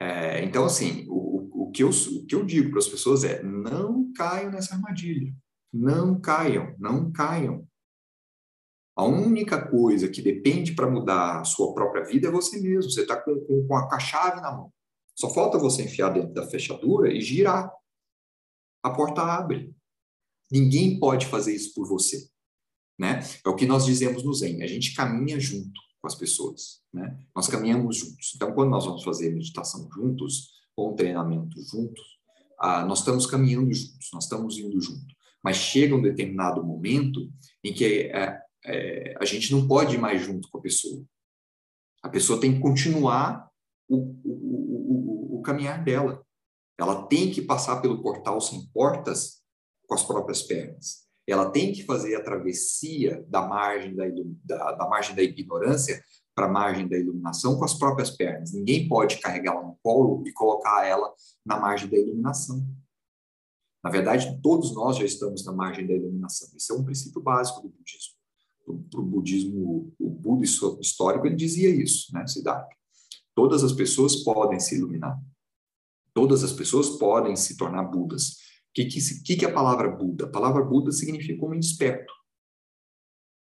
É, 0.00 0.44
então, 0.44 0.66
assim, 0.66 1.06
o, 1.08 1.68
o, 1.68 1.70
que 1.70 1.82
eu, 1.82 1.88
o 1.88 2.26
que 2.26 2.34
eu 2.34 2.44
digo 2.44 2.70
para 2.70 2.78
as 2.78 2.88
pessoas 2.88 3.24
é: 3.24 3.42
não 3.42 4.12
caiam 4.12 4.50
nessa 4.50 4.74
armadilha. 4.74 5.34
Não 5.76 6.18
caiam, 6.18 6.74
não 6.78 7.12
caiam. 7.12 7.66
A 8.96 9.04
única 9.04 9.68
coisa 9.68 10.08
que 10.08 10.22
depende 10.22 10.74
para 10.74 10.90
mudar 10.90 11.40
a 11.40 11.44
sua 11.44 11.74
própria 11.74 12.02
vida 12.04 12.28
é 12.28 12.30
você 12.30 12.58
mesmo. 12.58 12.90
Você 12.90 13.02
está 13.02 13.20
com, 13.20 13.38
com, 13.40 13.66
com 13.68 13.76
a 13.76 13.98
chave 13.98 14.40
na 14.40 14.50
mão. 14.50 14.72
Só 15.14 15.28
falta 15.28 15.58
você 15.58 15.82
enfiar 15.82 16.10
dentro 16.10 16.32
da 16.32 16.46
fechadura 16.46 17.12
e 17.12 17.20
girar. 17.20 17.70
A 18.82 18.90
porta 18.90 19.20
abre. 19.22 19.74
Ninguém 20.50 20.98
pode 20.98 21.26
fazer 21.26 21.54
isso 21.54 21.74
por 21.74 21.86
você. 21.86 22.26
Né? 22.98 23.20
É 23.44 23.48
o 23.48 23.54
que 23.54 23.66
nós 23.66 23.84
dizemos 23.84 24.22
no 24.22 24.32
Zen. 24.32 24.62
A 24.62 24.66
gente 24.66 24.94
caminha 24.94 25.38
junto 25.38 25.78
com 26.00 26.06
as 26.06 26.14
pessoas. 26.14 26.80
Né? 26.90 27.18
Nós 27.34 27.48
caminhamos 27.48 27.98
juntos. 27.98 28.32
Então, 28.34 28.54
quando 28.54 28.70
nós 28.70 28.86
vamos 28.86 29.04
fazer 29.04 29.30
meditação 29.30 29.86
juntos, 29.92 30.54
ou 30.74 30.92
um 30.92 30.96
treinamento 30.96 31.60
juntos, 31.62 32.02
ah, 32.58 32.84
nós 32.84 33.00
estamos 33.00 33.26
caminhando 33.26 33.72
juntos, 33.72 34.08
nós 34.12 34.24
estamos 34.24 34.58
indo 34.58 34.80
junto. 34.80 35.15
Mas 35.42 35.56
chega 35.56 35.94
um 35.94 36.02
determinado 36.02 36.64
momento 36.64 37.30
em 37.62 37.72
que 37.72 38.10
é, 38.12 38.40
é, 38.64 39.14
a 39.20 39.24
gente 39.24 39.52
não 39.52 39.66
pode 39.66 39.94
ir 39.94 39.98
mais 39.98 40.22
junto 40.22 40.48
com 40.50 40.58
a 40.58 40.62
pessoa. 40.62 41.04
A 42.02 42.08
pessoa 42.08 42.40
tem 42.40 42.54
que 42.54 42.60
continuar 42.60 43.48
o, 43.88 43.96
o, 43.96 45.34
o, 45.34 45.38
o 45.38 45.42
caminhar 45.42 45.82
dela. 45.82 46.24
Ela 46.78 47.06
tem 47.06 47.30
que 47.30 47.42
passar 47.42 47.80
pelo 47.80 48.02
portal 48.02 48.40
sem 48.40 48.66
portas 48.72 49.42
com 49.86 49.94
as 49.94 50.02
próprias 50.02 50.42
pernas 50.42 51.06
ela 51.26 51.50
tem 51.50 51.72
que 51.72 51.84
fazer 51.84 52.14
a 52.14 52.22
travessia 52.22 53.24
da 53.28 53.42
margem 53.42 53.94
da, 53.94 54.04
da, 54.44 54.72
da 54.72 54.88
margem 54.88 55.14
da 55.14 55.22
ignorância 55.22 56.00
para 56.34 56.46
a 56.46 56.50
margem 56.50 56.86
da 56.86 56.96
iluminação 56.96 57.58
com 57.58 57.64
as 57.64 57.74
próprias 57.74 58.10
pernas. 58.10 58.52
Ninguém 58.52 58.86
pode 58.86 59.18
carregá-la 59.18 59.62
no 59.62 59.76
colo 59.82 60.22
e 60.26 60.32
colocar 60.32 60.86
ela 60.86 61.12
na 61.44 61.58
margem 61.58 61.88
da 61.88 61.96
iluminação. 61.96 62.64
Na 63.86 63.92
verdade, 63.92 64.40
todos 64.42 64.74
nós 64.74 64.96
já 64.96 65.04
estamos 65.04 65.44
na 65.44 65.52
margem 65.52 65.86
da 65.86 65.94
iluminação. 65.94 66.48
Isso 66.56 66.72
é 66.72 66.76
um 66.76 66.82
princípio 66.82 67.22
básico 67.22 67.62
do 67.62 67.68
budismo. 67.68 68.16
Para 68.90 69.00
o 69.00 69.04
budismo, 69.04 69.94
o 69.96 70.10
Buda 70.10 70.44
histórico, 70.80 71.24
ele 71.24 71.36
dizia 71.36 71.70
isso, 71.70 72.12
né, 72.12 72.26
Siddhartha? 72.26 72.74
Todas 73.32 73.62
as 73.62 73.72
pessoas 73.72 74.16
podem 74.16 74.58
se 74.58 74.76
iluminar. 74.76 75.16
Todas 76.12 76.42
as 76.42 76.52
pessoas 76.52 76.98
podem 76.98 77.36
se 77.36 77.56
tornar 77.56 77.84
Budas 77.84 78.38
que, 78.74 78.86
que, 78.86 79.36
que 79.36 79.44
é 79.44 79.48
a 79.48 79.54
palavra 79.54 79.88
Buda? 79.88 80.24
A 80.24 80.30
palavra 80.30 80.64
Buda 80.64 80.90
significa 80.90 81.46
homem 81.46 81.60
desperto. 81.60 82.12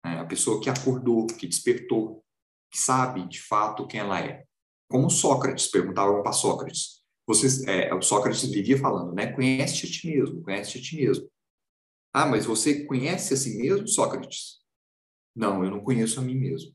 É 0.05 0.19
a 0.19 0.27
pessoa 0.27 0.61
que 0.61 0.69
acordou, 0.69 1.27
que 1.27 1.47
despertou, 1.47 2.23
que 2.71 2.79
sabe 2.79 3.27
de 3.27 3.41
fato 3.41 3.87
quem 3.87 4.01
ela 4.01 4.21
é. 4.21 4.45
Como 4.87 5.09
Sócrates, 5.09 5.69
perguntavam 5.69 6.23
para 6.23 6.33
Sócrates. 6.33 7.03
Você, 7.27 7.69
é, 7.69 7.93
o 7.93 8.01
Sócrates 8.01 8.45
vivia 8.45 8.79
falando, 8.79 9.13
né? 9.15 9.33
Conhece 9.33 9.87
a 9.87 9.91
ti 9.91 10.07
mesmo, 10.07 10.43
conhece 10.43 10.79
a 10.79 10.83
ti 10.83 10.97
mesmo. 10.97 11.29
Ah, 12.13 12.27
mas 12.27 12.47
você 12.47 12.85
conhece 12.85 13.35
a 13.35 13.37
si 13.37 13.57
mesmo, 13.59 13.89
Sócrates? 13.89 14.59
Não, 15.35 15.65
eu 15.65 15.71
não 15.71 15.83
conheço 15.83 16.21
a 16.21 16.23
mim 16.23 16.37
mesmo. 16.37 16.75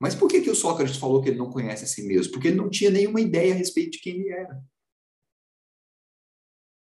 Mas 0.00 0.14
por 0.14 0.28
que, 0.28 0.40
que 0.40 0.50
o 0.50 0.54
Sócrates 0.54 0.96
falou 0.96 1.22
que 1.22 1.30
ele 1.30 1.38
não 1.38 1.50
conhece 1.50 1.84
a 1.84 1.86
si 1.86 2.02
mesmo? 2.06 2.32
Porque 2.32 2.48
ele 2.48 2.56
não 2.56 2.68
tinha 2.68 2.90
nenhuma 2.90 3.20
ideia 3.20 3.54
a 3.54 3.56
respeito 3.56 3.92
de 3.92 4.00
quem 4.00 4.14
ele 4.14 4.28
era. 4.30 4.62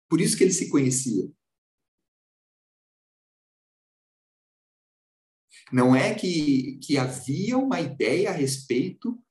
Por 0.08 0.20
isso 0.20 0.36
que 0.36 0.44
ele 0.44 0.52
se 0.52 0.70
conhecia. 0.70 1.30
Não 5.72 5.94
é 5.94 6.14
que, 6.14 6.78
que 6.82 6.96
havia 6.96 7.58
uma 7.58 7.80
ideia 7.80 8.30
a 8.30 8.32
respeito 8.32 9.22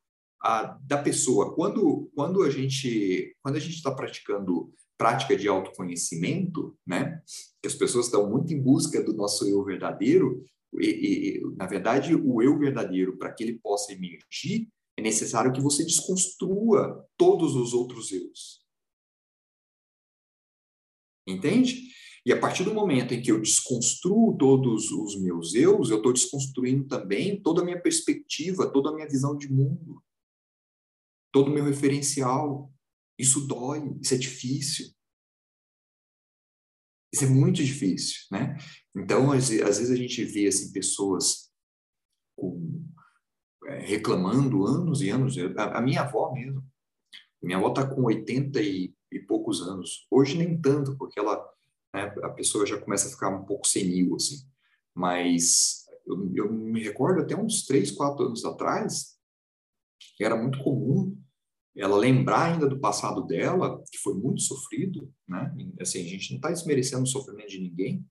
a, 0.42 0.78
da 0.84 0.98
pessoa. 0.98 1.54
Quando, 1.54 2.10
quando 2.16 2.44
a 2.44 2.50
gente 2.50 3.36
quando 3.42 3.56
a 3.56 3.60
gente 3.60 3.76
está 3.76 3.92
praticando 3.92 4.74
prática 4.98 5.36
de 5.38 5.48
autoconhecimento, 5.48 6.76
né, 6.86 7.22
que 7.62 7.68
as 7.68 7.76
pessoas 7.76 8.06
estão 8.06 8.30
muito 8.30 8.54
em 8.54 8.62
busca 8.62 9.04
do 9.04 9.14
nosso 9.14 9.48
eu 9.48 9.64
verdadeiro, 9.64 10.44
e, 10.80 11.40
e 11.40 11.56
na 11.56 11.66
verdade 11.66 12.16
o 12.16 12.42
eu 12.42 12.58
verdadeiro 12.58 13.18
para 13.18 13.32
que 13.32 13.44
ele 13.44 13.60
possa 13.60 13.94
emergir 13.94 14.68
é 14.98 15.02
necessário 15.02 15.54
que 15.54 15.62
você 15.62 15.84
desconstrua 15.84 17.06
todos 17.16 17.56
os 17.56 17.74
outros 17.74 18.12
eus. 18.12 18.66
Entende? 21.28 21.92
E 22.26 22.34
a 22.34 22.40
partir 22.40 22.64
do 22.64 22.74
momento 22.74 23.14
em 23.14 23.22
que 23.22 23.32
eu 23.32 23.40
desconstruo 23.40 24.36
todos 24.38 24.92
os 24.92 25.18
meus 25.22 25.54
eus, 25.54 25.90
eu 25.90 25.98
estou 25.98 26.12
desconstruindo 26.12 26.86
também 26.86 27.42
toda 27.42 27.62
a 27.62 27.66
minha 27.66 27.82
perspectiva, 27.82 28.70
toda 28.70 28.90
a 28.90 28.94
minha 28.94 29.08
visão 29.08 29.38
de 29.38 29.52
mundo, 29.52 30.02
todo 31.32 31.50
o 31.50 31.54
meu 31.54 31.66
referencial. 31.66 32.72
Isso 33.18 33.48
dói, 33.48 33.98
isso 34.02 34.14
é 34.14 34.18
difícil. 34.18 34.88
Isso 37.14 37.24
é 37.24 37.28
muito 37.28 37.64
difícil, 37.64 38.26
né? 38.32 38.58
Então, 38.96 39.32
às, 39.32 39.50
às 39.50 39.78
vezes 39.80 39.92
a 39.92 39.96
gente 39.96 40.24
vê 40.24 40.48
assim, 40.48 40.72
pessoas 40.72 41.52
com, 42.36 42.86
é, 43.66 43.80
reclamando 43.80 44.66
anos 44.66 45.02
e 45.02 45.10
anos. 45.10 45.36
A, 45.58 45.78
a, 45.78 45.82
minha 45.82 46.02
avó 46.02 46.34
mesmo. 46.34 46.64
Minha 47.42 47.58
avó 47.58 47.70
está 47.70 47.88
com 47.88 48.04
80 48.04 48.62
e, 48.62 48.94
e, 49.12 49.20
poucos 49.20 49.62
anos. 49.62 50.06
Hoje 50.12 50.38
nem 50.38 50.60
tanto, 50.60 50.98
porque 50.98 51.20
ela, 51.20 51.38
né, 51.94 52.04
a 52.24 52.30
pessoa 52.30 52.66
já 52.66 52.80
começa 52.80 53.08
a 53.08 53.12
ficar 53.12 53.30
um 53.30 53.46
pouco 53.46 53.68
senil, 53.68 54.16
assim. 54.16 54.46
Mas 54.94 55.86
eu, 56.06 56.32
eu 56.36 56.52
me 56.52 56.84
recordo 56.84 57.22
até 57.22 57.36
uns 57.36 57.66
3, 57.66 57.92
4 57.92 58.26
anos 58.26 58.46
atrás, 58.46 59.18
era 60.20 60.36
muito 60.36 60.60
comum 60.64 61.17
ela 61.78 61.96
lembrar 61.96 62.52
ainda 62.52 62.68
do 62.68 62.80
passado 62.80 63.22
dela, 63.26 63.82
que 63.92 63.98
foi 64.00 64.16
muito 64.16 64.42
sofrido, 64.42 65.14
né? 65.28 65.56
Assim, 65.80 66.02
a 66.02 66.10
gente 66.10 66.32
não 66.32 66.38
está 66.38 66.50
desmerecendo 66.50 67.04
o 67.04 67.08
sofrimento 67.08 67.50
de 67.50 67.60
ninguém, 67.60 68.06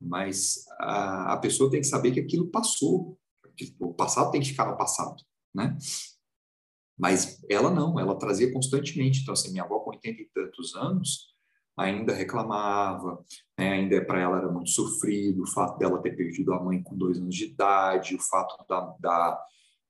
mas 0.00 0.64
a, 0.78 1.32
a 1.32 1.36
pessoa 1.36 1.70
tem 1.70 1.80
que 1.80 1.86
saber 1.86 2.12
que 2.12 2.20
aquilo 2.20 2.48
passou, 2.48 3.18
que 3.56 3.74
o 3.80 3.92
passado 3.92 4.30
tem 4.30 4.40
que 4.40 4.48
ficar 4.48 4.70
no 4.70 4.76
passado, 4.76 5.22
né? 5.54 5.76
Mas 6.98 7.42
ela 7.50 7.70
não, 7.70 7.98
ela 7.98 8.18
trazia 8.18 8.52
constantemente. 8.52 9.22
Então, 9.22 9.32
assim, 9.32 9.50
minha 9.50 9.64
avó 9.64 9.80
com 9.80 9.90
80 9.90 10.22
e 10.22 10.30
tantos 10.32 10.74
anos 10.76 11.32
ainda 11.76 12.14
reclamava, 12.14 13.24
né? 13.58 13.72
ainda 13.72 14.04
para 14.04 14.20
ela 14.20 14.38
era 14.38 14.48
muito 14.50 14.70
sofrido 14.70 15.42
o 15.42 15.50
fato 15.50 15.78
dela 15.78 16.02
ter 16.02 16.14
perdido 16.14 16.52
a 16.52 16.62
mãe 16.62 16.82
com 16.82 16.96
dois 16.96 17.18
anos 17.18 17.34
de 17.34 17.46
idade, 17.46 18.14
o 18.14 18.20
fato 18.20 18.54
da, 18.68 18.94
da 19.00 19.42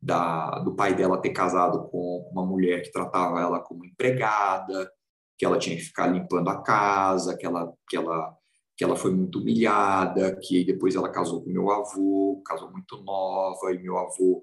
da, 0.02 0.58
do 0.58 0.74
pai 0.74 0.94
dela 0.94 1.20
ter 1.20 1.30
casado 1.30 1.88
com 1.88 2.28
uma 2.32 2.44
mulher 2.44 2.82
que 2.82 2.90
tratava 2.90 3.40
ela 3.40 3.60
como 3.60 3.84
empregada, 3.84 4.90
que 5.38 5.46
ela 5.46 5.58
tinha 5.58 5.76
que 5.76 5.82
ficar 5.82 6.08
limpando 6.08 6.48
a 6.48 6.60
casa, 6.60 7.36
que 7.36 7.46
ela, 7.46 7.72
que 7.88 7.96
ela, 7.96 8.36
que 8.76 8.82
ela 8.82 8.96
foi 8.96 9.14
muito 9.14 9.38
humilhada, 9.38 10.36
que 10.36 10.64
depois 10.64 10.96
ela 10.96 11.08
casou 11.08 11.42
com 11.42 11.50
meu 11.50 11.70
avô, 11.70 12.42
casou 12.44 12.70
muito 12.72 13.00
nova, 13.04 13.72
e 13.72 13.78
meu 13.78 13.96
avô 13.96 14.42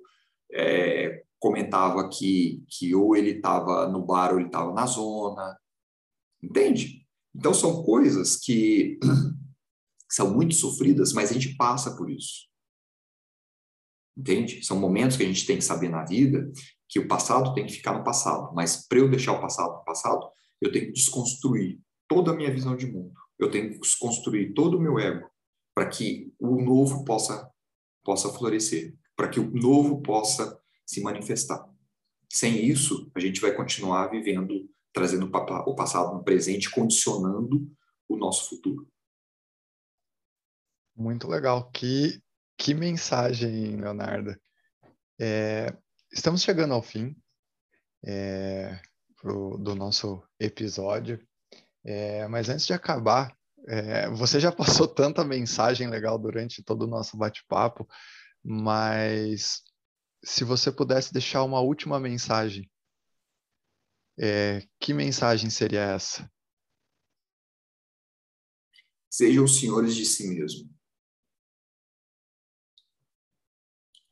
é, 0.53 1.23
comentava 1.39 2.07
que, 2.07 2.63
que 2.69 2.95
ou 2.95 3.15
ele 3.15 3.31
estava 3.31 3.87
no 3.87 4.05
bar 4.05 4.31
ou 4.31 4.39
ele 4.39 4.47
estava 4.47 4.73
na 4.73 4.85
zona. 4.85 5.57
Entende? 6.41 7.05
Então 7.35 7.53
são 7.53 7.83
coisas 7.83 8.37
que 8.37 8.97
são 10.09 10.33
muito 10.33 10.55
sofridas, 10.55 11.11
mas 11.11 11.31
a 11.31 11.33
gente 11.33 11.55
passa 11.57 11.95
por 11.97 12.09
isso. 12.09 12.48
Entende? 14.19 14.61
São 14.65 14.77
momentos 14.77 15.15
que 15.15 15.23
a 15.23 15.25
gente 15.25 15.45
tem 15.45 15.55
que 15.55 15.63
saber 15.63 15.87
na 15.87 16.03
vida 16.03 16.51
que 16.89 16.99
o 16.99 17.07
passado 17.07 17.53
tem 17.53 17.65
que 17.65 17.71
ficar 17.71 17.97
no 17.97 18.03
passado, 18.03 18.53
mas 18.53 18.85
para 18.85 18.97
eu 18.97 19.09
deixar 19.09 19.31
o 19.31 19.39
passado 19.39 19.77
no 19.77 19.83
passado, 19.85 20.27
eu 20.59 20.69
tenho 20.71 20.87
que 20.87 20.91
desconstruir 20.91 21.79
toda 22.05 22.31
a 22.31 22.35
minha 22.35 22.51
visão 22.51 22.75
de 22.75 22.85
mundo. 22.85 23.13
Eu 23.37 23.49
tenho 23.49 23.71
que 23.71 23.79
desconstruir 23.79 24.53
todo 24.53 24.77
o 24.77 24.81
meu 24.81 24.99
ego 24.99 25.29
para 25.73 25.87
que 25.87 26.33
o 26.37 26.61
novo 26.61 27.05
possa 27.05 27.49
possa 28.03 28.27
florescer, 28.27 28.97
para 29.15 29.29
que 29.29 29.39
o 29.39 29.51
novo 29.51 30.01
possa 30.01 30.59
se 30.85 31.01
manifestar. 31.01 31.63
Sem 32.29 32.65
isso, 32.65 33.09
a 33.15 33.19
gente 33.19 33.39
vai 33.39 33.55
continuar 33.55 34.07
vivendo, 34.07 34.69
trazendo 34.91 35.27
o 35.27 35.75
passado 35.75 36.13
no 36.13 36.23
presente, 36.23 36.69
condicionando 36.69 37.71
o 38.09 38.17
nosso 38.17 38.49
futuro. 38.49 38.87
Muito 40.95 41.27
legal. 41.27 41.69
Que 41.71 42.21
que 42.59 42.73
mensagem, 42.73 43.77
Leonardo. 43.77 44.37
É, 45.17 45.73
estamos 46.11 46.41
chegando 46.41 46.73
ao 46.73 46.83
fim 46.83 47.15
é, 48.05 48.79
pro, 49.15 49.57
do 49.57 49.73
nosso 49.73 50.21
episódio, 50.37 51.25
é, 51.85 52.27
mas 52.27 52.49
antes 52.49 52.67
de 52.67 52.73
acabar, 52.73 53.33
é, 53.65 54.09
você 54.09 54.41
já 54.41 54.51
passou 54.53 54.87
tanta 54.87 55.23
mensagem 55.23 55.89
legal 55.89 56.19
durante 56.19 56.61
todo 56.61 56.83
o 56.83 56.87
nosso 56.87 57.15
bate-papo, 57.15 57.87
mas 58.43 59.63
se 60.21 60.43
você 60.43 60.69
pudesse 60.69 61.13
deixar 61.13 61.43
uma 61.43 61.61
última 61.61 61.97
mensagem, 61.97 62.69
é, 64.19 64.67
que 64.77 64.93
mensagem 64.93 65.49
seria 65.49 65.81
essa? 65.81 66.29
Sejam 69.09 69.47
senhores 69.47 69.95
de 69.95 70.05
si 70.05 70.27
mesmo. 70.27 70.78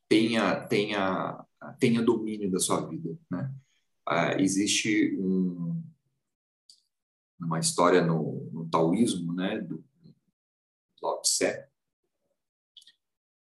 Tenha, 0.07 0.67
tenha, 0.67 1.45
tenha 1.79 2.01
domínio 2.01 2.51
da 2.51 2.59
sua 2.59 2.87
vida. 2.87 3.17
Né? 3.29 3.53
Ah, 4.05 4.39
existe 4.39 5.17
um, 5.19 5.83
uma 7.39 7.59
história 7.59 8.03
no, 8.05 8.49
no 8.51 8.69
taoísmo, 8.69 9.33
né, 9.33 9.59
do 9.59 9.83
Lao 11.01 11.21
Tse, 11.21 11.67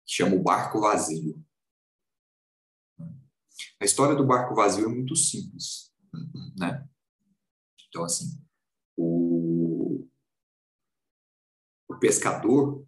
que 0.05 0.13
chama 0.13 0.35
o 0.35 0.43
barco 0.43 0.79
vazio. 0.79 1.43
A 3.79 3.85
história 3.85 4.15
do 4.15 4.25
barco 4.25 4.55
vazio 4.55 4.85
é 4.85 4.87
muito 4.87 5.15
simples, 5.15 5.93
né? 6.57 6.87
Então, 7.89 8.03
assim, 8.03 8.41
o, 8.95 10.07
o 11.89 11.99
pescador, 11.99 12.87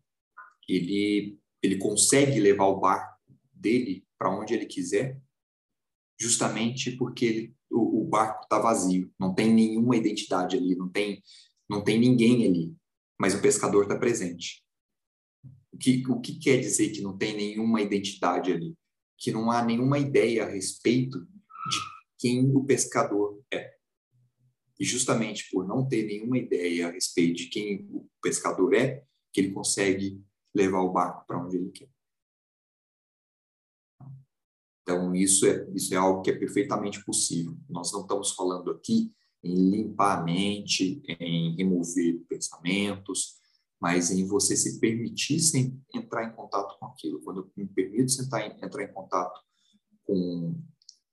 ele, 0.67 1.39
ele 1.61 1.77
consegue 1.77 2.39
levar 2.39 2.65
o 2.65 2.79
barco 2.79 3.14
dele 3.65 4.05
para 4.17 4.29
onde 4.29 4.53
ele 4.53 4.67
quiser, 4.67 5.19
justamente 6.19 6.91
porque 6.91 7.25
ele, 7.25 7.55
o, 7.69 8.01
o 8.01 8.05
barco 8.05 8.43
está 8.43 8.59
vazio, 8.59 9.11
não 9.19 9.33
tem 9.33 9.51
nenhuma 9.51 9.97
identidade 9.97 10.55
ali, 10.55 10.75
não 10.75 10.87
tem, 10.87 11.21
não 11.67 11.83
tem 11.83 11.99
ninguém 11.99 12.45
ali, 12.45 12.75
mas 13.19 13.33
o 13.33 13.41
pescador 13.41 13.83
está 13.83 13.97
presente. 13.97 14.63
O 15.73 15.77
que, 15.77 16.03
o 16.07 16.21
que 16.21 16.39
quer 16.39 16.59
dizer 16.59 16.91
que 16.91 17.01
não 17.01 17.17
tem 17.17 17.35
nenhuma 17.35 17.81
identidade 17.81 18.53
ali? 18.53 18.75
Que 19.17 19.31
não 19.31 19.51
há 19.51 19.65
nenhuma 19.65 19.97
ideia 19.97 20.45
a 20.45 20.49
respeito 20.49 21.19
de 21.19 21.77
quem 22.19 22.55
o 22.55 22.63
pescador 22.63 23.41
é. 23.51 23.73
E 24.79 24.85
justamente 24.85 25.49
por 25.51 25.67
não 25.67 25.87
ter 25.87 26.05
nenhuma 26.05 26.37
ideia 26.37 26.87
a 26.87 26.91
respeito 26.91 27.35
de 27.35 27.47
quem 27.47 27.87
o 27.91 28.07
pescador 28.21 28.73
é, 28.73 29.03
que 29.33 29.41
ele 29.41 29.51
consegue 29.51 30.21
levar 30.53 30.81
o 30.81 30.93
barco 30.93 31.25
para 31.27 31.43
onde 31.43 31.57
ele 31.57 31.71
quer. 31.71 31.89
Então, 34.85 35.15
isso 35.15 35.47
é, 35.47 35.67
isso 35.73 35.91
é 35.95 35.97
algo 35.97 36.21
que 36.21 36.29
é 36.29 36.37
perfeitamente 36.37 37.03
possível. 37.03 37.57
Nós 37.67 37.91
não 37.91 38.01
estamos 38.01 38.33
falando 38.33 38.69
aqui 38.69 39.11
em 39.43 39.71
limpar 39.71 40.19
a 40.19 40.23
mente, 40.23 41.01
em 41.19 41.55
remover 41.55 42.23
pensamentos, 42.29 43.39
mas 43.81 44.11
em 44.11 44.27
você 44.27 44.55
se 44.55 44.79
permitir 44.79 45.39
sem 45.39 45.81
entrar 45.91 46.23
em 46.25 46.35
contato 46.35 46.77
com 46.77 46.85
aquilo. 46.85 47.19
Quando 47.23 47.41
eu 47.41 47.51
me 47.57 47.65
permito 47.65 48.11
sentar 48.11 48.45
entrar 48.63 48.83
em 48.83 48.93
contato 48.93 49.41
com, 50.03 50.55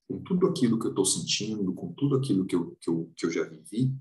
com 0.06 0.22
tudo 0.22 0.48
aquilo 0.48 0.78
que 0.78 0.86
eu 0.86 0.90
estou 0.90 1.06
sentindo, 1.06 1.72
com 1.72 1.94
tudo 1.94 2.16
aquilo 2.16 2.44
que 2.44 2.54
eu, 2.54 2.76
que 2.78 2.90
eu, 2.90 3.10
que 3.16 3.24
eu 3.24 3.30
já 3.30 3.44
vivi, 3.44 3.96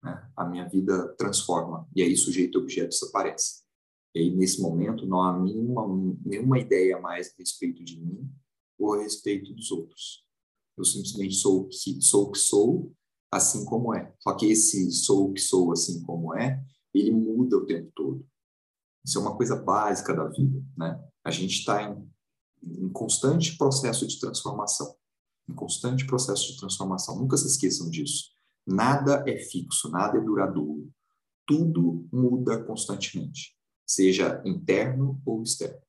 né, 0.00 0.30
a 0.36 0.44
minha 0.44 0.68
vida 0.68 1.08
transforma. 1.18 1.88
E 1.94 2.02
aí 2.02 2.16
sujeito 2.16 2.56
e 2.56 2.62
objeto 2.62 2.90
desaparece. 2.90 3.64
E 4.14 4.20
aí, 4.20 4.30
nesse 4.30 4.62
momento, 4.62 5.06
não 5.06 5.22
há 5.22 5.36
nenhuma, 5.36 5.86
nenhuma 6.24 6.58
ideia 6.58 7.00
mais 7.00 7.28
a 7.28 7.34
respeito 7.36 7.84
de 7.84 8.00
mim, 8.00 8.30
ou 8.78 8.94
a 8.94 9.02
respeito 9.02 9.52
dos 9.52 9.70
outros. 9.70 10.24
Eu 10.76 10.84
simplesmente 10.84 11.34
sou 11.34 11.62
o 11.62 11.68
que 11.68 12.00
sou, 12.00 12.30
que 12.30 12.38
sou 12.38 12.92
assim 13.30 13.64
como 13.64 13.94
é. 13.94 14.14
Só 14.20 14.34
que 14.34 14.46
esse 14.46 14.90
sou 14.92 15.28
o 15.28 15.32
que 15.32 15.40
sou 15.40 15.72
assim 15.72 16.02
como 16.02 16.34
é, 16.34 16.62
ele 16.94 17.10
muda 17.10 17.56
o 17.56 17.66
tempo 17.66 17.90
todo. 17.94 18.26
Isso 19.04 19.18
é 19.18 19.20
uma 19.20 19.36
coisa 19.36 19.56
básica 19.56 20.14
da 20.14 20.28
vida, 20.28 20.62
né? 20.76 21.02
A 21.24 21.30
gente 21.30 21.58
está 21.58 21.82
em, 21.82 22.10
em 22.62 22.88
constante 22.90 23.56
processo 23.56 24.06
de 24.06 24.18
transformação, 24.20 24.94
em 25.48 25.54
constante 25.54 26.06
processo 26.06 26.52
de 26.52 26.58
transformação. 26.58 27.18
Nunca 27.18 27.36
se 27.36 27.46
esqueçam 27.46 27.90
disso. 27.90 28.30
Nada 28.66 29.24
é 29.26 29.38
fixo, 29.38 29.90
nada 29.90 30.18
é 30.18 30.20
duradouro. 30.20 30.92
Tudo 31.46 32.06
muda 32.12 32.62
constantemente, 32.64 33.56
seja 33.86 34.42
interno 34.44 35.20
ou 35.24 35.42
externo. 35.42 35.80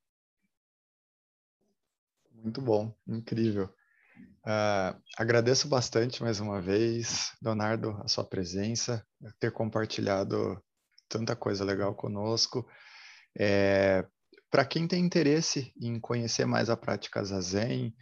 Muito 2.41 2.61
bom, 2.61 2.93
incrível. 3.07 3.65
Uh, 4.45 4.95
agradeço 5.17 5.67
bastante 5.67 6.23
mais 6.23 6.39
uma 6.39 6.61
vez, 6.61 7.33
Leonardo, 7.41 7.99
a 8.03 8.07
sua 8.07 8.23
presença, 8.23 9.05
ter 9.39 9.51
compartilhado 9.51 10.61
tanta 11.09 11.35
coisa 11.35 11.65
legal 11.65 11.93
conosco. 11.93 12.65
É, 13.37 14.05
Para 14.49 14.65
quem 14.65 14.87
tem 14.87 15.03
interesse 15.05 15.73
em 15.81 15.99
conhecer 15.99 16.45
mais 16.45 16.69
a 16.69 16.77
prática 16.77 17.23
Zazen, 17.23 17.93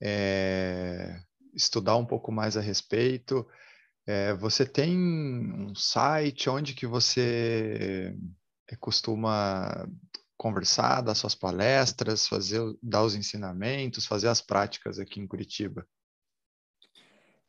é, 0.00 1.18
estudar 1.54 1.96
um 1.96 2.06
pouco 2.06 2.30
mais 2.30 2.56
a 2.56 2.60
respeito, 2.60 3.48
é, 4.06 4.34
você 4.34 4.66
tem 4.66 4.96
um 4.96 5.74
site 5.74 6.50
onde 6.50 6.74
que 6.74 6.86
você 6.86 8.14
costuma 8.78 9.88
conversar, 10.36 11.00
dar 11.00 11.14
suas 11.14 11.34
palestras, 11.34 12.28
fazer, 12.28 12.60
dar 12.82 13.02
os 13.02 13.14
ensinamentos, 13.14 14.06
fazer 14.06 14.28
as 14.28 14.40
práticas 14.40 14.98
aqui 14.98 15.20
em 15.20 15.26
Curitiba? 15.26 15.86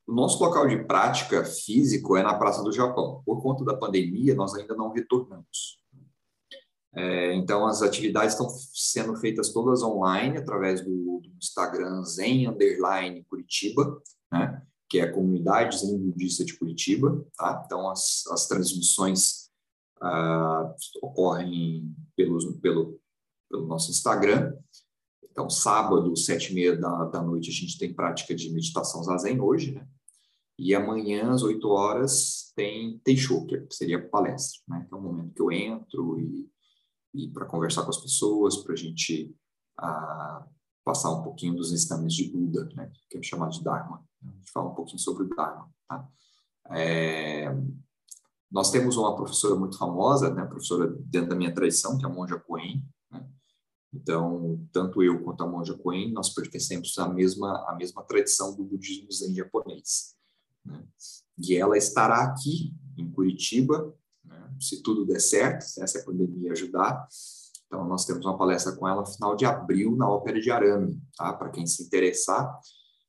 O 0.07 0.13
nosso 0.13 0.41
local 0.41 0.67
de 0.67 0.85
prática 0.85 1.43
físico 1.43 2.15
é 2.15 2.23
na 2.23 2.33
Praça 2.33 2.63
do 2.63 2.71
Japão. 2.71 3.21
Por 3.25 3.41
conta 3.41 3.65
da 3.65 3.75
pandemia, 3.75 4.33
nós 4.35 4.53
ainda 4.55 4.73
não 4.73 4.91
retornamos. 4.91 5.81
É, 6.95 7.35
então, 7.35 7.67
as 7.67 7.81
atividades 7.81 8.33
estão 8.33 8.49
sendo 8.49 9.15
feitas 9.17 9.51
todas 9.51 9.83
online, 9.83 10.37
através 10.37 10.81
do, 10.81 11.19
do 11.21 11.29
Instagram 11.37 12.01
Zen 12.03 12.47
Underline 12.47 13.23
Curitiba, 13.25 14.01
né? 14.31 14.61
que 14.89 14.99
é 14.99 15.03
a 15.03 15.13
comunidade 15.13 15.77
Zen 15.77 15.97
Budista 15.99 16.45
de 16.45 16.57
Curitiba. 16.57 17.23
Tá? 17.37 17.61
Então, 17.65 17.89
as, 17.89 18.25
as 18.31 18.47
transmissões 18.47 19.51
ah, 20.01 20.73
ocorrem 21.01 21.93
pelos, 22.17 22.43
pelo, 22.59 22.99
pelo 23.49 23.67
nosso 23.67 23.91
Instagram. 23.91 24.53
Então, 25.23 25.49
sábado, 25.49 26.17
sete 26.17 26.51
e 26.51 26.55
meia 26.55 26.75
da, 26.75 27.05
da 27.05 27.21
noite, 27.21 27.51
a 27.51 27.53
gente 27.53 27.77
tem 27.77 27.93
prática 27.93 28.33
de 28.33 28.51
meditação 28.51 29.03
zazen 29.03 29.39
hoje, 29.39 29.73
né? 29.73 29.87
E 30.59 30.73
amanhã, 30.73 31.31
às 31.31 31.43
oito 31.43 31.69
horas, 31.69 32.51
tem 32.55 32.97
Teisho, 33.03 33.45
que 33.45 33.67
seria 33.69 34.09
palestra, 34.09 34.59
né? 34.67 34.83
Então, 34.85 34.97
é 34.97 35.01
o 35.01 35.03
momento 35.05 35.35
que 35.35 35.41
eu 35.41 35.51
entro 35.51 36.19
e, 36.19 36.49
e 37.13 37.29
para 37.29 37.45
conversar 37.45 37.83
com 37.83 37.91
as 37.91 38.01
pessoas, 38.01 38.57
para 38.57 38.73
a 38.73 38.75
gente 38.75 39.35
ah, 39.77 40.47
passar 40.83 41.11
um 41.11 41.21
pouquinho 41.21 41.53
dos 41.53 41.71
ensinamentos 41.71 42.15
de 42.15 42.31
Buda, 42.31 42.67
né? 42.75 42.91
Que 43.07 43.19
é 43.19 43.23
chamado 43.23 43.51
de 43.51 43.63
Dharma. 43.63 44.03
A 44.23 44.31
gente 44.31 44.51
fala 44.51 44.71
um 44.71 44.75
pouquinho 44.75 44.97
sobre 44.97 45.25
o 45.25 45.29
Dharma, 45.29 45.69
tá? 45.87 46.09
É, 46.71 47.55
nós 48.51 48.71
temos 48.71 48.97
uma 48.97 49.15
professora 49.15 49.55
muito 49.55 49.77
famosa, 49.77 50.33
né? 50.33 50.45
Professora 50.45 50.87
dentro 50.99 51.29
da 51.29 51.35
minha 51.35 51.53
tradição, 51.53 51.97
que 51.97 52.05
é 52.05 52.09
a 52.09 52.11
Monja 52.11 52.39
Coen, 52.39 52.83
então, 53.93 54.63
tanto 54.71 55.01
eu 55.01 55.23
quanto 55.23 55.43
a 55.43 55.47
monja 55.47 55.73
Coen, 55.73 56.11
nós 56.11 56.29
pertencemos 56.29 56.97
à 56.99 57.07
mesma, 57.07 57.65
à 57.67 57.75
mesma 57.75 58.03
tradição 58.03 58.55
do 58.55 58.63
budismo 58.63 59.11
zen 59.11 59.33
japonês. 59.33 60.15
Né? 60.63 60.83
E 61.37 61.55
ela 61.55 61.77
estará 61.77 62.23
aqui, 62.23 62.73
em 62.97 63.09
Curitiba, 63.11 63.95
né? 64.23 64.55
se 64.59 64.83
tudo 64.83 65.05
der 65.05 65.19
certo, 65.19 65.61
se 65.61 65.81
essa 65.81 66.03
pandemia 66.03 66.51
ajudar. 66.51 67.07
Então, 67.65 67.85
nós 67.85 68.05
temos 68.05 68.25
uma 68.25 68.37
palestra 68.37 68.75
com 68.75 68.87
ela 68.87 69.01
no 69.01 69.07
final 69.07 69.35
de 69.35 69.45
abril, 69.45 69.95
na 69.95 70.09
Ópera 70.09 70.39
de 70.39 70.51
Arame, 70.51 71.01
tá? 71.15 71.33
para 71.33 71.49
quem 71.49 71.65
se 71.65 71.83
interessar. 71.83 72.59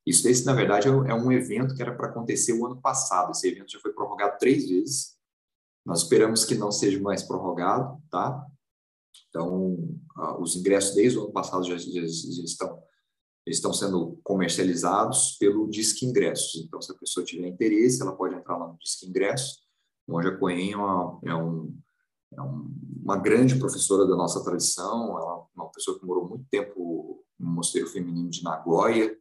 Isso, 0.06 0.27
esse, 0.27 0.47
na 0.47 0.55
verdade, 0.55 0.89
é 0.89 1.15
um 1.15 1.31
evento 1.31 1.74
que 1.74 1.82
era 1.82 1.94
para 1.94 2.09
acontecer 2.09 2.55
o 2.55 2.65
ano 2.65 2.81
passado. 2.81 3.32
Esse 3.32 3.48
evento 3.48 3.70
já 3.70 3.81
foi 3.81 3.93
prorrogado 3.93 4.39
três 4.39 4.66
vezes. 4.66 5.18
Nós 5.89 6.02
esperamos 6.02 6.44
que 6.44 6.55
não 6.55 6.70
seja 6.70 7.01
mais 7.01 7.23
prorrogado, 7.23 7.98
tá? 8.10 8.47
Então, 9.31 9.74
os 10.39 10.55
ingressos 10.55 10.94
desde 10.94 11.19
o 11.19 11.23
ano 11.24 11.32
passado 11.32 11.65
já, 11.65 11.78
já, 11.78 12.02
já 12.02 12.44
estão 12.44 12.78
estão 13.47 13.73
sendo 13.73 14.20
comercializados 14.23 15.39
pelo 15.40 15.66
Disque 15.70 16.05
Ingressos. 16.05 16.62
Então, 16.62 16.82
se 16.82 16.93
a 16.93 16.94
pessoa 16.94 17.24
tiver 17.24 17.48
interesse, 17.48 18.02
ela 18.02 18.15
pode 18.15 18.35
entrar 18.35 18.59
lá 18.59 18.69
no 18.69 18.77
Disque 18.77 19.06
Ingressos. 19.06 19.62
Monja 20.06 20.36
Coen 20.36 20.73
é, 20.73 20.77
uma, 20.77 21.20
é, 21.24 21.35
um, 21.35 21.74
é 22.35 22.43
um, 22.43 22.70
uma 23.02 23.16
grande 23.16 23.59
professora 23.59 24.06
da 24.06 24.15
nossa 24.15 24.44
tradição, 24.44 25.19
ela 25.19 25.47
é 25.56 25.59
uma 25.59 25.70
pessoa 25.70 25.98
que 25.98 26.05
morou 26.05 26.28
muito 26.28 26.44
tempo 26.51 27.24
no 27.39 27.51
Mosteiro 27.51 27.89
Feminino 27.89 28.28
de 28.28 28.44
Nagoya, 28.44 29.16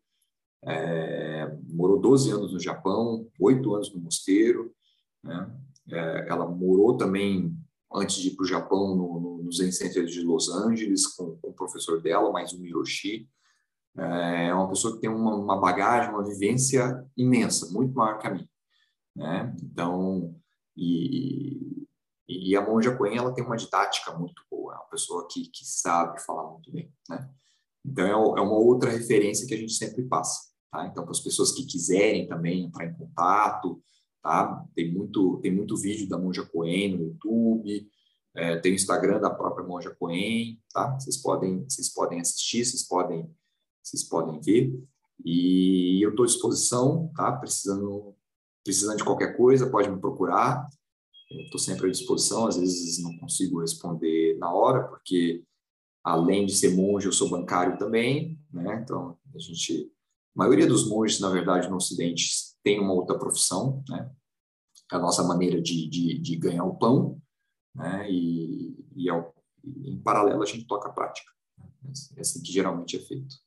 é, 0.66 1.58
morou 1.70 1.98
12 1.98 2.30
anos 2.30 2.52
no 2.52 2.60
Japão, 2.60 3.26
8 3.40 3.74
anos 3.74 3.94
no 3.94 4.02
mosteiro, 4.02 4.76
né? 5.24 5.50
É, 5.90 6.28
ela 6.30 6.48
morou 6.48 6.98
também 6.98 7.56
antes 7.94 8.18
de 8.18 8.30
ir 8.30 8.36
para 8.36 8.44
o 8.44 8.48
Japão, 8.48 8.96
no, 8.96 9.20
no, 9.20 9.44
no 9.44 9.52
Zen 9.52 9.72
Center 9.72 10.06
de 10.06 10.22
Los 10.22 10.50
Angeles, 10.50 11.08
com, 11.08 11.38
com 11.38 11.50
o 11.50 11.54
professor 11.54 12.02
dela, 12.02 12.32
mais 12.32 12.54
o 12.54 12.60
Miroshi. 12.60 13.30
É 13.96 14.54
uma 14.54 14.70
pessoa 14.70 14.94
que 14.94 15.02
tem 15.02 15.10
uma, 15.10 15.36
uma 15.36 15.60
bagagem, 15.60 16.12
uma 16.12 16.24
vivência 16.24 17.04
imensa, 17.18 17.72
muito 17.72 17.96
maior 17.96 18.20
que 18.20 18.28
a 18.28 18.32
minha. 18.32 18.50
Né? 19.16 19.56
Então, 19.64 20.36
e, 20.76 21.88
e 22.28 22.56
a 22.56 22.62
Monja 22.62 22.96
Coen, 22.96 23.18
ela 23.18 23.34
tem 23.34 23.44
uma 23.44 23.58
didática 23.58 24.14
muito 24.14 24.44
boa, 24.52 24.76
é 24.76 24.78
uma 24.78 24.90
pessoa 24.90 25.28
que, 25.28 25.48
que 25.48 25.66
sabe 25.66 26.22
falar 26.22 26.52
muito 26.52 26.72
bem, 26.72 26.94
né? 27.10 27.28
Então, 27.84 28.06
é, 28.36 28.40
é 28.40 28.44
uma 28.44 28.58
outra 28.58 28.92
referência 28.92 29.48
que 29.48 29.56
a 29.56 29.58
gente 29.58 29.74
sempre 29.74 30.04
passa, 30.04 30.52
tá? 30.72 30.86
Então, 30.86 31.04
para 31.04 31.12
as 31.12 31.20
pessoas 31.20 31.52
que 31.52 31.66
quiserem 31.66 32.28
também 32.28 32.66
entrar 32.66 32.86
em 32.86 32.94
contato, 32.94 33.82
tá? 34.28 34.66
Tem 34.76 34.92
muito, 34.92 35.38
tem 35.38 35.50
muito 35.50 35.78
vídeo 35.78 36.10
da 36.10 36.18
Monja 36.18 36.44
Coen 36.44 36.98
no 36.98 37.04
YouTube, 37.06 37.90
é, 38.36 38.58
tem 38.58 38.74
o 38.74 38.76
Instagram 38.76 39.22
da 39.22 39.30
própria 39.30 39.66
Monja 39.66 39.96
Coen, 39.98 40.62
tá? 40.74 41.00
Vocês 41.00 41.16
podem, 41.16 41.64
vocês 41.64 41.88
podem 41.88 42.20
assistir, 42.20 42.66
vocês 42.66 42.84
podem, 42.84 43.34
vocês 43.82 44.04
podem 44.04 44.42
ver. 44.42 44.78
E 45.24 46.04
eu 46.04 46.10
estou 46.10 46.24
à 46.24 46.28
disposição, 46.28 47.10
tá? 47.16 47.32
Precisando, 47.32 48.14
precisando 48.66 48.98
de 48.98 49.06
qualquer 49.06 49.38
coisa, 49.38 49.70
pode 49.70 49.90
me 49.90 49.98
procurar. 49.98 50.68
Estou 51.32 51.60
sempre 51.60 51.88
à 51.88 51.90
disposição. 51.90 52.48
Às 52.48 52.58
vezes 52.58 53.02
não 53.02 53.18
consigo 53.18 53.62
responder 53.62 54.38
na 54.38 54.54
hora, 54.54 54.90
porque 54.90 55.42
além 56.04 56.46
de 56.46 56.54
ser 56.54 56.76
monge, 56.76 57.08
eu 57.08 57.14
sou 57.14 57.30
bancário 57.30 57.78
também, 57.78 58.38
né? 58.52 58.82
Então 58.84 59.18
a 59.34 59.40
gente, 59.40 59.90
a 60.36 60.40
maioria 60.40 60.68
dos 60.68 60.90
monges, 60.90 61.22
na 61.22 61.30
verdade, 61.30 61.70
no 61.70 61.78
Ocidente 61.78 62.47
tem 62.68 62.82
uma 62.82 62.92
outra 62.92 63.18
profissão, 63.18 63.82
né? 63.88 64.12
É 64.92 64.96
a 64.98 65.00
nossa 65.00 65.24
maneira 65.24 65.62
de, 65.62 65.88
de, 65.88 66.20
de 66.20 66.36
ganhar 66.36 66.66
o 66.66 66.76
pão, 66.76 67.22
né? 67.74 68.12
E, 68.12 68.76
e 68.94 69.10
ao, 69.10 69.34
em 69.64 69.98
paralelo 70.02 70.44
a 70.44 70.46
gente 70.46 70.68
toca 70.68 70.90
a 70.90 70.92
prática. 70.92 71.32
É 72.18 72.20
assim 72.20 72.42
que 72.44 72.52
geralmente 72.52 72.98
é 72.98 73.00
feito. 73.00 73.38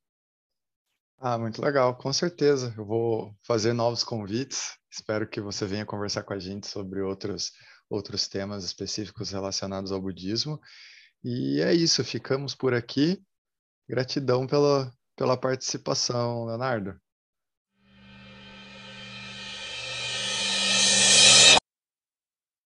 Ah, 1.18 1.36
muito 1.36 1.60
legal, 1.60 1.94
com 1.98 2.10
certeza. 2.14 2.74
Eu 2.78 2.86
vou 2.86 3.36
fazer 3.42 3.74
novos 3.74 4.02
convites. 4.02 4.78
Espero 4.90 5.28
que 5.28 5.38
você 5.38 5.66
venha 5.66 5.84
conversar 5.84 6.22
com 6.22 6.32
a 6.32 6.38
gente 6.38 6.66
sobre 6.66 7.02
outros, 7.02 7.52
outros 7.90 8.26
temas 8.26 8.64
específicos 8.64 9.30
relacionados 9.30 9.92
ao 9.92 10.00
budismo. 10.00 10.58
E 11.22 11.60
é 11.60 11.74
isso, 11.74 12.02
ficamos 12.02 12.54
por 12.54 12.72
aqui. 12.72 13.22
Gratidão 13.86 14.46
pela, 14.46 14.90
pela 15.14 15.36
participação, 15.36 16.46
Leonardo. 16.46 16.98